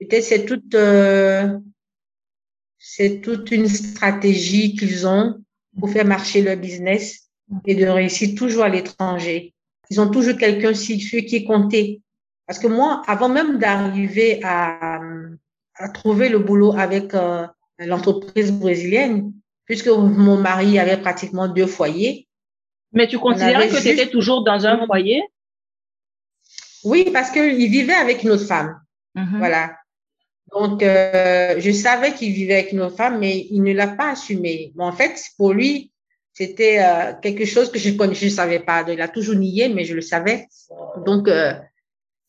Peut-être 0.00 0.24
c'est 0.24 0.46
toute 0.46 0.74
euh, 0.74 1.58
c'est 2.78 3.20
toute 3.20 3.50
une 3.50 3.68
stratégie 3.68 4.74
qu'ils 4.74 5.06
ont 5.06 5.42
pour 5.78 5.90
faire 5.90 6.06
marcher 6.06 6.42
leur 6.42 6.56
business 6.56 7.28
et 7.66 7.74
de 7.74 7.86
réussir 7.86 8.34
toujours 8.36 8.64
à 8.64 8.68
l'étranger. 8.68 9.54
Ils 9.90 10.00
ont 10.00 10.10
toujours 10.10 10.36
quelqu'un 10.36 10.72
sur 10.72 10.96
qui 10.96 11.36
est 11.36 11.44
compté. 11.44 12.00
Parce 12.46 12.58
que 12.58 12.66
moi, 12.66 13.02
avant 13.06 13.28
même 13.28 13.58
d'arriver 13.58 14.40
à, 14.42 15.00
à 15.76 15.88
trouver 15.90 16.28
le 16.28 16.38
boulot 16.38 16.74
avec 16.76 17.14
euh, 17.14 17.46
l'entreprise 17.78 18.52
brésilienne, 18.52 19.32
puisque 19.66 19.88
mon 19.88 20.36
mari 20.36 20.78
avait 20.78 21.00
pratiquement 21.00 21.48
deux 21.48 21.66
foyers. 21.66 22.26
Mais 22.92 23.06
tu 23.06 23.18
considérais 23.18 23.68
que 23.68 23.80
tu 23.80 23.88
étais 23.88 24.10
toujours 24.10 24.42
dans 24.42 24.66
un 24.66 24.84
foyer? 24.86 25.22
Oui, 26.82 27.10
parce 27.12 27.30
qu'il 27.30 27.68
vivait 27.68 27.94
avec 27.94 28.22
une 28.22 28.30
autre 28.30 28.46
femme. 28.46 28.80
Mm-hmm. 29.14 29.38
Voilà. 29.38 29.76
Donc, 30.52 30.82
euh, 30.82 31.54
je 31.58 31.70
savais 31.70 32.12
qu'il 32.12 32.32
vivait 32.32 32.54
avec 32.54 32.72
une 32.72 32.90
femme, 32.90 33.18
mais 33.18 33.46
il 33.50 33.62
ne 33.62 33.72
l'a 33.72 33.88
pas 33.88 34.10
assumé. 34.10 34.72
Mais 34.74 34.84
en 34.84 34.92
fait, 34.92 35.22
pour 35.36 35.52
lui, 35.52 35.90
c'était 36.32 36.78
euh, 36.80 37.12
quelque 37.20 37.44
chose 37.44 37.70
que 37.70 37.78
je 37.78 37.90
ne 37.90 38.14
je 38.14 38.28
savais 38.28 38.60
pas. 38.60 38.84
Il 38.88 39.00
a 39.00 39.08
toujours 39.08 39.34
nié, 39.34 39.68
mais 39.68 39.84
je 39.84 39.94
le 39.94 40.00
savais. 40.00 40.46
Donc, 41.04 41.28
euh, 41.28 41.52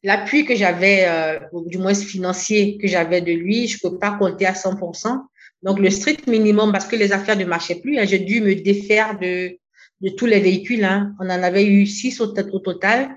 l'appui 0.04 0.46
que 0.46 0.56
j'avais, 0.56 1.06
euh, 1.08 1.40
du 1.66 1.78
moins 1.78 1.94
financier 1.94 2.78
que 2.78 2.88
j'avais 2.88 3.22
de 3.22 3.32
lui, 3.32 3.68
je 3.68 3.80
peux 3.82 3.98
pas 3.98 4.12
compter 4.12 4.46
à 4.46 4.54
100%. 4.54 5.26
Donc, 5.64 5.80
le 5.80 5.90
strict 5.90 6.28
minimum, 6.28 6.72
parce 6.72 6.88
que 6.88 6.96
les 6.96 7.14
affaires 7.14 7.38
ne 7.38 7.46
marchaient 7.46 7.80
plus, 7.80 8.00
hein, 8.00 8.06
j'ai 8.06 8.20
dû 8.20 8.42
me 8.42 8.56
défaire 8.56 9.18
de, 9.20 9.58
de 10.02 10.10
tous 10.10 10.26
les 10.26 10.40
véhicules. 10.40 10.84
Hein. 10.84 11.14
On 11.20 11.26
en 11.26 11.44
avait 11.44 11.66
eu 11.66 11.86
six 11.86 12.20
au 12.20 12.28
total. 12.28 13.16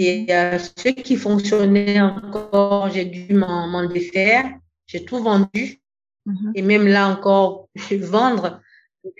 Et 0.00 0.26
euh, 0.30 0.58
ceux 0.76 0.92
qui 0.92 1.16
fonctionnaient 1.16 2.00
encore, 2.00 2.88
j'ai 2.88 3.04
dû 3.04 3.34
m'en 3.34 3.84
défaire. 3.88 4.44
J'ai 4.86 5.04
tout 5.04 5.18
vendu. 5.18 5.80
Mm-hmm. 6.24 6.52
Et 6.54 6.62
même 6.62 6.86
là 6.86 7.08
encore, 7.08 7.68
vendre, 7.90 8.60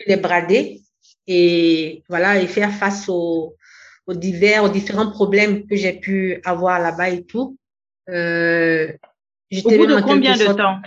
les 0.07 0.17
brader. 0.17 0.81
Et 1.27 2.05
voilà, 2.09 2.41
et 2.41 2.47
faire 2.47 2.71
face 2.71 3.09
aux, 3.09 3.57
aux 4.07 4.15
divers, 4.15 4.63
aux 4.63 4.69
différents 4.69 5.11
problèmes 5.11 5.67
que 5.67 5.75
j'ai 5.75 5.95
pu 5.95 6.41
avoir 6.45 6.79
là-bas 6.79 7.11
et 7.11 7.25
tout. 7.25 7.59
Euh, 8.09 8.93
Au 9.65 9.71
bout 9.71 9.87
de 9.87 10.01
combien 10.01 10.37
de 10.37 10.53
temps? 10.53 10.81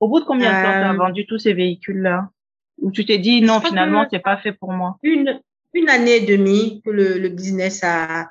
Au 0.00 0.08
bout 0.08 0.20
de 0.20 0.24
combien 0.24 0.50
de 0.50 0.66
temps 0.66 0.72
tu 0.72 0.86
as 0.86 0.92
euh, 0.92 0.96
vendu 0.96 1.24
tous 1.24 1.38
ces 1.38 1.54
véhicules-là? 1.54 2.30
Ou 2.78 2.90
tu 2.90 3.04
t'es 3.04 3.18
dit 3.18 3.42
non, 3.42 3.60
finalement, 3.60 4.06
c'est 4.10 4.18
pas 4.18 4.38
fait 4.38 4.52
pour 4.52 4.72
moi? 4.72 4.98
Une, 5.04 5.40
une 5.72 5.88
année 5.88 6.16
et 6.16 6.26
demie 6.26 6.82
que 6.84 6.90
le, 6.90 7.18
le 7.18 7.28
business 7.28 7.84
a, 7.84 8.28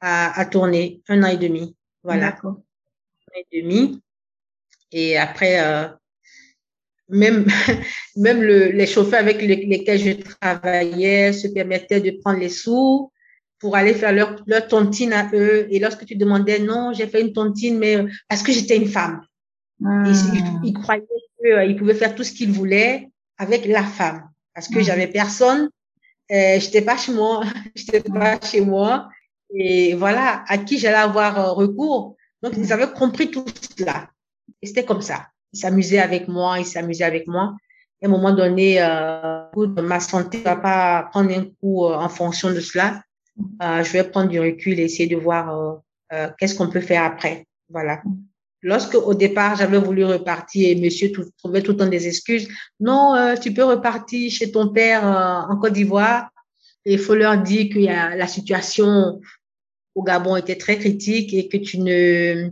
à, 0.00 0.38
à 0.38 0.44
tourner, 0.46 1.02
un 1.08 1.22
an 1.22 1.28
et 1.28 1.36
demi. 1.36 1.74
Voilà. 2.02 2.36
Un 2.42 2.48
an 2.48 2.62
et 3.34 3.62
demi. 3.62 4.02
Et 4.92 5.16
après, 5.16 5.60
euh, 5.60 5.88
même, 7.08 7.46
même 8.16 8.42
le, 8.42 8.70
les 8.70 8.86
chauffeurs 8.86 9.20
avec 9.20 9.40
lesquels 9.42 9.98
je 9.98 10.12
travaillais 10.12 11.32
se 11.32 11.48
permettaient 11.48 12.00
de 12.00 12.12
prendre 12.22 12.38
les 12.38 12.48
sous 12.48 13.12
pour 13.58 13.76
aller 13.76 13.94
faire 13.94 14.12
leur, 14.12 14.42
leur 14.46 14.68
tontine 14.68 15.12
à 15.12 15.30
eux. 15.32 15.66
Et 15.70 15.78
lorsque 15.78 16.04
tu 16.04 16.16
demandais, 16.16 16.58
non, 16.58 16.92
j'ai 16.92 17.06
fait 17.06 17.20
une 17.20 17.32
tontine, 17.32 17.78
mais 17.78 18.04
parce 18.28 18.42
que 18.42 18.52
j'étais 18.52 18.76
une 18.76 18.88
femme. 18.88 19.22
Ils, 19.80 20.14
ils, 20.64 20.72
croyaient 20.72 21.06
qu'ils 21.38 21.52
euh, 21.52 21.74
pouvaient 21.76 21.94
faire 21.94 22.14
tout 22.14 22.24
ce 22.24 22.32
qu'ils 22.32 22.50
voulaient 22.50 23.08
avec 23.38 23.66
la 23.66 23.82
femme. 23.82 24.28
Parce 24.54 24.68
que 24.68 24.78
hmm. 24.78 24.84
j'avais 24.84 25.06
personne, 25.06 25.68
euh, 26.32 26.58
j'étais 26.58 26.82
pas 26.82 26.96
chez 26.96 27.12
moi, 27.12 27.44
j'étais 27.74 28.00
pas 28.00 28.40
chez 28.40 28.60
moi 28.60 29.08
et 29.54 29.94
voilà, 29.94 30.44
à 30.48 30.58
qui 30.58 30.78
j'allais 30.78 30.96
avoir 30.96 31.38
euh, 31.38 31.52
recours. 31.52 32.16
Donc, 32.42 32.54
ils 32.56 32.72
avaient 32.72 32.92
compris 32.92 33.30
tout 33.30 33.44
cela. 33.78 34.08
Et 34.62 34.66
c'était 34.66 34.84
comme 34.84 35.02
ça. 35.02 35.28
Ils 35.52 35.58
s'amusaient 35.58 35.98
avec 35.98 36.28
moi, 36.28 36.58
ils 36.58 36.66
s'amusaient 36.66 37.04
avec 37.04 37.26
moi. 37.26 37.56
Et 38.00 38.06
à 38.06 38.08
un 38.08 38.12
moment 38.12 38.32
donné, 38.32 38.82
euh, 38.82 39.44
ma 39.82 40.00
santé 40.00 40.42
va 40.42 40.56
pas 40.56 41.08
prendre 41.10 41.30
un 41.30 41.44
coup 41.60 41.86
euh, 41.86 41.94
en 41.94 42.08
fonction 42.08 42.50
de 42.50 42.60
cela. 42.60 43.02
Euh, 43.62 43.82
je 43.82 43.92
vais 43.92 44.04
prendre 44.04 44.28
du 44.28 44.40
recul 44.40 44.78
et 44.78 44.84
essayer 44.84 45.08
de 45.08 45.16
voir 45.16 45.80
euh, 46.12 46.28
qu'est-ce 46.38 46.54
qu'on 46.54 46.68
peut 46.68 46.80
faire 46.80 47.04
après. 47.04 47.46
Voilà. 47.70 48.02
Lorsque 48.62 48.94
au 48.94 49.14
départ 49.14 49.56
j'avais 49.56 49.78
voulu 49.78 50.04
repartir 50.04 50.68
et 50.70 50.80
Monsieur 50.80 51.12
trouvait 51.38 51.62
tout 51.62 51.72
le 51.72 51.78
temps 51.78 51.86
des 51.86 52.06
excuses. 52.06 52.48
Non, 52.80 53.34
tu 53.40 53.52
peux 53.52 53.62
repartir 53.64 54.30
chez 54.30 54.50
ton 54.50 54.68
père 54.68 55.04
en 55.04 55.56
Côte 55.56 55.74
d'Ivoire. 55.74 56.30
Il 56.86 56.98
faut 56.98 57.14
leur 57.14 57.42
dire 57.42 57.66
a 57.90 58.16
la 58.16 58.26
situation 58.26 59.20
au 59.94 60.02
Gabon 60.02 60.36
était 60.36 60.56
très 60.56 60.78
critique 60.78 61.34
et 61.34 61.48
que 61.48 61.56
tu 61.56 61.78
ne, 61.78 62.50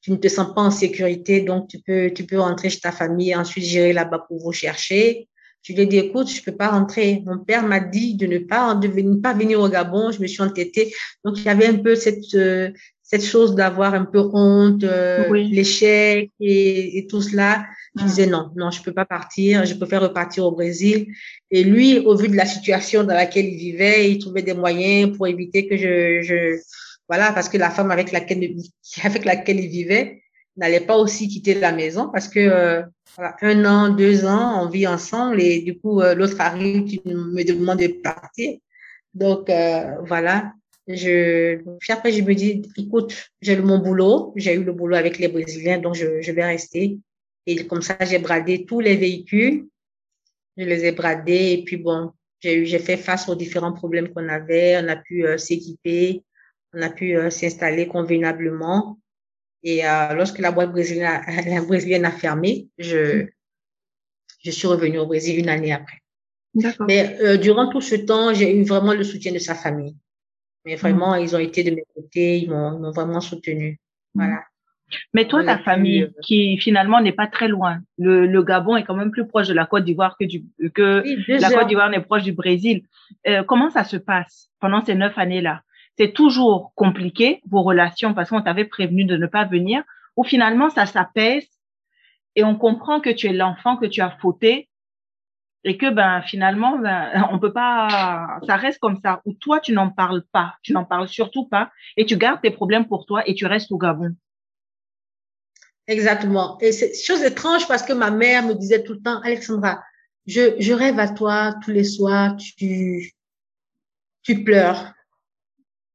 tu 0.00 0.12
ne 0.12 0.16
te 0.16 0.28
sens 0.28 0.54
pas 0.54 0.62
en 0.62 0.70
sécurité, 0.70 1.40
donc 1.40 1.68
tu 1.68 1.80
peux, 1.80 2.12
tu 2.14 2.24
peux 2.24 2.38
rentrer 2.38 2.70
chez 2.70 2.80
ta 2.80 2.92
famille 2.92 3.30
et 3.30 3.36
ensuite 3.36 3.64
gérer 3.64 3.92
là-bas 3.92 4.24
pour 4.28 4.38
vous 4.38 4.52
chercher. 4.52 5.28
Je 5.62 5.72
lui 5.72 5.86
dit, 5.86 5.98
écoute, 5.98 6.28
je 6.28 6.42
peux 6.42 6.56
pas 6.56 6.68
rentrer. 6.68 7.22
Mon 7.24 7.38
père 7.38 7.64
m'a 7.64 7.78
dit 7.78 8.14
de 8.14 8.26
ne 8.26 8.38
pas, 8.38 8.74
de 8.74 8.88
ne 8.88 9.16
pas 9.16 9.32
venir 9.32 9.60
au 9.60 9.68
Gabon. 9.68 10.10
Je 10.10 10.20
me 10.20 10.26
suis 10.26 10.42
entêtée. 10.42 10.92
Donc, 11.24 11.38
il 11.38 11.44
y 11.44 11.48
avait 11.48 11.68
un 11.68 11.78
peu 11.78 11.94
cette, 11.94 12.34
euh, 12.34 12.70
cette 13.12 13.24
chose 13.24 13.54
d'avoir 13.54 13.92
un 13.92 14.06
peu 14.06 14.20
honte, 14.32 14.84
euh, 14.84 15.28
l'échec 15.34 16.30
et, 16.40 16.98
et, 16.98 17.06
tout 17.06 17.20
cela. 17.20 17.66
Je 17.98 18.04
disais 18.04 18.26
non, 18.26 18.50
non, 18.56 18.70
je 18.70 18.82
peux 18.82 18.92
pas 18.92 19.04
partir, 19.04 19.66
je 19.66 19.74
préfère 19.74 20.00
repartir 20.00 20.46
au 20.46 20.52
Brésil. 20.52 21.08
Et 21.50 21.62
lui, 21.62 21.98
au 21.98 22.16
vu 22.16 22.28
de 22.28 22.36
la 22.36 22.46
situation 22.46 23.04
dans 23.04 23.12
laquelle 23.12 23.44
il 23.44 23.58
vivait, 23.58 24.10
il 24.10 24.18
trouvait 24.18 24.42
des 24.42 24.54
moyens 24.54 25.14
pour 25.14 25.26
éviter 25.26 25.68
que 25.68 25.76
je, 25.76 26.22
je 26.22 26.58
voilà, 27.06 27.32
parce 27.32 27.50
que 27.50 27.58
la 27.58 27.68
femme 27.68 27.90
avec 27.90 28.12
laquelle, 28.12 28.56
avec 29.04 29.26
laquelle 29.26 29.60
il 29.60 29.68
vivait 29.68 30.22
n'allait 30.56 30.80
pas 30.80 30.96
aussi 30.96 31.28
quitter 31.28 31.54
la 31.54 31.72
maison 31.72 32.10
parce 32.10 32.28
que 32.28 32.40
euh, 32.40 32.82
voilà, 33.16 33.36
un 33.42 33.64
an, 33.66 33.88
deux 33.90 34.24
ans, 34.24 34.62
on 34.62 34.68
vit 34.68 34.86
ensemble 34.86 35.40
et 35.40 35.60
du 35.60 35.78
coup, 35.78 36.00
euh, 36.00 36.14
l'autre 36.14 36.40
arrive, 36.40 36.84
qui 36.84 37.02
me 37.04 37.42
demande 37.44 37.78
de 37.78 37.88
partir. 37.88 38.58
Donc, 39.12 39.50
euh, 39.50 39.96
voilà. 40.06 40.52
Je, 40.92 41.56
puis 41.78 41.92
après, 41.92 42.12
je 42.12 42.22
me 42.22 42.34
dis, 42.34 42.62
écoute, 42.76 43.14
j'ai 43.40 43.56
mon 43.56 43.78
boulot, 43.78 44.32
j'ai 44.36 44.54
eu 44.54 44.64
le 44.64 44.72
boulot 44.72 44.96
avec 44.96 45.18
les 45.18 45.28
Brésiliens, 45.28 45.78
donc 45.78 45.94
je, 45.94 46.20
je 46.20 46.32
vais 46.32 46.44
rester. 46.44 46.98
Et 47.46 47.66
comme 47.66 47.82
ça, 47.82 47.96
j'ai 48.02 48.18
bradé 48.18 48.64
tous 48.64 48.80
les 48.80 48.96
véhicules. 48.96 49.66
Je 50.56 50.64
les 50.64 50.84
ai 50.84 50.92
bradés 50.92 51.52
et 51.52 51.64
puis 51.64 51.78
bon, 51.78 52.12
j'ai 52.40 52.66
j'ai 52.66 52.78
fait 52.78 52.98
face 52.98 53.28
aux 53.28 53.34
différents 53.34 53.72
problèmes 53.72 54.08
qu'on 54.12 54.28
avait. 54.28 54.78
On 54.82 54.88
a 54.88 54.96
pu 54.96 55.26
euh, 55.26 55.38
s'équiper, 55.38 56.22
on 56.74 56.82
a 56.82 56.90
pu 56.90 57.16
euh, 57.16 57.30
s'installer 57.30 57.88
convenablement. 57.88 58.98
Et 59.62 59.86
euh, 59.86 60.14
lorsque 60.14 60.38
la 60.38 60.50
boîte 60.50 60.72
brésilienne 60.72 61.22
a, 61.26 61.42
la 61.48 61.62
brésilienne 61.62 62.04
a 62.04 62.10
fermé, 62.10 62.68
je, 62.78 63.26
je 64.44 64.50
suis 64.50 64.66
revenue 64.66 64.98
au 64.98 65.06
Brésil 65.06 65.38
une 65.38 65.48
année 65.48 65.72
après. 65.72 66.02
Mais 66.86 67.18
euh, 67.20 67.36
durant 67.36 67.70
tout 67.70 67.80
ce 67.80 67.94
temps, 67.94 68.34
j'ai 68.34 68.54
eu 68.54 68.64
vraiment 68.64 68.92
le 68.92 69.04
soutien 69.04 69.32
de 69.32 69.38
sa 69.38 69.54
famille. 69.54 69.96
Mais 70.64 70.76
vraiment, 70.76 71.14
ils 71.14 71.34
ont 71.34 71.40
été 71.40 71.64
de 71.64 71.70
mes 71.70 71.84
côtés, 71.94 72.38
ils 72.38 72.50
m'ont 72.50 72.90
vraiment 72.92 73.20
soutenu. 73.20 73.80
Voilà. 74.14 74.42
Mais 75.14 75.26
toi, 75.26 75.42
ta 75.44 75.58
famille, 75.58 76.02
euh, 76.02 76.10
qui 76.22 76.58
finalement 76.58 77.00
n'est 77.00 77.12
pas 77.12 77.26
très 77.26 77.48
loin, 77.48 77.80
le, 77.98 78.26
le, 78.26 78.42
Gabon 78.42 78.76
est 78.76 78.84
quand 78.84 78.94
même 78.94 79.10
plus 79.10 79.26
proche 79.26 79.48
de 79.48 79.54
la 79.54 79.66
Côte 79.66 79.84
d'Ivoire 79.84 80.16
que, 80.18 80.24
du, 80.24 80.44
que 80.74 81.02
la 81.28 81.50
Côte 81.50 81.68
d'Ivoire 81.68 81.90
n'est 81.90 82.00
proche 82.00 82.22
du 82.22 82.32
Brésil. 82.32 82.82
Euh, 83.26 83.42
comment 83.42 83.70
ça 83.70 83.84
se 83.84 83.96
passe 83.96 84.50
pendant 84.60 84.84
ces 84.84 84.94
neuf 84.94 85.16
années-là? 85.16 85.62
C'est 85.98 86.12
toujours 86.12 86.72
compliqué, 86.74 87.40
vos 87.50 87.62
relations, 87.62 88.14
parce 88.14 88.30
qu'on 88.30 88.42
t'avait 88.42 88.64
prévenu 88.64 89.04
de 89.04 89.16
ne 89.16 89.26
pas 89.26 89.44
venir, 89.44 89.82
où 90.16 90.24
finalement 90.24 90.70
ça 90.70 90.86
s'apaise 90.86 91.48
et 92.34 92.44
on 92.44 92.56
comprend 92.56 93.00
que 93.00 93.10
tu 93.10 93.26
es 93.26 93.32
l'enfant 93.32 93.76
que 93.76 93.86
tu 93.86 94.00
as 94.00 94.10
fauté 94.10 94.68
et 95.64 95.76
que 95.76 95.90
ben 95.90 96.22
finalement 96.22 96.78
ben, 96.78 97.28
on 97.32 97.38
peut 97.38 97.52
pas 97.52 98.38
ça 98.46 98.56
reste 98.56 98.78
comme 98.78 98.98
ça 99.02 99.22
où 99.24 99.32
toi 99.32 99.60
tu 99.60 99.72
n'en 99.72 99.90
parles 99.90 100.24
pas 100.32 100.56
tu 100.62 100.72
n'en 100.72 100.84
parles 100.84 101.08
surtout 101.08 101.46
pas 101.46 101.70
et 101.96 102.04
tu 102.04 102.16
gardes 102.16 102.40
tes 102.40 102.50
problèmes 102.50 102.86
pour 102.86 103.06
toi 103.06 103.22
et 103.28 103.34
tu 103.34 103.46
restes 103.46 103.70
au 103.72 103.78
Gabon 103.78 104.14
exactement 105.86 106.58
et 106.60 106.72
c'est 106.72 106.94
chose 106.94 107.22
étrange 107.22 107.66
parce 107.68 107.82
que 107.82 107.92
ma 107.92 108.10
mère 108.10 108.44
me 108.44 108.54
disait 108.54 108.82
tout 108.82 108.94
le 108.94 109.02
temps 109.02 109.20
Alexandra 109.22 109.82
je, 110.26 110.56
je 110.58 110.72
rêve 110.72 110.98
à 110.98 111.08
toi 111.08 111.54
tous 111.64 111.70
les 111.70 111.84
soirs 111.84 112.36
tu 112.36 113.12
tu 114.22 114.44
pleures 114.44 114.94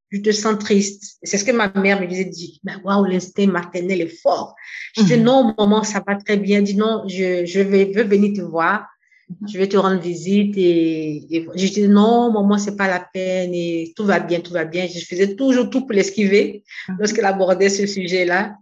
je 0.10 0.22
te 0.22 0.32
sens 0.32 0.58
triste. 0.60 1.18
C'est 1.24 1.38
ce 1.38 1.44
que 1.44 1.52
ma 1.52 1.70
mère 1.70 2.00
me 2.00 2.08
disait, 2.08 2.26
dit, 2.26 2.60
ben, 2.64 2.80
waouh, 2.84 3.06
l'instinct 3.06 3.48
maternel 3.48 4.02
est 4.02 4.22
fort. 4.22 4.56
Je 4.96 5.02
disais, 5.02 5.18
mhm. 5.18 5.24
non, 5.24 5.56
maman, 5.58 5.84
ça 5.84 6.02
va 6.06 6.16
très 6.16 6.38
bien. 6.38 6.62
dit, 6.62 6.76
non, 6.76 7.04
je, 7.08 7.46
je 7.46 7.60
vais, 7.60 7.86
veux 7.86 8.04
venir 8.04 8.34
te 8.34 8.42
voir. 8.42 8.88
Mhm. 9.30 9.48
Je 9.48 9.58
vais 9.58 9.68
te 9.68 9.78
rendre 9.78 10.02
visite 10.02 10.58
et, 10.58 11.36
et 11.36 11.48
je 11.56 11.74
dis 11.74 11.88
non, 11.88 12.32
maman, 12.32 12.58
c'est 12.58 12.76
pas 12.76 12.88
la 12.88 13.00
peine 13.00 13.54
et 13.54 13.94
tout 13.96 14.06
va 14.06 14.20
bien, 14.20 14.40
tout 14.40 14.54
va 14.54 14.66
bien. 14.66 14.88
Je 14.88 15.06
faisais 15.06 15.36
toujours 15.36 15.70
tout 15.70 15.82
pour 15.82 15.94
l'esquiver 15.94 16.64
mhm. 16.90 16.98
lorsqu'elle 17.00 17.26
abordait 17.26 17.70
ce 17.70 17.86
sujet-là. 17.86 18.56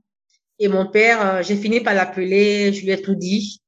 Et 0.57 0.67
mon 0.67 0.85
père, 0.85 1.25
euh, 1.25 1.43
j'ai 1.43 1.57
fini 1.57 1.81
par 1.81 1.93
l'appeler, 1.93 2.71
je 2.71 2.85
lui 2.85 2.91
ai 2.91 3.01
tout 3.01 3.15
dit, 3.15 3.61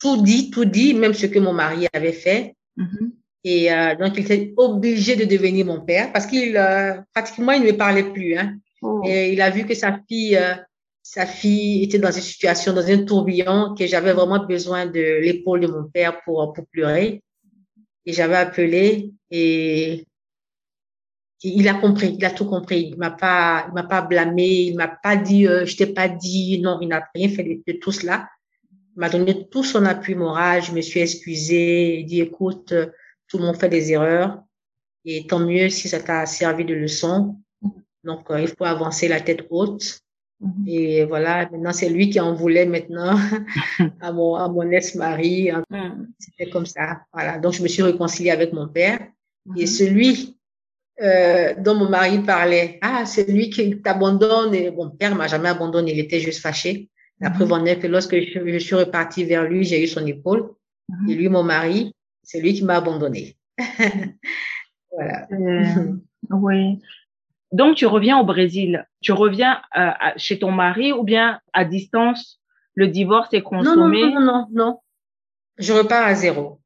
tout 0.00 0.22
dit, 0.22 0.50
tout 0.50 0.64
dit, 0.64 0.94
même 0.94 1.14
ce 1.14 1.26
que 1.26 1.38
mon 1.38 1.52
mari 1.52 1.86
avait 1.92 2.12
fait. 2.12 2.54
Et 3.44 3.72
euh, 3.72 3.96
donc, 3.96 4.14
il 4.16 4.20
était 4.20 4.54
obligé 4.56 5.16
de 5.16 5.24
devenir 5.24 5.66
mon 5.66 5.80
père 5.80 6.12
parce 6.12 6.26
qu'il 6.26 6.56
euh, 6.56 6.94
pratiquement 7.12 7.52
il 7.52 7.62
ne 7.62 7.72
me 7.72 7.76
parlait 7.76 8.04
plus. 8.12 8.36
Hein. 8.36 8.56
Oh. 8.82 9.02
Et 9.04 9.32
il 9.32 9.40
a 9.40 9.50
vu 9.50 9.64
que 9.64 9.74
sa 9.74 9.98
fille, 10.08 10.36
euh, 10.36 10.54
sa 11.02 11.26
fille 11.26 11.82
était 11.82 11.98
dans 11.98 12.12
une 12.12 12.22
situation, 12.22 12.72
dans 12.72 12.86
un 12.86 13.04
tourbillon, 13.04 13.74
que 13.74 13.86
j'avais 13.86 14.12
vraiment 14.12 14.44
besoin 14.46 14.86
de 14.86 15.20
l'épaule 15.20 15.60
de 15.60 15.66
mon 15.66 15.84
père 15.84 16.22
pour 16.24 16.52
pour 16.52 16.66
pleurer. 16.66 17.22
Et 18.06 18.12
j'avais 18.12 18.36
appelé 18.36 19.12
et 19.30 20.06
il 21.44 21.68
a 21.68 21.74
compris, 21.74 22.14
il 22.18 22.24
a 22.24 22.30
tout 22.30 22.46
compris. 22.46 22.90
Il 22.92 22.98
m'a 22.98 23.10
pas, 23.10 23.66
il 23.68 23.74
m'a 23.74 23.82
pas 23.82 24.02
blâmé, 24.02 24.48
il 24.48 24.76
m'a 24.76 24.88
pas 24.88 25.16
dit, 25.16 25.46
euh, 25.46 25.66
je 25.66 25.76
t'ai 25.76 25.86
pas 25.86 26.08
dit, 26.08 26.60
non, 26.60 26.78
il 26.80 26.88
n'a 26.88 27.08
rien 27.14 27.28
fait 27.28 27.42
de, 27.66 27.72
tout 27.72 27.92
cela. 27.92 28.28
Il 28.96 29.00
m'a 29.00 29.08
donné 29.08 29.48
tout 29.48 29.64
son 29.64 29.84
appui 29.84 30.14
moral. 30.14 30.62
Je 30.62 30.72
me 30.72 30.80
suis 30.80 31.00
excusée, 31.00 32.00
il 32.00 32.06
dit, 32.06 32.20
écoute 32.20 32.72
tout 33.32 33.38
le 33.38 33.44
monde 33.44 33.56
fait 33.56 33.70
des 33.70 33.92
erreurs. 33.92 34.42
Et 35.06 35.26
tant 35.26 35.40
mieux 35.40 35.70
si 35.70 35.88
ça 35.88 36.00
t'a 36.00 36.26
servi 36.26 36.66
de 36.66 36.74
leçon. 36.74 37.36
Donc, 38.04 38.30
euh, 38.30 38.40
il 38.40 38.48
faut 38.48 38.64
avancer 38.64 39.08
la 39.08 39.20
tête 39.22 39.46
haute. 39.48 40.00
Mhm. 40.42 40.64
Et 40.66 41.04
voilà, 41.04 41.48
maintenant, 41.50 41.72
c'est 41.72 41.88
lui 41.88 42.10
qui 42.10 42.18
en 42.20 42.34
voulait 42.34 42.66
maintenant 42.66 43.16
à 44.00 44.12
mon, 44.12 44.34
à 44.34 44.48
mon 44.48 44.68
ex-mari. 44.70 45.50
Mhm. 45.70 46.08
C'était 46.18 46.50
comme 46.50 46.66
ça. 46.66 47.02
Voilà. 47.12 47.38
Donc, 47.38 47.52
je 47.54 47.62
me 47.62 47.68
suis 47.68 47.82
réconciliée 47.82 48.32
avec 48.32 48.52
mon 48.52 48.68
père. 48.68 48.98
Et 49.56 49.62
mhm. 49.62 49.66
celui 49.66 50.36
euh, 51.00 51.54
dont 51.58 51.74
mon 51.76 51.88
mari 51.88 52.18
parlait, 52.20 52.78
ah, 52.82 53.06
c'est 53.06 53.28
lui 53.30 53.50
qui 53.50 53.80
t'abandonne. 53.80 54.54
Et 54.54 54.70
mon 54.70 54.90
père 54.90 55.14
m'a 55.14 55.28
jamais 55.28 55.48
abandonné. 55.48 55.92
Il 55.92 56.00
était 56.00 56.20
juste 56.20 56.40
fâché. 56.40 56.90
La 57.20 57.30
preuve 57.30 57.52
en 57.52 57.64
est 57.64 57.78
que 57.78 57.86
lorsque 57.86 58.16
je, 58.16 58.40
je 58.44 58.58
suis 58.58 58.74
repartie 58.74 59.24
vers 59.24 59.44
lui, 59.44 59.64
j'ai 59.64 59.82
eu 59.82 59.86
son 59.86 60.04
épaule. 60.04 60.50
Et 61.08 61.14
lui, 61.14 61.28
mon 61.28 61.44
mari, 61.44 61.94
c'est 62.22 62.40
lui 62.40 62.52
qui 62.52 62.64
m'a 62.64 62.76
abandonné. 62.76 63.36
voilà. 64.90 65.26
Euh, 65.30 65.94
oui. 66.30 66.80
Donc, 67.52 67.76
tu 67.76 67.86
reviens 67.86 68.18
au 68.18 68.24
Brésil. 68.24 68.86
Tu 69.00 69.12
reviens 69.12 69.60
euh, 69.76 69.90
chez 70.16 70.38
ton 70.38 70.50
mari 70.50 70.92
ou 70.92 71.02
bien 71.02 71.40
à 71.52 71.64
distance, 71.64 72.40
le 72.74 72.88
divorce 72.88 73.32
est 73.34 73.42
consommé 73.42 74.02
Non, 74.02 74.14
non, 74.14 74.20
non, 74.20 74.32
non, 74.32 74.48
non. 74.52 74.78
Je 75.58 75.72
repars 75.72 76.06
à 76.06 76.14
zéro. 76.14 76.60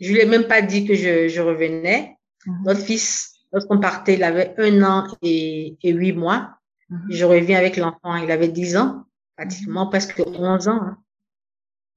Je 0.00 0.12
lui 0.12 0.20
ai 0.20 0.26
même 0.26 0.44
pas 0.44 0.62
dit 0.62 0.86
que 0.86 0.94
je, 0.94 1.28
je 1.28 1.40
revenais. 1.40 2.16
Mhm. 2.46 2.62
Notre 2.64 2.80
fils, 2.80 3.34
lorsqu'on 3.52 3.80
partait, 3.80 4.14
il 4.14 4.24
avait 4.24 4.54
un 4.58 4.82
an 4.82 5.06
et, 5.22 5.76
et 5.82 5.92
huit 5.92 6.12
mois. 6.12 6.54
Mhm. 6.88 7.06
Je 7.10 7.24
reviens 7.24 7.58
avec 7.58 7.76
l'enfant, 7.76 8.16
il 8.16 8.30
avait 8.30 8.48
dix 8.48 8.76
ans, 8.76 9.04
pratiquement 9.36 9.88
presque 9.88 10.22
onze 10.26 10.68
ans. 10.68 10.80
Hein. 10.80 10.98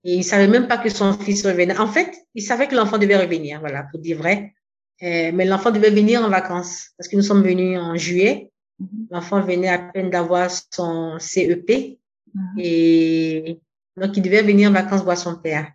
Et 0.04 0.16
il 0.16 0.24
savait 0.24 0.48
même 0.48 0.68
pas 0.68 0.78
que 0.78 0.90
son 0.90 1.14
fils 1.14 1.46
revenait. 1.46 1.78
En 1.78 1.88
fait, 1.88 2.14
il 2.36 2.42
savait 2.42 2.68
que 2.68 2.76
l'enfant 2.76 2.98
devait 2.98 3.16
revenir, 3.18 3.60
voilà, 3.62 3.84
pour 3.84 4.02
dire 4.02 4.18
vrai. 4.18 4.54
Euh, 5.02 5.32
mais 5.34 5.46
l'enfant 5.46 5.72
devait 5.72 5.90
venir 5.90 6.22
en 6.22 6.30
vacances 6.30 6.92
parce 6.98 7.08
que 7.08 7.16
nous 7.16 7.24
sommes 7.24 7.44
venus 7.44 7.80
en 7.80 7.96
juillet. 7.96 8.52
Mhm. 8.80 9.08
L'enfant 9.12 9.42
venait 9.42 9.70
à 9.70 9.80
peine 9.80 10.10
d'avoir 10.10 10.50
son 10.50 11.18
CEP 11.20 11.98
mhm. 12.34 12.60
et 12.60 13.60
donc 13.98 14.16
il 14.18 14.24
devait 14.24 14.44
venir 14.44 14.70
en 14.70 14.74
vacances 14.74 15.04
voir 15.04 15.18
son 15.18 15.36
père. 15.36 15.72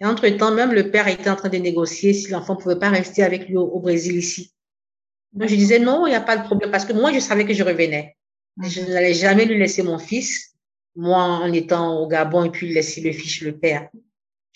Et 0.00 0.04
entre-temps, 0.04 0.54
même 0.54 0.72
le 0.72 0.90
père 0.90 1.08
était 1.08 1.30
en 1.30 1.36
train 1.36 1.48
de 1.48 1.56
négocier 1.56 2.12
si 2.12 2.30
l'enfant 2.30 2.56
pouvait 2.56 2.78
pas 2.78 2.90
rester 2.90 3.22
avec 3.22 3.48
lui 3.48 3.56
au, 3.56 3.80
Brésil 3.80 4.16
ici. 4.16 4.52
Donc 5.32 5.48
je 5.48 5.56
disais 5.56 5.78
non, 5.78 6.06
il 6.06 6.10
n'y 6.10 6.16
a 6.16 6.20
pas 6.20 6.36
de 6.36 6.44
problème 6.44 6.70
parce 6.70 6.84
que 6.84 6.92
moi 6.92 7.12
je 7.12 7.18
savais 7.18 7.44
que 7.44 7.54
je 7.54 7.62
revenais. 7.62 8.16
je 8.62 8.80
mhm. 8.80 8.88
n'allais 8.88 9.14
jamais 9.14 9.44
lui 9.46 9.58
laisser 9.58 9.82
mon 9.82 9.98
fils 9.98 10.56
moi 10.96 11.22
en 11.22 11.52
étant 11.52 12.00
au 12.00 12.08
Gabon 12.08 12.44
et 12.44 12.50
puis 12.50 12.72
laisser 12.72 13.00
le 13.00 13.12
fils 13.12 13.42
le 13.42 13.56
père. 13.56 13.88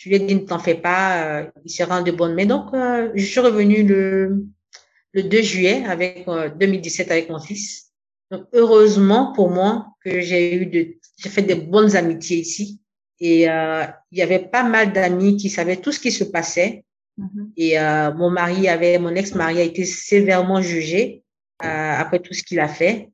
Je 0.01 0.09
lui 0.09 0.17
ai 0.17 0.19
dit 0.19 0.35
ne 0.35 0.41
t'en 0.41 0.59
fais 0.59 0.77
pas, 0.77 1.25
euh, 1.25 1.51
il 1.63 1.71
sera 1.71 2.03
de 2.03 2.11
bonnes 2.11 2.35
mains. 2.35 2.47
Donc 2.47 2.73
euh, 2.73 3.11
je 3.15 3.23
suis 3.25 3.41
revenue 3.41 3.83
le 3.83 4.47
le 5.13 5.25
2 5.25 5.43
juillet 5.43 5.85
avec 5.87 6.27
2017 6.27 7.09
euh, 7.09 7.13
avec 7.13 7.29
mon 7.29 7.39
fils. 7.39 7.93
Donc 8.31 8.45
heureusement 8.55 9.33
pour 9.35 9.51
moi 9.51 9.89
que 10.03 10.21
j'ai 10.21 10.55
eu 10.55 10.67
de 10.67 10.97
j'ai 11.19 11.29
fait 11.29 11.43
des 11.43 11.55
bonnes 11.55 11.97
amitiés 11.97 12.39
ici 12.39 12.81
et 13.19 13.43
il 13.43 14.19
y 14.19 14.23
avait 14.23 14.39
pas 14.39 14.63
mal 14.63 14.95
d'amis 14.95 15.37
qui 15.37 15.51
savaient 15.51 15.77
tout 15.77 15.93
ce 15.93 16.01
qui 16.01 16.13
se 16.13 16.25
passait. 16.25 16.85
Mm-hmm. 17.19 17.51
Et 17.59 18.17
mon 18.17 18.31
mari 18.31 18.69
avait 18.69 18.99
mon 18.99 19.15
ex-mari 19.15 19.59
a 19.61 19.65
été 19.65 19.85
sévèrement 19.85 20.63
jugé 20.63 21.23
après 21.59 22.21
tout 22.21 22.33
ce 22.33 22.43
qu'il 22.43 22.61
a 22.61 22.69
fait. 22.69 23.11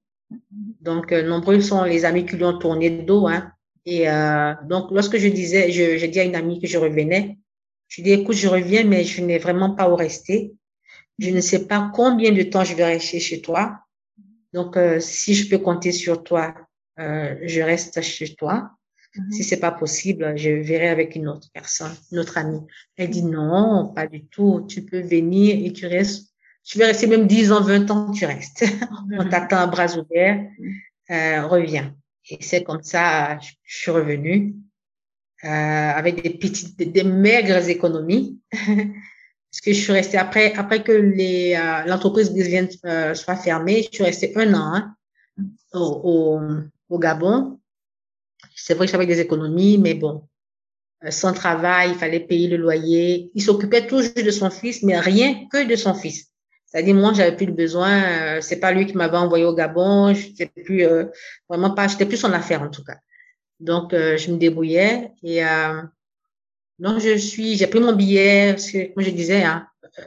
Donc, 0.81 1.13
euh, 1.13 1.23
nombreux 1.23 1.61
sont 1.61 1.85
les 1.85 2.05
amis 2.05 2.27
qui 2.27 2.37
lui 2.37 2.45
ont 2.45 2.59
tourné 2.59 2.91
le 2.91 3.03
dos. 3.03 3.27
Hein. 3.27 3.51
Et 3.87 4.09
euh, 4.09 4.53
donc, 4.69 4.91
lorsque 4.91 5.17
je 5.17 5.29
disais, 5.29 5.71
je, 5.71 5.97
je 5.97 6.07
dis 6.07 6.21
à 6.21 6.25
une 6.25 6.35
amie 6.35 6.61
que 6.61 6.67
je 6.67 6.77
revenais, 6.77 7.39
je 7.89 8.03
dis, 8.03 8.11
écoute, 8.11 8.37
je 8.37 8.49
reviens, 8.49 8.85
mais 8.85 9.05
je 9.05 9.23
n'ai 9.23 9.39
vraiment 9.39 9.71
pas 9.75 9.89
où 9.89 9.97
rester. 9.97 10.53
Je 11.19 11.31
ne 11.31 11.41
sais 11.41 11.67
pas 11.67 11.91
combien 11.95 12.33
de 12.33 12.43
temps 12.43 12.65
je 12.65 12.75
vais 12.75 12.85
rester 12.85 13.21
chez 13.21 13.41
toi. 13.41 13.79
Donc, 14.53 14.77
euh, 14.77 15.01
si 15.01 15.35
je 15.35 15.49
peux 15.49 15.59
compter 15.59 15.93
sur 15.93 16.23
toi, 16.23 16.55
euh, 16.99 17.37
je 17.43 17.61
reste 17.61 18.03
chez 18.03 18.35
toi. 18.35 18.71
Mm-hmm. 19.15 19.33
Si 19.33 19.45
c'est 19.45 19.61
pas 19.61 19.73
possible, 19.73 20.37
je 20.37 20.51
verrai 20.51 20.89
avec 20.89 21.15
une 21.15 21.29
autre 21.29 21.49
personne, 21.55 21.95
une 22.11 22.19
autre 22.19 22.37
amie. 22.37 22.61
Elle 22.97 23.11
dit 23.11 23.23
non, 23.23 23.93
pas 23.95 24.07
du 24.07 24.27
tout. 24.27 24.67
Tu 24.69 24.83
peux 24.83 25.01
venir 25.01 25.65
et 25.65 25.73
tu 25.73 25.87
restes 25.87 26.37
tu 26.67 26.79
vais 26.79 26.87
rester 26.87 27.07
même 27.07 27.29
10 27.29 27.53
ans, 27.53 27.63
20 27.63 27.91
ans, 27.91 28.11
tu 28.11 28.27
restes. 28.27 28.65
On 29.19 29.23
mhm. 29.23 29.29
t'attend 29.31 29.59
à 29.59 29.67
bras 29.69 29.97
ouverts, 29.97 30.45
euh, 31.11 31.47
reviens. 31.47 31.95
Et 32.29 32.39
c'est 32.43 32.65
comme 32.65 32.83
ça, 32.83 33.39
je, 33.39 33.53
suis 33.65 33.91
revenue 33.91 34.55
euh, 35.45 35.49
avec 35.49 36.23
des 36.23 36.31
petites, 36.31 36.77
des, 36.77 37.05
maigres 37.05 37.69
économies. 37.69 38.41
Parce 38.53 39.61
que 39.65 39.73
je 39.73 39.81
suis 39.81 39.93
restée 39.93 40.19
après, 40.19 40.53
après 40.55 40.83
que 40.83 40.93
les 40.93 41.55
euh, 41.55 41.85
l'entreprise 41.87 42.31
brésilienne 42.31 42.69
euh, 42.85 43.15
soit 43.15 43.37
fermée, 43.37 43.85
je 43.85 43.97
suis 43.97 44.05
restée 44.05 44.33
un 44.37 44.53
an 44.55 44.75
hein, 44.75 44.97
au, 45.73 46.01
au, 46.05 46.41
au, 46.91 46.99
Gabon. 46.99 47.59
C'est 48.55 48.75
vrai 48.75 48.87
que 48.87 48.93
j'avais 48.93 49.07
des 49.07 49.21
économies, 49.21 49.79
mais 49.79 49.95
bon, 49.95 50.29
euh, 51.05 51.11
sans 51.11 51.33
travail, 51.33 51.91
il 51.91 51.97
fallait 51.97 52.21
payer 52.21 52.49
le 52.49 52.57
loyer. 52.57 53.31
Il 53.35 53.43
s'occupait 53.43 53.87
toujours 53.87 54.13
de 54.15 54.31
son 54.31 54.51
fils, 54.51 54.83
mais 54.83 54.99
rien 54.99 55.47
que 55.49 55.67
de 55.67 55.77
son 55.77 55.95
fils. 55.95 56.33
C'est-à-dire, 56.67 56.95
moi, 56.95 57.13
j'avais 57.15 57.35
plus 57.37 57.47
de 57.47 57.53
besoin. 57.53 58.03
Euh, 58.03 58.41
c'est 58.41 58.59
pas 58.59 58.73
lui 58.73 58.87
qui 58.87 58.97
m'avait 58.97 59.17
envoyé 59.17 59.45
au 59.45 59.55
Gabon. 59.55 60.13
Je 60.13 60.45
plus 60.65 60.85
euh, 60.85 61.07
vraiment 61.49 61.71
pas. 61.71 61.89
J'étais 61.89 62.07
plus 62.07 62.17
son 62.17 62.33
affaire 62.33 62.63
en 62.63 62.69
tout 62.69 62.85
cas. 62.85 62.99
Donc, 63.61 63.95
euh, 63.95 64.17
je 64.17 64.31
me 64.31 64.37
débrouillais 64.37 65.13
et 65.23 65.45
euh, 65.45 65.83
donc 66.79 67.01
je 67.01 67.17
suis. 67.17 67.57
J'ai 67.57 67.69
pris 67.69 67.81
mon 67.81 67.95
billet 67.95 68.53
parce 68.53 68.71
que, 68.71 68.93
comme 68.93 69.05
je 69.05 69.11
disais, 69.11 69.43
hein, 69.45 69.67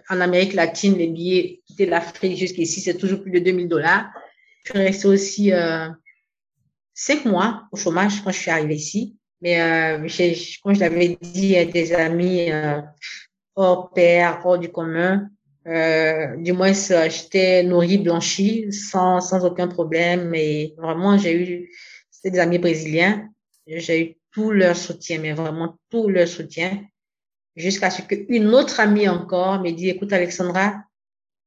en 0.10 0.22
Amérique 0.22 0.54
latine, 0.54 0.98
les 0.98 1.08
billets 1.08 1.62
quitter 1.66 1.86
l'Afrique 1.86 2.38
jusqu'ici, 2.38 2.82
c'est 2.82 2.98
toujours 2.98 3.22
plus 3.22 3.32
de 3.32 3.40
2000 3.40 3.68
dollars. 3.68 4.10
Je 4.66 4.72
suis 4.72 4.80
restée 4.80 5.08
aussi 5.08 5.52
cinq 6.94 7.26
mois 7.26 7.64
au 7.72 7.78
chômage 7.78 8.22
quand 8.24 8.32
je 8.32 8.38
suis 8.38 8.52
arrivée 8.52 8.76
ici. 8.76 9.16
Mais 9.42 9.62
euh, 9.62 9.98
comme 10.62 10.76
je 10.76 10.80
l'avais 10.82 11.18
dit 11.22 11.66
des 11.68 11.94
amis 11.94 12.52
hors 13.56 13.90
pair, 13.92 14.42
hors 14.46 14.60
du 14.60 14.70
commun, 14.70 15.30
euh, 15.68 16.36
du 16.38 16.54
moins, 16.54 16.72
j'étais 16.74 17.64
nourrie, 17.64 17.98
blanchie, 17.98 18.72
sans, 18.72 19.20
sans 19.22 19.46
aucun 19.46 19.68
problème. 19.68 20.34
Et 20.34 20.74
vraiment, 20.78 21.18
j'ai 21.18 21.34
eu, 21.34 21.70
c'était 22.10 22.32
des 22.32 22.40
amis 22.40 22.60
brésiliens. 22.60 23.30
J'ai 23.68 24.02
eu 24.02 24.16
tout 24.32 24.52
leur 24.52 24.76
soutien, 24.76 25.20
mais 25.20 25.34
vraiment 25.34 25.78
tout 25.90 26.08
leur 26.08 26.28
soutien. 26.28 26.82
Jusqu'à 27.56 27.90
ce 27.90 28.02
qu'une 28.02 28.48
autre 28.54 28.80
amie 28.80 29.10
encore 29.10 29.62
me 29.62 29.72
dit, 29.72 29.90
écoute, 29.90 30.14
Alexandra, 30.14 30.76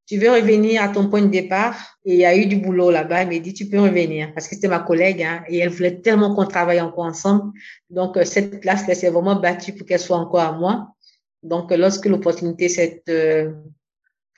tu 0.07 0.19
veux 0.19 0.31
revenir 0.31 0.83
à 0.83 0.89
ton 0.89 1.09
point 1.09 1.23
de 1.23 1.29
départ? 1.29 1.97
Et 2.05 2.15
il 2.15 2.19
y 2.19 2.25
a 2.25 2.37
eu 2.37 2.47
du 2.47 2.57
boulot 2.57 2.91
là-bas. 2.91 3.23
Il 3.23 3.29
m'a 3.29 3.39
dit, 3.39 3.55
tu 3.55 3.69
peux 3.69 3.81
revenir 3.81 4.33
parce 4.35 4.49
que 4.49 4.55
c'était 4.55 4.69
ma 4.69 4.81
collègue 4.81 5.23
hein, 5.23 5.43
et 5.49 5.59
elle 5.59 5.71
voulait 5.71 6.01
tellement 6.01 6.35
qu'on 6.35 6.45
travaille 6.45 6.81
encore 6.81 7.05
ensemble. 7.05 7.53
Donc, 7.89 8.17
euh, 8.17 8.25
cette 8.25 8.61
place, 8.61 8.85
elle 8.89 8.97
s'est 8.97 9.11
vraiment 9.11 9.37
battue 9.37 9.73
pour 9.73 9.87
qu'elle 9.87 10.01
soit 10.01 10.19
encore 10.19 10.41
à 10.41 10.53
moi. 10.53 10.89
Donc, 11.43 11.73
lorsque 11.73 12.07
l'opportunité 12.07 12.69
s'est 12.69 13.03
euh, 13.09 13.53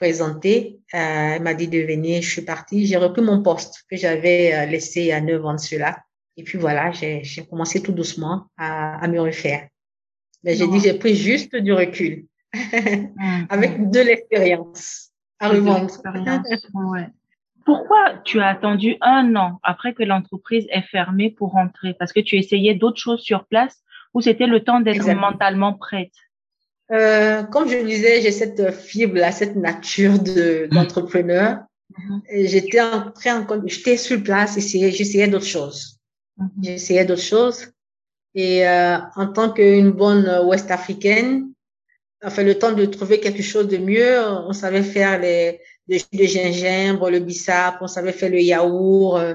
présentée, 0.05 0.81
euh, 0.93 1.37
elle 1.37 1.43
m'a 1.43 1.55
dit 1.55 1.69
de 1.69 1.81
venir. 1.81 2.21
Je 2.21 2.29
suis 2.29 2.43
partie. 2.43 2.87
J'ai 2.87 2.99
repris 2.99 3.23
mon 3.23 3.43
poste 3.43 3.85
que 3.91 3.97
j'avais 3.97 4.67
laissé 4.67 5.01
il 5.01 5.07
y 5.07 5.13
a 5.13 5.21
neuf 5.21 5.43
ans 5.45 5.55
de 5.55 5.61
cela. 5.61 6.03
Et 6.37 6.43
puis 6.43 6.59
voilà, 6.59 6.91
j'ai 6.93 7.23
commencé 7.49 7.83
tout 7.83 7.93
doucement 7.93 8.47
à, 8.59 8.99
à 9.03 9.09
me 9.09 9.19
refaire. 9.21 9.69
Mais 10.43 10.57
j'ai 10.57 10.69
dit, 10.69 10.81
j'ai 10.81 10.95
pris 10.95 11.17
juste 11.17 11.57
du 11.57 11.73
recul 11.73 12.27
avec 13.49 13.91
de 13.91 14.01
l'expérience 14.01 15.11
à 15.41 15.49
revendre. 15.49 15.91
ouais. 16.93 17.09
Pourquoi 17.65 18.21
tu 18.25 18.41
as 18.41 18.49
attendu 18.49 18.97
un 19.01 19.35
an 19.37 19.59
après 19.63 19.95
que 19.95 20.03
l'entreprise 20.03 20.67
est 20.71 20.83
fermée 20.83 21.31
pour 21.31 21.53
rentrer? 21.53 21.95
Parce 21.99 22.13
que 22.13 22.21
tu 22.21 22.37
essayais 22.37 22.75
d'autres 22.75 23.01
choses 23.01 23.23
sur 23.23 23.47
place 23.47 23.83
ou 24.13 24.21
c'était 24.21 24.47
le 24.47 24.61
temps 24.61 24.81
d'être 24.81 25.11
mentalement 25.15 25.73
prête? 25.73 26.13
Euh, 26.93 27.43
Comme 27.45 27.69
je 27.69 27.77
le 27.77 27.85
disais, 27.85 28.21
j'ai 28.23 28.31
cette 28.31 28.71
fibre-là, 28.73 29.33
cette 29.33 29.57
nature 29.57 30.19
de, 30.19 30.67
mmh. 30.67 30.75
d'entrepreneur. 30.75 31.59
J'étais 32.33 32.81
en 32.81 33.11
train, 33.13 33.47
j'étais 33.67 33.97
sur 33.97 34.23
place, 34.23 34.55
j'essayais 34.59 35.29
d'autres 35.29 35.47
choses. 35.47 36.01
J'essayais 36.63 37.05
d'autres 37.05 37.23
choses. 37.23 37.69
Et 38.35 38.67
euh, 38.67 38.99
en 39.15 39.29
tant 39.29 39.51
qu'une 39.51 39.93
bonne 39.93 40.29
Ouest 40.45 40.71
africaine, 40.71 41.53
enfin 42.25 42.43
le 42.43 42.59
temps 42.59 42.73
de 42.73 42.85
trouver 42.87 43.21
quelque 43.21 43.43
chose 43.43 43.69
de 43.69 43.79
mieux, 43.79 44.19
on 44.21 44.53
savait 44.53 44.83
faire 44.83 45.21
les 45.21 45.61
le 45.89 45.99
de 46.13 46.25
gingembre, 46.25 47.11
le 47.11 47.21
bissap, 47.21 47.77
on 47.81 47.87
savait 47.87 48.13
faire 48.13 48.31
le 48.31 48.41
yaourt, 48.41 49.19
euh, 49.19 49.35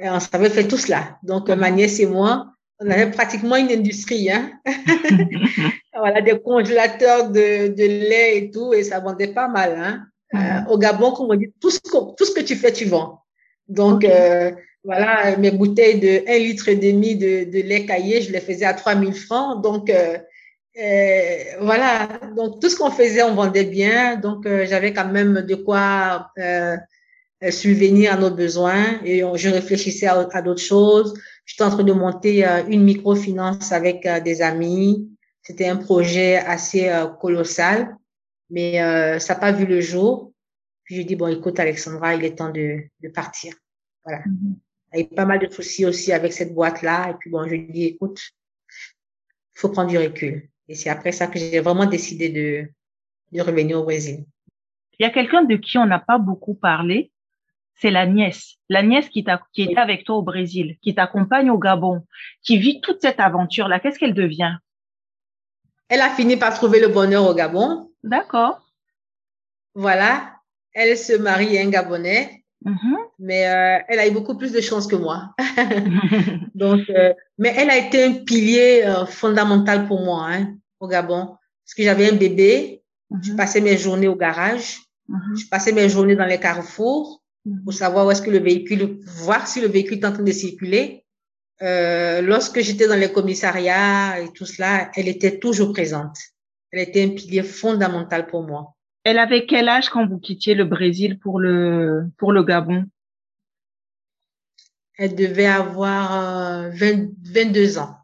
on 0.00 0.20
savait 0.20 0.50
faire 0.50 0.68
tout 0.68 0.76
cela. 0.76 1.18
Donc 1.22 1.48
ma 1.48 1.70
nièce 1.70 1.98
et 2.00 2.06
moi, 2.06 2.52
on 2.80 2.90
avait 2.90 3.10
pratiquement 3.10 3.56
une 3.56 3.70
industrie, 3.70 4.30
hein. 4.30 4.52
voilà, 5.98 6.20
des 6.20 6.38
congélateurs 6.40 7.30
de, 7.30 7.68
de 7.68 7.84
lait 7.84 8.38
et 8.38 8.50
tout, 8.50 8.72
et 8.72 8.82
ça 8.82 9.00
vendait 9.00 9.28
pas 9.28 9.48
mal, 9.48 9.74
hein. 9.76 10.04
Euh, 10.34 10.70
au 10.70 10.76
Gabon, 10.76 11.12
comme 11.12 11.30
on 11.30 11.34
dit, 11.34 11.52
tout 11.58 11.70
ce 11.70 11.80
que, 11.80 12.14
tout 12.14 12.26
ce 12.26 12.32
que 12.32 12.42
tu 12.42 12.54
fais, 12.54 12.70
tu 12.70 12.84
vends. 12.84 13.22
Donc, 13.66 14.04
euh, 14.04 14.52
voilà, 14.84 15.36
mes 15.38 15.50
bouteilles 15.50 16.00
de 16.00 16.22
1 16.28 16.38
litre 16.38 16.68
et 16.68 16.76
demi 16.76 17.16
de, 17.16 17.44
de 17.44 17.62
lait 17.66 17.86
caillé, 17.86 18.20
je 18.20 18.30
les 18.30 18.40
faisais 18.40 18.66
à 18.66 18.74
3000 18.74 19.14
francs. 19.14 19.62
Donc, 19.62 19.88
euh, 19.88 20.18
euh, 20.80 21.38
voilà, 21.60 22.08
donc 22.36 22.60
tout 22.60 22.68
ce 22.68 22.76
qu'on 22.76 22.90
faisait, 22.90 23.22
on 23.22 23.34
vendait 23.34 23.64
bien. 23.64 24.16
Donc, 24.16 24.46
euh, 24.46 24.64
j'avais 24.66 24.92
quand 24.92 25.08
même 25.08 25.42
de 25.42 25.54
quoi 25.56 26.30
euh, 26.38 26.76
subvenir 27.50 28.12
à 28.12 28.16
nos 28.16 28.30
besoins 28.30 29.00
et 29.04 29.22
je 29.34 29.48
réfléchissais 29.48 30.06
à, 30.06 30.28
à 30.32 30.42
d'autres 30.42 30.62
choses. 30.62 31.14
J'étais 31.46 31.64
en 31.64 31.70
train 31.70 31.84
de 31.84 31.92
monter 31.92 32.44
une 32.68 32.84
microfinance 32.84 33.72
avec 33.72 34.06
des 34.24 34.42
amis. 34.42 35.08
C'était 35.48 35.68
un 35.68 35.78
projet 35.78 36.36
assez 36.36 36.92
colossal, 37.22 37.96
mais 38.50 38.74
ça 39.18 39.32
n'a 39.32 39.40
pas 39.40 39.50
vu 39.50 39.64
le 39.64 39.80
jour. 39.80 40.34
Puis 40.84 40.96
je 40.96 41.02
dis, 41.02 41.16
bon, 41.16 41.28
écoute, 41.28 41.58
Alexandra, 41.58 42.14
il 42.14 42.22
est 42.22 42.36
temps 42.36 42.50
de, 42.50 42.82
de 43.00 43.08
partir. 43.08 43.54
Voilà. 44.04 44.18
Mm-hmm. 44.18 44.54
Il 44.92 45.00
y 45.00 45.02
a 45.04 45.16
pas 45.16 45.24
mal 45.24 45.38
de 45.38 45.50
soucis 45.50 45.86
aussi 45.86 46.12
avec 46.12 46.34
cette 46.34 46.52
boîte-là. 46.52 47.08
Et 47.08 47.14
puis 47.14 47.30
bon, 47.30 47.44
je 47.44 47.54
lui 47.54 47.72
dis, 47.72 47.84
écoute, 47.84 48.20
il 49.56 49.60
faut 49.60 49.70
prendre 49.70 49.88
du 49.88 49.96
recul. 49.96 50.50
Et 50.68 50.74
c'est 50.74 50.90
après 50.90 51.12
ça 51.12 51.28
que 51.28 51.38
j'ai 51.38 51.60
vraiment 51.60 51.86
décidé 51.86 52.28
de, 52.28 52.68
de 53.32 53.42
revenir 53.42 53.80
au 53.80 53.84
Brésil. 53.84 54.26
Il 54.98 55.04
y 55.04 55.06
a 55.06 55.10
quelqu'un 55.10 55.44
de 55.44 55.56
qui 55.56 55.78
on 55.78 55.86
n'a 55.86 55.98
pas 55.98 56.18
beaucoup 56.18 56.56
parlé, 56.56 57.10
c'est 57.80 57.90
la 57.90 58.04
nièce. 58.04 58.56
La 58.68 58.82
nièce 58.82 59.08
qui, 59.08 59.24
qui 59.54 59.62
était 59.62 59.78
avec 59.78 60.04
toi 60.04 60.16
au 60.16 60.22
Brésil, 60.22 60.76
qui 60.82 60.94
t'accompagne 60.94 61.50
au 61.50 61.56
Gabon, 61.58 62.04
qui 62.42 62.58
vit 62.58 62.82
toute 62.82 63.00
cette 63.00 63.18
aventure-là. 63.18 63.80
Qu'est-ce 63.80 63.98
qu'elle 63.98 64.12
devient? 64.12 64.58
Elle 65.88 66.00
a 66.00 66.10
fini 66.10 66.36
par 66.36 66.54
trouver 66.54 66.80
le 66.80 66.88
bonheur 66.88 67.26
au 67.26 67.34
Gabon. 67.34 67.90
D'accord. 68.02 68.60
Voilà. 69.74 70.34
Elle 70.72 70.96
se 70.96 71.14
marie 71.14 71.58
à 71.58 71.62
un 71.62 71.70
Gabonais. 71.70 72.44
Mm-hmm. 72.64 72.96
Mais 73.20 73.46
euh, 73.46 73.82
elle 73.88 73.98
a 73.98 74.06
eu 74.06 74.10
beaucoup 74.10 74.36
plus 74.36 74.52
de 74.52 74.60
chance 74.60 74.86
que 74.86 74.96
moi. 74.96 75.34
Donc, 76.54 76.80
euh, 76.90 77.12
mais 77.38 77.54
elle 77.56 77.70
a 77.70 77.76
été 77.76 78.04
un 78.04 78.14
pilier 78.24 78.82
euh, 78.84 79.06
fondamental 79.06 79.86
pour 79.86 80.04
moi 80.04 80.26
hein, 80.28 80.56
au 80.80 80.88
Gabon, 80.88 81.26
parce 81.64 81.74
que 81.76 81.82
j'avais 81.82 82.10
un 82.10 82.16
bébé, 82.16 82.82
je 83.10 83.32
mm-hmm. 83.32 83.36
passais 83.36 83.60
mes 83.60 83.76
journées 83.76 84.08
au 84.08 84.16
garage, 84.16 84.78
mm-hmm. 85.08 85.40
je 85.40 85.48
passais 85.48 85.72
mes 85.72 85.88
journées 85.88 86.16
dans 86.16 86.26
les 86.26 86.40
carrefours 86.40 87.22
pour 87.64 87.72
savoir 87.72 88.06
où 88.06 88.10
est-ce 88.10 88.22
que 88.22 88.30
le 88.30 88.40
véhicule, 88.40 88.98
voir 89.04 89.46
si 89.46 89.60
le 89.60 89.68
véhicule 89.68 89.98
est 89.98 90.06
en 90.06 90.12
train 90.12 90.22
de 90.22 90.32
circuler. 90.32 91.04
Lorsque 91.60 92.60
j'étais 92.60 92.88
dans 92.88 92.98
les 92.98 93.12
commissariats 93.12 94.20
et 94.20 94.32
tout 94.32 94.46
cela, 94.46 94.90
elle 94.94 95.08
était 95.08 95.38
toujours 95.38 95.72
présente. 95.72 96.16
Elle 96.70 96.80
était 96.80 97.04
un 97.04 97.10
pilier 97.10 97.42
fondamental 97.42 98.26
pour 98.26 98.42
moi. 98.42 98.74
Elle 99.04 99.18
avait 99.18 99.46
quel 99.46 99.68
âge 99.68 99.88
quand 99.88 100.06
vous 100.06 100.18
quittiez 100.18 100.54
le 100.54 100.64
Brésil 100.64 101.18
pour 101.18 101.40
le, 101.40 102.10
pour 102.18 102.32
le 102.32 102.42
Gabon? 102.42 102.84
Elle 104.98 105.14
devait 105.14 105.46
avoir 105.46 106.70
22 106.72 107.78
euh, 107.78 107.80
ans. 107.80 107.96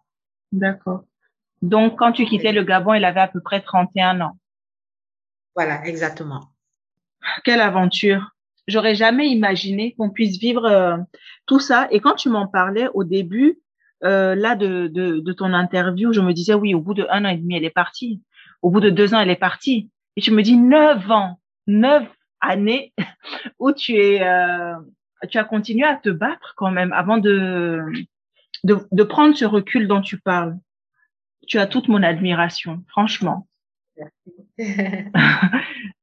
D'accord. 0.52 1.04
Donc, 1.60 1.98
quand 1.98 2.12
tu 2.12 2.24
quittais 2.24 2.52
le 2.52 2.62
Gabon, 2.62 2.94
elle 2.94 3.04
avait 3.04 3.20
à 3.20 3.28
peu 3.28 3.40
près 3.40 3.60
31 3.60 4.20
ans. 4.20 4.38
Voilà, 5.54 5.84
exactement. 5.86 6.52
Quelle 7.42 7.60
aventure. 7.60 8.33
J'aurais 8.66 8.94
jamais 8.94 9.28
imaginé 9.28 9.94
qu'on 9.94 10.10
puisse 10.10 10.38
vivre 10.38 10.64
euh, 10.64 10.96
tout 11.46 11.60
ça. 11.60 11.88
Et 11.90 12.00
quand 12.00 12.14
tu 12.14 12.28
m'en 12.28 12.46
parlais 12.46 12.88
au 12.94 13.04
début, 13.04 13.58
euh, 14.04 14.34
là, 14.34 14.54
de, 14.54 14.88
de, 14.88 15.20
de 15.20 15.32
ton 15.32 15.52
interview, 15.52 16.12
je 16.12 16.20
me 16.20 16.32
disais, 16.32 16.54
oui, 16.54 16.74
au 16.74 16.80
bout 16.80 16.94
de 16.94 17.06
un 17.10 17.24
an 17.24 17.28
et 17.28 17.36
demi, 17.36 17.56
elle 17.56 17.64
est 17.64 17.70
partie. 17.70 18.22
Au 18.62 18.70
bout 18.70 18.80
de 18.80 18.90
deux 18.90 19.14
ans, 19.14 19.20
elle 19.20 19.30
est 19.30 19.36
partie. 19.36 19.90
Et 20.16 20.20
je 20.20 20.30
me 20.30 20.42
dis 20.42 20.56
neuf 20.56 21.10
ans, 21.10 21.40
neuf 21.66 22.06
années 22.40 22.92
où 23.58 23.72
tu 23.72 23.94
es, 23.96 24.22
euh, 24.22 24.74
tu 25.28 25.38
as 25.38 25.44
continué 25.44 25.86
à 25.86 25.96
te 25.96 26.10
battre 26.10 26.54
quand 26.56 26.70
même 26.70 26.92
avant 26.92 27.18
de, 27.18 27.82
de, 28.64 28.78
de 28.90 29.02
prendre 29.02 29.36
ce 29.36 29.44
recul 29.44 29.88
dont 29.88 30.00
tu 30.00 30.20
parles. 30.20 30.56
Tu 31.46 31.58
as 31.58 31.66
toute 31.66 31.88
mon 31.88 32.02
admiration, 32.02 32.82
franchement. 32.88 33.46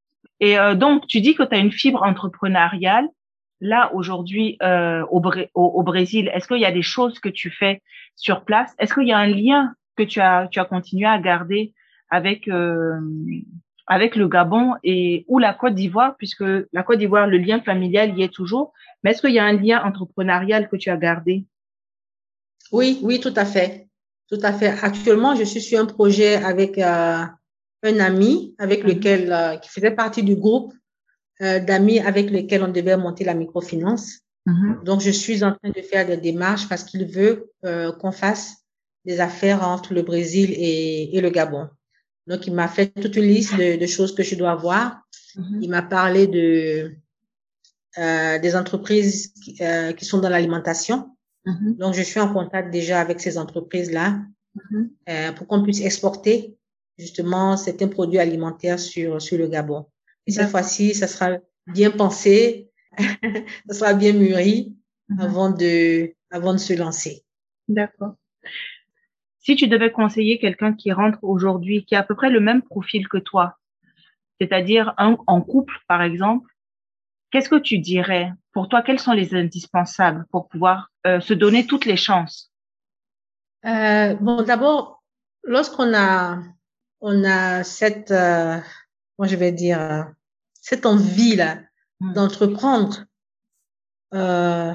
Et 0.42 0.58
euh, 0.58 0.76
donc, 0.76 1.08
tu 1.08 1.22
dis 1.22 1.36
que 1.36 1.44
tu 1.44 1.56
as 1.56 1.60
une 1.60 1.72
fibre 1.72 2.04
entrepreneuriale. 2.04 3.08
Là, 3.62 3.92
aujourd'hui, 3.94 4.58
euh, 4.64 5.06
au, 5.12 5.22
au, 5.54 5.84
Brésil, 5.84 6.32
est-ce 6.34 6.48
qu'il 6.48 6.58
y 6.58 6.66
a 6.66 6.72
des 6.72 6.82
choses 6.82 7.20
que 7.20 7.30
tu 7.30 7.52
fais 7.52 7.82
sur 8.16 8.44
place? 8.44 8.74
Est-ce 8.80 8.96
qu'il 8.96 9.08
y 9.08 9.14
a 9.14 9.20
un 9.20 9.28
lien 9.28 9.74
que 9.96 10.02
tu 10.02 10.20
as, 10.20 10.48
tu 10.50 10.60
as 10.60 10.66
continué 10.66 11.06
à 11.06 11.20
garder 11.20 11.74
avec 12.10 12.48
euh, 12.48 13.00
avec 13.86 14.16
le 14.16 14.28
Gabon 14.28 14.74
et 14.84 15.26
ou 15.28 15.38
la 15.38 15.54
Côte 15.54 15.76
d'Ivoire, 15.76 16.16
puisque 16.18 16.44
la 16.74 16.84
Côte 16.84 16.98
d'Ivoire, 16.98 17.28
le 17.28 17.38
lien 17.38 17.62
familial 17.62 18.18
y 18.18 18.24
est 18.24 18.34
toujours. 18.34 18.74
Mais 19.04 19.12
est-ce 19.12 19.22
qu'il 19.22 19.34
y 19.34 19.40
a 19.40 19.46
un 19.46 19.54
lien 19.54 19.84
entrepreneurial 19.84 20.68
que 20.68 20.76
tu 20.76 20.90
as 20.90 20.98
gardé? 20.98 21.46
Oui, 22.72 23.00
oui, 23.04 23.20
tout 23.20 23.34
à 23.36 23.46
fait. 23.46 23.90
Tout 24.30 24.40
à 24.42 24.54
fait. 24.54 24.70
Actuellement, 24.82 25.36
je 25.36 25.44
suis 25.44 25.62
sur 25.62 25.80
un 25.80 25.86
projet 25.86 26.36
avec 26.36 26.78
euh, 26.78 27.24
un 27.84 28.00
ami 28.00 28.56
avec 28.58 28.84
mhm. 28.84 28.90
lequel, 28.90 29.32
euh, 29.32 29.58
qui 29.58 29.70
faisait 29.70 29.92
partie 29.92 30.24
du 30.24 30.36
groupe 30.36 30.74
euh, 31.42 31.60
d'amis 31.60 32.00
avec 32.00 32.30
lequel 32.30 32.64
on 32.64 32.68
devait 32.68 32.98
monter 32.98 33.24
la 33.24 33.34
microfinance. 33.34 34.20
Mhm. 34.46 34.82
Donc, 34.84 35.02
je 35.02 35.12
suis 35.12 35.44
en 35.44 35.54
train 35.54 35.70
de 35.70 35.82
faire 35.82 36.06
des 36.06 36.18
démarches 36.18 36.68
parce 36.68 36.84
qu'il 36.84 37.06
veut 37.06 37.52
qu'on 38.00 38.12
fasse 38.12 38.58
des 39.06 39.20
affaires 39.20 39.68
entre 39.68 39.94
le 39.94 40.02
Brésil 40.02 40.52
et, 40.52 41.16
et 41.16 41.22
le 41.22 41.30
Gabon. 41.30 41.68
Donc, 42.28 42.48
il 42.48 42.54
m'a 42.54 42.68
fait 42.68 42.88
toute 42.88 43.16
une 43.16 43.26
liste 43.26 43.56
de, 43.58 43.86
choses 43.88 44.14
que 44.16 44.24
je 44.24 44.36
dois 44.36 44.56
voir. 44.56 45.02
Mhm. 45.36 45.60
Il 45.62 45.70
m'a 45.70 45.82
parlé 45.82 46.28
de 46.28 46.96
euh, 47.98 48.40
des 48.40 48.56
entreprises 48.56 49.34
qui, 49.44 49.58
euh, 49.62 49.92
qui 49.92 50.06
sont 50.06 50.20
dans 50.20 50.30
l'alimentation. 50.30 51.10
Donc, 51.46 51.96
je 51.96 52.04
suis 52.04 52.20
en 52.20 52.32
contact 52.32 52.72
déjà 52.72 53.02
avec 53.02 53.20
ces 53.20 53.38
entreprises-là 53.38 54.22
euh, 55.10 55.32
pour 55.34 55.48
qu'on 55.48 55.64
puisse 55.64 55.82
exporter 55.82 56.56
justement 57.02 57.58
certains 57.58 57.88
produits 57.88 58.20
alimentaires 58.20 58.80
sur 58.80 59.22
sur 59.22 59.38
le 59.38 59.48
Gabon. 59.48 59.88
Et 60.28 60.32
cette 60.32 60.50
fois-ci, 60.50 60.94
ça 60.94 61.08
sera 61.08 61.38
bien 61.68 61.92
pensé, 61.92 62.70
ça 63.68 63.74
sera 63.74 63.94
bien 63.94 64.14
mûri 64.14 64.76
avant 65.20 65.50
de 65.50 66.14
avant 66.30 66.54
de 66.54 66.60
se 66.60 66.74
lancer. 66.74 67.24
D'accord. 67.68 68.16
Si 69.40 69.56
tu 69.56 69.68
devais 69.68 69.92
conseiller 69.92 70.38
quelqu'un 70.38 70.74
qui 70.74 70.92
rentre 70.92 71.18
aujourd'hui, 71.24 71.84
qui 71.86 71.96
a 71.96 72.00
à 72.00 72.04
peu 72.04 72.16
près 72.16 72.30
le 72.30 72.40
même 72.40 72.62
profil 72.62 73.08
que 73.08 73.18
toi, 73.18 73.58
c'est-à-dire 74.40 74.94
un, 74.98 75.18
en 75.26 75.42
couple, 75.42 75.76
par 75.88 76.04
exemple, 76.04 76.48
qu'est-ce 77.32 77.50
que 77.50 77.60
tu 77.60 77.80
dirais? 77.80 78.32
Pour 78.54 78.70
toi, 78.70 78.84
quels 78.84 79.00
sont 79.00 79.14
les 79.14 79.34
indispensables 79.34 80.26
pour 80.32 80.48
pouvoir 80.48 80.92
euh, 81.08 81.20
se 81.20 81.34
donner 81.34 81.66
toutes 81.66 81.86
les 81.86 81.98
chances? 81.98 82.52
Euh, 83.66 84.14
Bon, 84.16 84.44
d'abord, 84.44 85.04
lorsqu'on 85.44 85.94
a 85.96 86.40
on 87.02 87.24
a 87.24 87.64
cette, 87.64 88.12
euh, 88.12 88.58
moi 89.18 89.28
je 89.28 89.36
vais 89.36 89.52
dire, 89.52 90.14
cette 90.54 90.86
envie-là 90.86 91.62
mm. 92.00 92.14
d'entreprendre, 92.14 93.06
euh, 94.14 94.74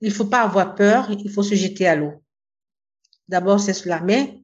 il 0.00 0.12
faut 0.12 0.26
pas 0.26 0.42
avoir 0.42 0.74
peur, 0.74 1.10
il 1.10 1.30
faut 1.30 1.42
se 1.42 1.54
jeter 1.54 1.86
à 1.86 1.96
l'eau. 1.96 2.22
D'abord, 3.28 3.60
c'est 3.60 3.72
cela. 3.72 4.00
Mais 4.00 4.42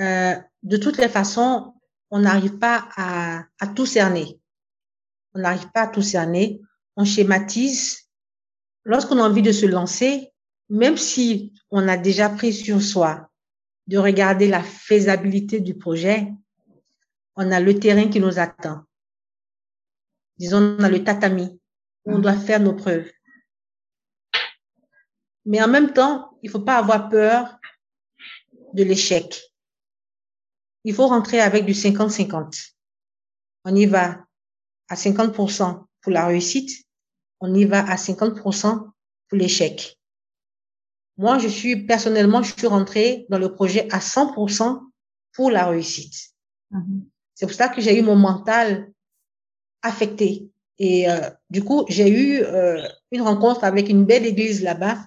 euh, 0.00 0.34
de 0.62 0.76
toutes 0.76 0.96
les 0.96 1.08
façons, 1.08 1.74
on 2.10 2.20
n'arrive 2.20 2.58
pas 2.58 2.88
à, 2.96 3.42
à 3.60 3.66
tout 3.66 3.84
cerner. 3.84 4.40
On 5.34 5.40
n'arrive 5.40 5.70
pas 5.72 5.82
à 5.82 5.86
tout 5.88 6.02
cerner. 6.02 6.60
On 6.96 7.04
schématise. 7.04 8.08
Lorsqu'on 8.84 9.18
a 9.18 9.28
envie 9.28 9.42
de 9.42 9.52
se 9.52 9.66
lancer, 9.66 10.32
même 10.70 10.96
si 10.96 11.52
on 11.70 11.88
a 11.88 11.96
déjà 11.96 12.30
pris 12.30 12.52
sur 12.52 12.80
soi 12.80 13.30
de 13.86 13.98
regarder 13.98 14.48
la 14.48 14.62
faisabilité 14.62 15.60
du 15.60 15.76
projet, 15.76 16.32
on 17.36 17.50
a 17.52 17.60
le 17.60 17.78
terrain 17.78 18.08
qui 18.08 18.20
nous 18.20 18.38
attend. 18.38 18.82
Disons, 20.38 20.76
on 20.78 20.84
a 20.84 20.88
le 20.88 21.04
tatami. 21.04 21.60
On 22.04 22.18
doit 22.18 22.36
faire 22.36 22.60
nos 22.60 22.74
preuves. 22.74 23.10
Mais 25.44 25.62
en 25.62 25.68
même 25.68 25.92
temps, 25.92 26.36
il 26.42 26.50
faut 26.50 26.60
pas 26.60 26.78
avoir 26.78 27.08
peur 27.08 27.58
de 28.72 28.82
l'échec. 28.82 29.40
Il 30.84 30.94
faut 30.94 31.06
rentrer 31.06 31.40
avec 31.40 31.64
du 31.64 31.72
50-50. 31.72 32.72
On 33.64 33.74
y 33.74 33.86
va 33.86 34.24
à 34.88 34.94
50% 34.94 35.84
pour 36.00 36.12
la 36.12 36.26
réussite, 36.26 36.86
on 37.40 37.52
y 37.54 37.64
va 37.64 37.80
à 37.80 37.96
50% 37.96 38.90
pour 39.28 39.38
l'échec. 39.38 39.98
Moi, 41.18 41.38
je 41.38 41.48
suis 41.48 41.76
personnellement, 41.86 42.42
je 42.42 42.52
suis 42.52 42.66
rentrée 42.66 43.26
dans 43.30 43.38
le 43.38 43.52
projet 43.52 43.88
à 43.92 43.98
100% 44.00 44.80
pour 45.32 45.50
la 45.50 45.66
réussite. 45.66 46.32
Mm-hmm. 46.72 47.02
C'est 47.34 47.46
pour 47.46 47.54
ça 47.54 47.68
que 47.68 47.80
j'ai 47.80 47.98
eu 47.98 48.02
mon 48.02 48.16
mental 48.16 48.90
affecté. 49.82 50.50
Et 50.78 51.08
euh, 51.08 51.30
du 51.50 51.64
coup, 51.64 51.86
j'ai 51.88 52.08
eu 52.08 52.42
euh, 52.42 52.82
une 53.12 53.22
rencontre 53.22 53.64
avec 53.64 53.88
une 53.88 54.04
belle 54.04 54.26
église 54.26 54.62
là-bas. 54.62 54.98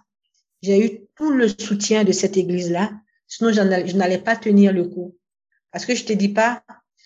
J'ai 0.61 0.83
eu 0.85 1.01
tout 1.15 1.31
le 1.31 1.47
soutien 1.47 2.03
de 2.03 2.11
cette 2.11 2.37
église-là. 2.37 2.91
Sinon, 3.27 3.51
je 3.51 3.61
n'allais 3.61 4.17
pas 4.17 4.35
tenir 4.35 4.73
le 4.73 4.85
coup. 4.85 5.15
Parce 5.71 5.85
que 5.85 5.93
je 5.93 6.03
te 6.05 6.13
dis 6.13 6.29
pas, 6.29 6.63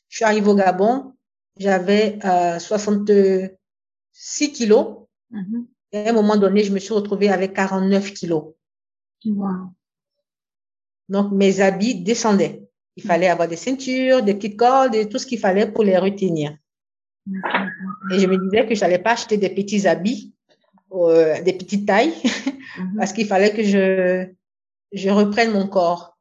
je 0.08 0.18
suis 0.18 0.26
arrivée 0.26 0.48
au 0.48 0.56
Gabon, 0.56 1.14
j'avais 1.58 2.20
euh, 2.24 2.60
66 2.60 4.52
kilos. 4.54 5.08
Mm-hmm. 5.32 5.66
Et 5.92 6.08
à 6.08 6.10
un 6.10 6.14
moment 6.14 6.38
donné, 6.38 6.64
je 6.64 6.72
me 6.72 6.80
suis 6.80 6.94
retrouvée 6.94 7.30
avec 7.30 7.54
49 7.54 8.14
kilos. 8.14 8.54
Donc, 11.10 11.32
mes 11.32 11.60
habits 11.60 12.02
descendaient. 12.04 12.64
Il 12.96 13.04
fallait 13.04 13.28
avoir 13.28 13.48
des 13.48 13.56
ceintures, 13.56 14.22
des 14.22 14.36
petites 14.36 14.58
cordes 14.58 14.96
et 14.96 15.10
tout 15.10 15.18
ce 15.18 15.26
qu'il 15.26 15.40
fallait 15.40 15.72
pour 15.72 15.84
les 15.84 15.98
retenir. 15.98 16.56
Et 18.12 18.20
je 18.20 18.28
me 18.28 18.38
disais 18.38 18.68
que 18.68 18.76
je 18.76 18.82
n'allais 18.82 19.00
pas 19.00 19.14
acheter 19.14 19.38
des 19.38 19.50
petits 19.50 19.88
habits, 19.88 20.34
euh, 20.92 21.42
des 21.42 21.54
petites 21.54 21.88
tailles, 21.88 22.14
mm-hmm. 22.24 22.98
parce 22.98 23.14
qu'il 23.14 23.26
fallait 23.26 23.54
que 23.54 23.64
je, 23.64 24.28
je 24.92 25.10
reprenne 25.10 25.52
mon 25.52 25.68
corps. 25.68 26.18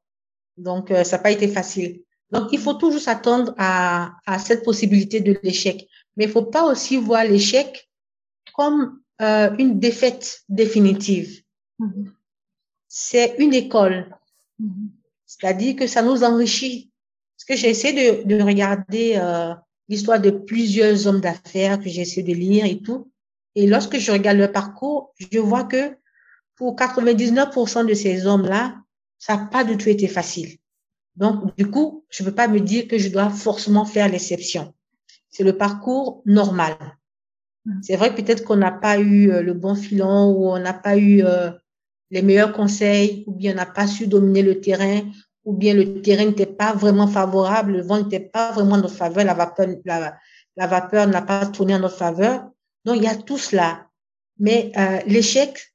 Donc, 0.57 0.91
euh, 0.91 1.05
ça 1.05 1.17
n'a 1.17 1.23
pas 1.23 1.31
été 1.31 1.49
facile. 1.49 2.03
Donc, 2.31 2.53
il 2.53 2.59
faut 2.59 2.75
toujours 2.75 3.01
s'attendre 3.01 3.55
à, 3.59 4.15
à 4.27 4.39
cette 4.39 4.65
possibilité 4.65 5.21
de 5.21 5.39
l'échec. 5.43 5.87
Mais 6.17 6.25
il 6.25 6.31
faut 6.31 6.45
pas 6.45 6.65
aussi 6.65 6.97
voir 6.97 7.25
l'échec 7.25 7.91
comme 8.55 9.01
euh, 9.21 9.55
une 9.59 9.79
défaite 9.79 10.43
définitive. 10.49 11.43
Mm-hmm. 11.81 12.11
C'est 12.95 13.37
une 13.39 13.55
école. 13.55 14.15
Mm-hmm. 14.61 14.89
C'est-à-dire 15.25 15.77
que 15.77 15.87
ça 15.87 16.03
nous 16.03 16.23
enrichit. 16.25 16.91
Parce 17.35 17.47
que 17.47 17.57
j'ai 17.57 17.71
essayé 17.71 18.23
de, 18.23 18.29
de 18.29 18.43
regarder 18.43 19.15
euh, 19.17 19.55
l'histoire 19.89 20.21
de 20.21 20.29
plusieurs 20.29 21.07
hommes 21.07 21.23
d'affaires 21.23 21.81
que 21.81 21.89
j'ai 21.89 22.03
essayé 22.03 22.23
de 22.23 22.39
lire 22.39 22.67
et 22.67 22.83
tout. 22.83 23.11
Et 23.55 23.67
lorsque 23.67 23.97
je 23.97 24.13
regarde 24.13 24.37
leur 24.37 24.53
parcours, 24.53 25.15
je 25.19 25.39
vois 25.39 25.65
que 25.65 25.97
pour 26.55 26.77
99% 26.77 27.87
de 27.87 27.95
ces 27.95 28.27
hommes-là, 28.27 28.77
ça 29.19 29.37
n'a 29.39 29.47
pas 29.47 29.65
du 29.65 29.79
tout 29.79 29.89
été 29.89 30.07
facile. 30.07 30.59
Donc, 31.17 31.57
du 31.57 31.71
coup, 31.71 32.05
je 32.11 32.23
ne 32.23 32.29
peux 32.29 32.35
pas 32.35 32.47
me 32.47 32.61
dire 32.61 32.89
que 32.89 32.99
je 32.99 33.09
dois 33.09 33.31
forcément 33.31 33.87
faire 33.87 34.11
l'exception. 34.11 34.75
C'est 35.31 35.45
le 35.45 35.57
parcours 35.57 36.23
normal. 36.27 36.77
Mm. 37.65 37.81
C'est 37.83 37.97
vrai 37.97 38.15
peut-être 38.15 38.45
qu'on 38.45 38.57
n'a 38.57 38.71
pas 38.71 38.99
eu 38.99 39.31
euh, 39.31 39.41
le 39.41 39.55
bon 39.55 39.75
filon 39.75 40.31
ou 40.33 40.51
on 40.51 40.59
n'a 40.59 40.75
pas 40.75 40.99
eu 40.99 41.25
euh, 41.25 41.53
les 42.13 42.23
meilleurs 42.23 42.53
conseils 42.53 43.25
ou 43.27 43.33
bien 43.33 43.53
on 43.53 43.57
n'a 43.57 43.67
pas 43.67 43.87
su 43.87 44.07
dominer 44.07 44.43
le 44.43 44.61
terrain 44.61 45.01
ou 45.45 45.55
bien 45.55 45.75
le 45.75 46.03
terrain 46.03 46.27
n'était 46.27 46.47
pas 46.47 46.75
vraiment 46.75 47.09
favorable, 47.09 47.73
le 47.73 47.83
vent 47.83 48.01
n'était 48.03 48.21
pas 48.21 48.53
vraiment 48.53 48.75
en 48.75 48.83
notre 48.83 48.95
faveur, 48.95 49.25
la 49.25 49.35
vapeur, 49.35 49.67
la, 49.85 50.67
vapeur 50.69 51.09
n'a 51.09 51.23
pas 51.23 51.47
tourné 51.47 51.75
en 51.75 51.81
notre 51.81 51.97
faveur. 51.97 52.49
Donc, 52.85 52.99
il 52.99 53.03
y 53.03 53.09
a 53.09 53.17
tout 53.17 53.39
cela. 53.39 53.89
Mais 54.39 54.71
euh, 54.77 55.01
l'échec 55.07 55.75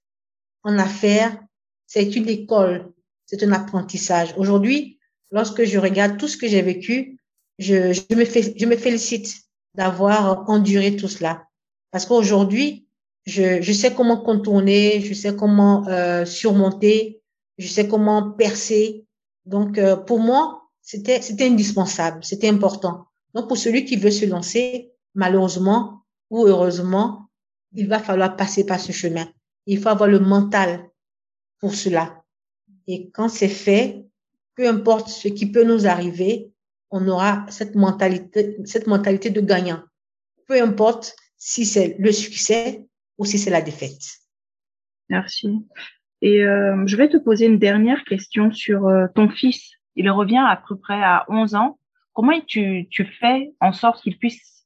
en 0.63 0.77
affaires, 0.77 1.37
c'est 1.85 2.15
une 2.15 2.29
école, 2.29 2.93
c'est 3.25 3.43
un 3.43 3.51
apprentissage. 3.51 4.33
Aujourd'hui, 4.37 4.99
lorsque 5.31 5.65
je 5.65 5.79
regarde 5.79 6.17
tout 6.17 6.27
ce 6.27 6.37
que 6.37 6.47
j'ai 6.47 6.61
vécu, 6.61 7.19
je, 7.59 7.91
je, 7.91 8.15
me 8.15 8.23
fais, 8.23 8.53
je 8.55 8.65
me 8.65 8.77
félicite 8.77 9.35
d'avoir 9.73 10.49
enduré 10.49 10.95
tout 10.95 11.09
cela. 11.09 11.47
Parce 11.91 12.05
qu'aujourd'hui, 12.05 12.86
je, 13.27 13.61
je 13.61 13.73
sais 13.73 13.93
comment 13.93 14.17
contourner, 14.17 15.01
je 15.01 15.13
sais 15.13 15.35
comment 15.35 15.85
euh, 15.89 16.25
surmonter, 16.25 17.21
je 17.57 17.67
sais 17.67 17.87
comment 17.87 18.31
percer. 18.31 19.05
Donc, 19.45 19.77
euh, 19.77 19.97
pour 19.97 20.19
moi, 20.19 20.63
c'était, 20.81 21.21
c'était 21.21 21.47
indispensable, 21.47 22.23
c'était 22.23 22.47
important. 22.47 23.05
Donc, 23.33 23.49
pour 23.49 23.57
celui 23.57 23.83
qui 23.83 23.97
veut 23.97 24.11
se 24.11 24.25
lancer, 24.25 24.93
malheureusement 25.13 26.03
ou 26.29 26.47
heureusement, 26.47 27.29
il 27.73 27.89
va 27.89 27.99
falloir 27.99 28.37
passer 28.37 28.65
par 28.65 28.79
ce 28.79 28.93
chemin. 28.93 29.27
Il 29.65 29.79
faut 29.79 29.89
avoir 29.89 30.09
le 30.09 30.19
mental 30.19 30.89
pour 31.59 31.75
cela. 31.75 32.23
Et 32.87 33.09
quand 33.09 33.27
c'est 33.27 33.49
fait, 33.49 34.05
peu 34.55 34.69
importe 34.69 35.09
ce 35.09 35.27
qui 35.27 35.51
peut 35.51 35.65
nous 35.65 35.85
arriver, 35.85 36.53
on 36.91 37.05
aura 37.09 37.45
cette 37.49 37.75
mentalité, 37.75 38.57
cette 38.63 38.87
mentalité 38.87 39.29
de 39.31 39.41
gagnant. 39.41 39.81
Peu 40.47 40.61
importe 40.61 41.13
si 41.37 41.65
c'est 41.65 41.97
le 41.99 42.13
succès 42.13 42.86
ou 43.17 43.25
si 43.25 43.37
c'est 43.37 43.49
la 43.49 43.61
défaite. 43.61 44.19
Merci. 45.09 45.65
Et 46.21 46.43
euh, 46.43 46.83
je 46.85 46.95
vais 46.97 47.09
te 47.09 47.17
poser 47.17 47.45
une 47.45 47.59
dernière 47.59 48.03
question 48.03 48.51
sur 48.51 48.87
euh, 48.87 49.07
ton 49.13 49.29
fils. 49.29 49.71
Il 49.95 50.09
revient 50.09 50.43
à 50.45 50.61
peu 50.67 50.77
près 50.77 51.01
à 51.01 51.25
11 51.29 51.55
ans. 51.55 51.79
Comment 52.13 52.39
tu, 52.45 52.87
tu 52.89 53.05
fais 53.05 53.53
en 53.61 53.71
sorte 53.71 54.01
qu'il 54.01 54.17
puisse 54.17 54.65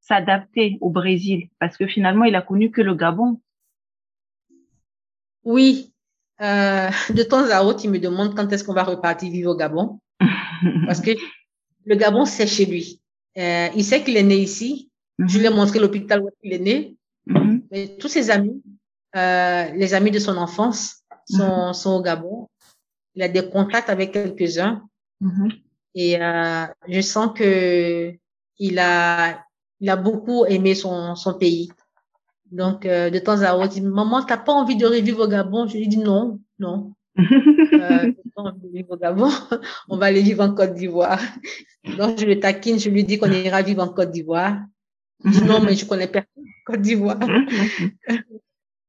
s'adapter 0.00 0.78
au 0.80 0.90
Brésil? 0.90 1.48
Parce 1.58 1.76
que 1.76 1.86
finalement, 1.86 2.24
il 2.24 2.34
a 2.34 2.42
connu 2.42 2.70
que 2.70 2.80
le 2.80 2.94
Gabon. 2.94 3.40
Oui, 5.44 5.92
euh, 6.40 6.90
de 7.10 7.22
temps 7.22 7.48
à 7.50 7.62
autre, 7.62 7.80
il 7.84 7.90
me 7.90 7.98
demande 7.98 8.36
quand 8.36 8.52
est-ce 8.52 8.62
qu'on 8.62 8.74
va 8.74 8.84
repartir 8.84 9.30
vivre 9.30 9.50
au 9.50 9.56
Gabon. 9.56 10.00
Parce 10.86 11.00
que 11.00 11.10
le 11.84 11.96
Gabon, 11.96 12.24
c'est 12.24 12.46
chez 12.46 12.66
lui. 12.66 13.00
Euh, 13.36 13.68
il 13.74 13.84
sait 13.84 14.02
qu'il 14.02 14.16
est 14.16 14.22
né 14.22 14.36
ici. 14.36 14.90
Je 15.18 15.38
lui 15.38 15.46
ai 15.46 15.50
montré 15.50 15.78
l'hôpital 15.80 16.22
où 16.22 16.30
il 16.42 16.52
est 16.52 16.58
né. 16.58 16.96
Mais 17.70 17.96
tous 17.98 18.08
ses 18.08 18.30
amis, 18.30 18.62
euh, 19.16 19.64
les 19.72 19.94
amis 19.94 20.10
de 20.10 20.18
son 20.18 20.36
enfance, 20.36 21.02
sont, 21.26 21.38
mm-hmm. 21.38 21.72
sont 21.74 21.90
au 21.90 22.02
Gabon. 22.02 22.48
Il 23.14 23.22
a 23.22 23.28
des 23.28 23.48
contacts 23.48 23.90
avec 23.90 24.12
quelques-uns. 24.12 24.82
Mm-hmm. 25.22 25.52
Et 25.94 26.22
euh, 26.22 26.66
je 26.88 27.00
sens 27.00 27.30
que 27.34 28.14
il 28.58 28.78
a, 28.78 29.44
il 29.80 29.90
a 29.90 29.96
beaucoup 29.96 30.44
aimé 30.46 30.74
son, 30.74 31.14
son 31.14 31.34
pays. 31.34 31.70
Donc, 32.50 32.86
euh, 32.86 33.10
de 33.10 33.18
temps 33.18 33.42
à 33.42 33.54
autre, 33.56 33.76
il 33.76 33.82
dit, 33.82 33.86
maman, 33.86 34.22
t'as 34.22 34.38
pas 34.38 34.52
envie 34.52 34.76
de 34.76 34.86
revivre 34.86 35.24
au 35.24 35.28
Gabon? 35.28 35.66
Je 35.66 35.76
lui 35.76 35.88
dis 35.88 35.98
non, 35.98 36.40
non. 36.58 36.92
euh, 37.18 38.12
pas 38.34 38.42
envie 38.42 38.60
de 38.60 38.72
vivre 38.72 38.92
au 38.92 38.96
Gabon. 38.96 39.30
On 39.88 39.98
va 39.98 40.06
aller 40.06 40.22
vivre 40.22 40.42
en 40.42 40.54
Côte 40.54 40.74
d'Ivoire. 40.74 41.20
Donc, 41.96 42.18
je 42.18 42.24
le 42.24 42.40
taquine, 42.40 42.78
je 42.78 42.88
lui 42.90 43.04
dis 43.04 43.18
qu'on 43.18 43.30
ira 43.30 43.62
vivre 43.62 43.82
en 43.82 43.88
Côte 43.88 44.10
d'Ivoire. 44.10 44.56
Dis 45.24 45.42
non, 45.42 45.60
mais 45.60 45.74
je 45.74 45.84
connais 45.84 46.06
personne 46.06 46.44
en 46.44 46.72
Côte 46.72 46.80
d'Ivoire. 46.80 47.18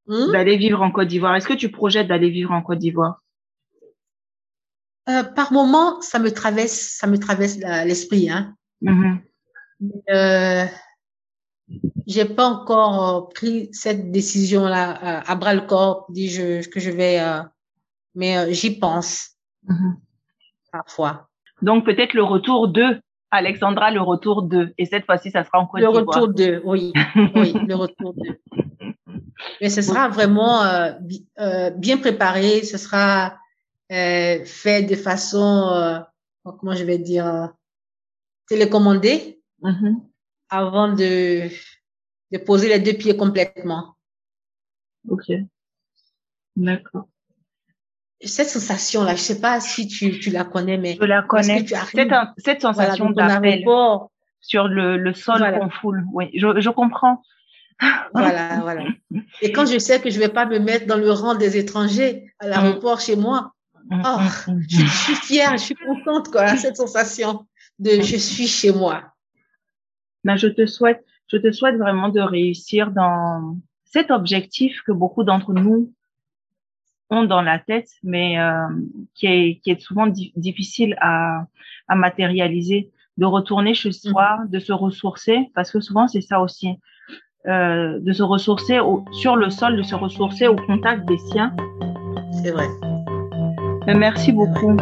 hmm? 0.07 0.32
D'aller 0.32 0.57
vivre 0.57 0.82
en 0.82 0.91
Côte 0.91 1.07
d'Ivoire. 1.07 1.36
Est-ce 1.36 1.47
que 1.47 1.53
tu 1.53 1.69
projettes 1.69 2.07
d'aller 2.07 2.30
vivre 2.30 2.51
en 2.51 2.61
Côte 2.61 2.80
d'Ivoire? 2.80 3.21
Euh, 5.07 5.23
par 5.23 5.51
moment, 5.51 6.01
ça 6.01 6.19
me 6.19 6.32
traverse, 6.32 6.71
ça 6.71 7.07
me 7.07 7.17
traverse 7.17 7.57
l'esprit, 7.86 8.30
hein. 8.30 8.55
Mm 8.82 8.93
-hmm. 8.93 9.17
euh, 10.09 10.65
j'ai 12.07 12.25
pas 12.25 12.47
encore 12.47 12.97
euh, 13.07 13.21
pris 13.34 13.69
cette 13.71 14.11
décision 14.11 14.67
là 14.67 15.21
à 15.32 15.36
bras 15.36 15.53
le 15.53 15.61
corps 15.61 16.05
dit 16.09 16.30
je 16.30 16.67
que 16.67 16.80
je 16.80 16.91
vais 16.91 17.19
euh, 17.19 17.43
mais 18.15 18.53
j'y 18.53 18.80
pense 18.80 19.11
mm-hmm. 19.67 19.93
parfois 20.71 21.30
donc 21.61 21.86
peut-être 21.86 22.13
le 22.13 22.23
retour 22.23 22.67
de 22.69 23.01
Alexandra 23.32 23.91
le 23.91 24.01
retour 24.01 24.43
de 24.43 24.73
et 24.77 24.86
cette 24.86 25.05
fois-ci 25.05 25.32
ça 25.32 25.43
sera 25.43 25.59
en 25.59 25.67
Côte 25.67 25.82
le 25.82 25.89
retour 25.89 26.27
de 26.30 26.61
oui 26.65 26.93
oui 27.36 27.53
le 27.67 27.75
retour 27.75 28.13
de 28.13 28.39
mais 29.61 29.69
ce 29.69 29.82
sera 29.82 30.09
vraiment 30.09 30.63
bien 31.75 31.97
préparé 31.97 32.63
ce 32.63 32.77
sera 32.77 33.38
fait 33.89 34.84
de 34.84 34.95
façon 34.95 36.03
comment 36.43 36.73
je 36.73 36.84
vais 36.84 36.97
dire 36.97 37.49
télécommandé 38.47 39.39
mm-hmm 39.61 40.09
avant 40.49 40.91
de, 40.93 41.47
de 42.32 42.38
poser 42.38 42.69
les 42.69 42.80
deux 42.80 42.97
pieds 42.97 43.15
complètement. 43.15 43.95
Ok. 45.07 45.32
D'accord. 46.55 47.07
Cette 48.22 48.49
sensation-là, 48.49 49.15
je 49.15 49.22
sais 49.22 49.39
pas 49.39 49.59
si 49.59 49.88
tu, 49.88 50.20
tu 50.20 50.30
la 50.30 50.43
connais, 50.43 50.78
mais. 50.78 50.97
Je 50.99 51.05
la 51.05 51.22
connais. 51.22 51.65
Cette, 51.65 52.11
cette 52.38 52.61
sensation 52.61 53.11
d'appel 53.11 53.63
sur 54.41 54.67
le, 54.67 54.97
le 54.97 55.13
sol 55.13 55.41
qu'on 55.57 55.70
foule. 55.70 56.05
Oui, 56.13 56.30
je, 56.34 56.59
je 56.59 56.70
comprends. 56.70 57.22
voilà, 58.13 58.59
voilà. 58.61 58.84
Et 59.41 59.51
quand 59.51 59.65
je 59.65 59.80
sais 59.80 60.01
que 60.01 60.09
je 60.09 60.20
vais 60.20 60.30
pas 60.30 60.45
me 60.45 60.59
mettre 60.59 60.86
dans 60.86 60.97
le 60.97 61.11
rang 61.11 61.36
des 61.36 61.57
étrangers 61.57 62.32
à 62.39 62.47
l'aéroport 62.47 62.97
mm. 62.97 63.01
chez 63.01 63.15
moi, 63.15 63.53
mm, 63.89 64.01
oh, 64.05 64.51
mm, 64.51 64.61
je, 64.67 64.86
suis 64.86 65.15
fière, 65.15 65.51
je 65.53 65.63
suis 65.63 65.76
contente, 65.76 66.30
quoi, 66.30 66.47
cette 66.57 66.78
sensation 66.78 67.45
de 67.80 67.91
je 68.01 68.17
suis 68.17 68.47
chez 68.47 68.74
moi. 68.74 69.03
Ben, 70.26 70.36
je 70.36 70.47
te 70.47 70.65
souhaite, 70.65 71.05
je 71.32 71.38
te 71.38 71.51
souhaite 71.51 71.78
vraiment 71.78 72.09
de 72.09 72.20
réussir 72.20 72.91
dans 72.91 73.57
cet 73.86 74.11
objectif 74.11 74.82
que 74.86 74.91
beaucoup 74.91 75.24
d'entre 75.24 75.53
nous 75.53 75.93
ont 77.10 77.24
dans 77.24 77.41
la 77.41 77.60
tête, 77.60 77.89
mais 78.03 78.39
euh, 78.39 78.68
qui 79.16 79.28
est 79.28 79.60
qui 79.64 79.72
est 79.72 79.80
souvent 79.80 80.07
difficile 80.36 80.95
à 81.01 81.45
à 81.88 81.95
matérialiser, 81.95 82.91
de 83.18 83.26
retourner 83.26 83.74
chez 83.74 83.91
soi, 83.91 84.39
de 84.49 84.60
se 84.60 84.72
ressourcer, 84.72 85.49
parce 85.55 85.72
que 85.72 85.80
souvent 85.80 86.07
c'est 86.07 86.22
ça 86.22 86.39
aussi 86.41 86.78
euh, 87.47 87.99
de 88.01 88.12
se 88.12 88.22
ressourcer 88.22 88.80
au, 88.80 89.05
sur 89.12 89.38
le 89.38 89.49
sol, 89.49 89.78
de 89.78 89.82
se 89.82 89.95
ressourcer 89.95 90.47
au 90.47 90.57
contact 90.57 91.07
des 91.07 91.18
siens. 91.18 91.55
C'est 92.43 92.51
vrai. 92.51 92.68
Euh, 93.88 93.95
merci 93.95 94.34
beaucoup. 94.34 94.76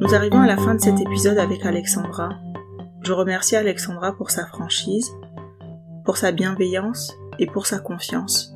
Nous 0.00 0.14
arrivons 0.14 0.40
à 0.40 0.46
la 0.46 0.58
fin 0.58 0.74
de 0.74 0.80
cet 0.80 1.00
épisode 1.00 1.38
avec 1.38 1.64
Alexandra. 1.64 2.28
Je 3.04 3.12
remercie 3.12 3.56
Alexandra 3.56 4.14
pour 4.14 4.30
sa 4.30 4.46
franchise, 4.46 5.10
pour 6.04 6.18
sa 6.18 6.30
bienveillance 6.30 7.12
et 7.38 7.46
pour 7.46 7.66
sa 7.66 7.78
confiance. 7.78 8.51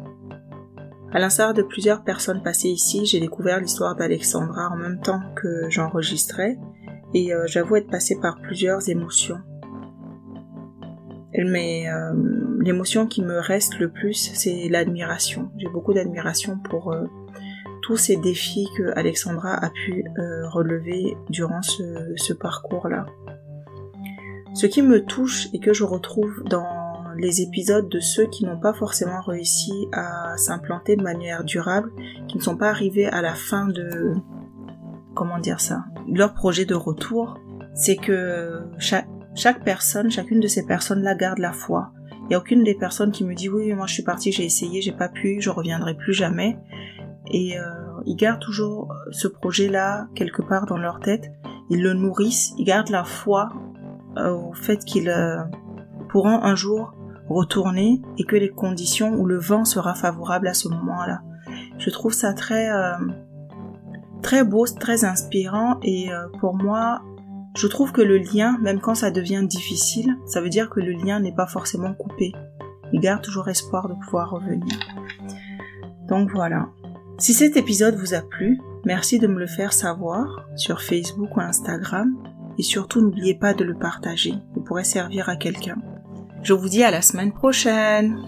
À 1.16 1.18
l'instar 1.18 1.54
de 1.54 1.62
plusieurs 1.62 2.04
personnes 2.04 2.42
passées 2.42 2.68
ici, 2.68 3.06
j'ai 3.06 3.20
découvert 3.20 3.58
l'histoire 3.58 3.96
d'Alexandra 3.96 4.68
en 4.68 4.76
même 4.76 5.00
temps 5.00 5.22
que 5.34 5.70
j'enregistrais 5.70 6.58
et 7.14 7.32
euh, 7.32 7.46
j'avoue 7.46 7.76
être 7.76 7.88
passée 7.88 8.18
par 8.20 8.38
plusieurs 8.42 8.90
émotions 8.90 9.38
mais 11.38 11.88
euh, 11.88 12.12
l'émotion 12.60 13.06
qui 13.06 13.22
me 13.22 13.38
reste 13.38 13.78
le 13.78 13.90
plus, 13.90 14.30
c'est 14.34 14.68
l'admiration. 14.68 15.50
J'ai 15.56 15.68
beaucoup 15.68 15.94
d'admiration 15.94 16.58
pour 16.58 16.92
euh, 16.92 17.06
tous 17.80 17.96
ces 17.96 18.16
défis 18.16 18.68
que 18.76 18.92
Alexandra 18.94 19.54
a 19.54 19.70
pu 19.70 20.04
relever 20.50 21.16
durant 21.30 21.62
ce, 21.62 22.12
ce 22.16 22.34
parcours-là. 22.34 23.06
Ce 24.54 24.66
qui 24.66 24.82
me 24.82 25.02
touche 25.02 25.48
et 25.54 25.60
que 25.60 25.72
je 25.72 25.84
retrouve 25.84 26.42
dans 26.44 26.75
les 27.18 27.42
épisodes 27.42 27.88
de 27.88 28.00
ceux 28.00 28.26
qui 28.26 28.44
n'ont 28.44 28.60
pas 28.60 28.72
forcément 28.72 29.20
réussi 29.20 29.88
à 29.92 30.36
s'implanter 30.36 30.96
de 30.96 31.02
manière 31.02 31.44
durable, 31.44 31.90
qui 32.28 32.36
ne 32.36 32.42
sont 32.42 32.56
pas 32.56 32.68
arrivés 32.68 33.06
à 33.06 33.22
la 33.22 33.34
fin 33.34 33.66
de 33.68 34.14
comment 35.14 35.38
dire 35.38 35.60
ça, 35.60 35.84
leur 36.08 36.34
projet 36.34 36.66
de 36.66 36.74
retour, 36.74 37.38
c'est 37.74 37.96
que 37.96 38.62
chaque, 38.78 39.64
personne, 39.64 40.10
chacune 40.10 40.40
de 40.40 40.46
ces 40.46 40.64
personnes-là 40.64 41.14
garde 41.14 41.38
la 41.38 41.52
foi. 41.52 41.90
Il 42.22 42.28
n'y 42.28 42.34
a 42.34 42.38
aucune 42.38 42.64
des 42.64 42.74
personnes 42.74 43.12
qui 43.12 43.24
me 43.24 43.34
dit 43.34 43.48
oui, 43.48 43.72
moi 43.72 43.86
je 43.86 43.94
suis 43.94 44.02
partie, 44.02 44.32
j'ai 44.32 44.44
essayé, 44.44 44.82
j'ai 44.82 44.92
pas 44.92 45.08
pu, 45.08 45.40
je 45.40 45.50
reviendrai 45.50 45.94
plus 45.94 46.12
jamais. 46.12 46.58
Et 47.28 47.58
euh, 47.58 47.62
ils 48.04 48.16
gardent 48.16 48.40
toujours 48.40 48.94
ce 49.10 49.26
projet-là 49.28 50.08
quelque 50.14 50.42
part 50.42 50.66
dans 50.66 50.76
leur 50.76 51.00
tête. 51.00 51.30
Ils 51.70 51.82
le 51.82 51.92
nourrissent, 51.92 52.52
ils 52.58 52.64
gardent 52.64 52.90
la 52.90 53.04
foi 53.04 53.50
euh, 54.16 54.30
au 54.30 54.52
fait 54.52 54.84
qu'ils 54.84 55.08
euh, 55.08 55.42
pourront 56.08 56.42
un 56.42 56.54
jour 56.54 56.94
retourner 57.28 58.00
et 58.18 58.24
que 58.24 58.36
les 58.36 58.50
conditions 58.50 59.14
ou 59.14 59.26
le 59.26 59.38
vent 59.38 59.64
sera 59.64 59.94
favorable 59.94 60.48
à 60.48 60.54
ce 60.54 60.68
moment-là. 60.68 61.22
Je 61.78 61.90
trouve 61.90 62.12
ça 62.12 62.32
très 62.32 62.68
très 64.22 64.44
beau, 64.44 64.66
très 64.66 65.04
inspirant 65.04 65.78
et 65.82 66.08
pour 66.40 66.54
moi 66.54 67.02
je 67.56 67.66
trouve 67.66 67.90
que 67.90 68.02
le 68.02 68.18
lien, 68.18 68.58
même 68.60 68.80
quand 68.80 68.94
ça 68.94 69.10
devient 69.10 69.42
difficile, 69.48 70.14
ça 70.26 70.42
veut 70.42 70.50
dire 70.50 70.68
que 70.68 70.80
le 70.80 70.92
lien 70.92 71.20
n'est 71.20 71.34
pas 71.34 71.46
forcément 71.46 71.94
coupé. 71.94 72.32
Il 72.92 73.00
garde 73.00 73.22
toujours 73.22 73.48
espoir 73.48 73.88
de 73.88 73.94
pouvoir 73.94 74.30
revenir. 74.30 74.78
Donc 76.06 76.30
voilà. 76.32 76.68
Si 77.18 77.32
cet 77.32 77.56
épisode 77.56 77.96
vous 77.96 78.12
a 78.12 78.20
plu, 78.20 78.60
merci 78.84 79.18
de 79.18 79.26
me 79.26 79.38
le 79.38 79.46
faire 79.46 79.72
savoir 79.72 80.46
sur 80.56 80.82
Facebook 80.82 81.34
ou 81.34 81.40
Instagram 81.40 82.14
et 82.58 82.62
surtout 82.62 83.00
n'oubliez 83.00 83.34
pas 83.34 83.54
de 83.54 83.64
le 83.64 83.74
partager. 83.74 84.34
Il 84.54 84.62
pourrait 84.62 84.84
servir 84.84 85.30
à 85.30 85.36
quelqu'un. 85.36 85.76
Je 86.46 86.52
vous 86.52 86.68
dis 86.68 86.84
à 86.84 86.92
la 86.92 87.02
semaine 87.02 87.32
prochaine. 87.32 88.22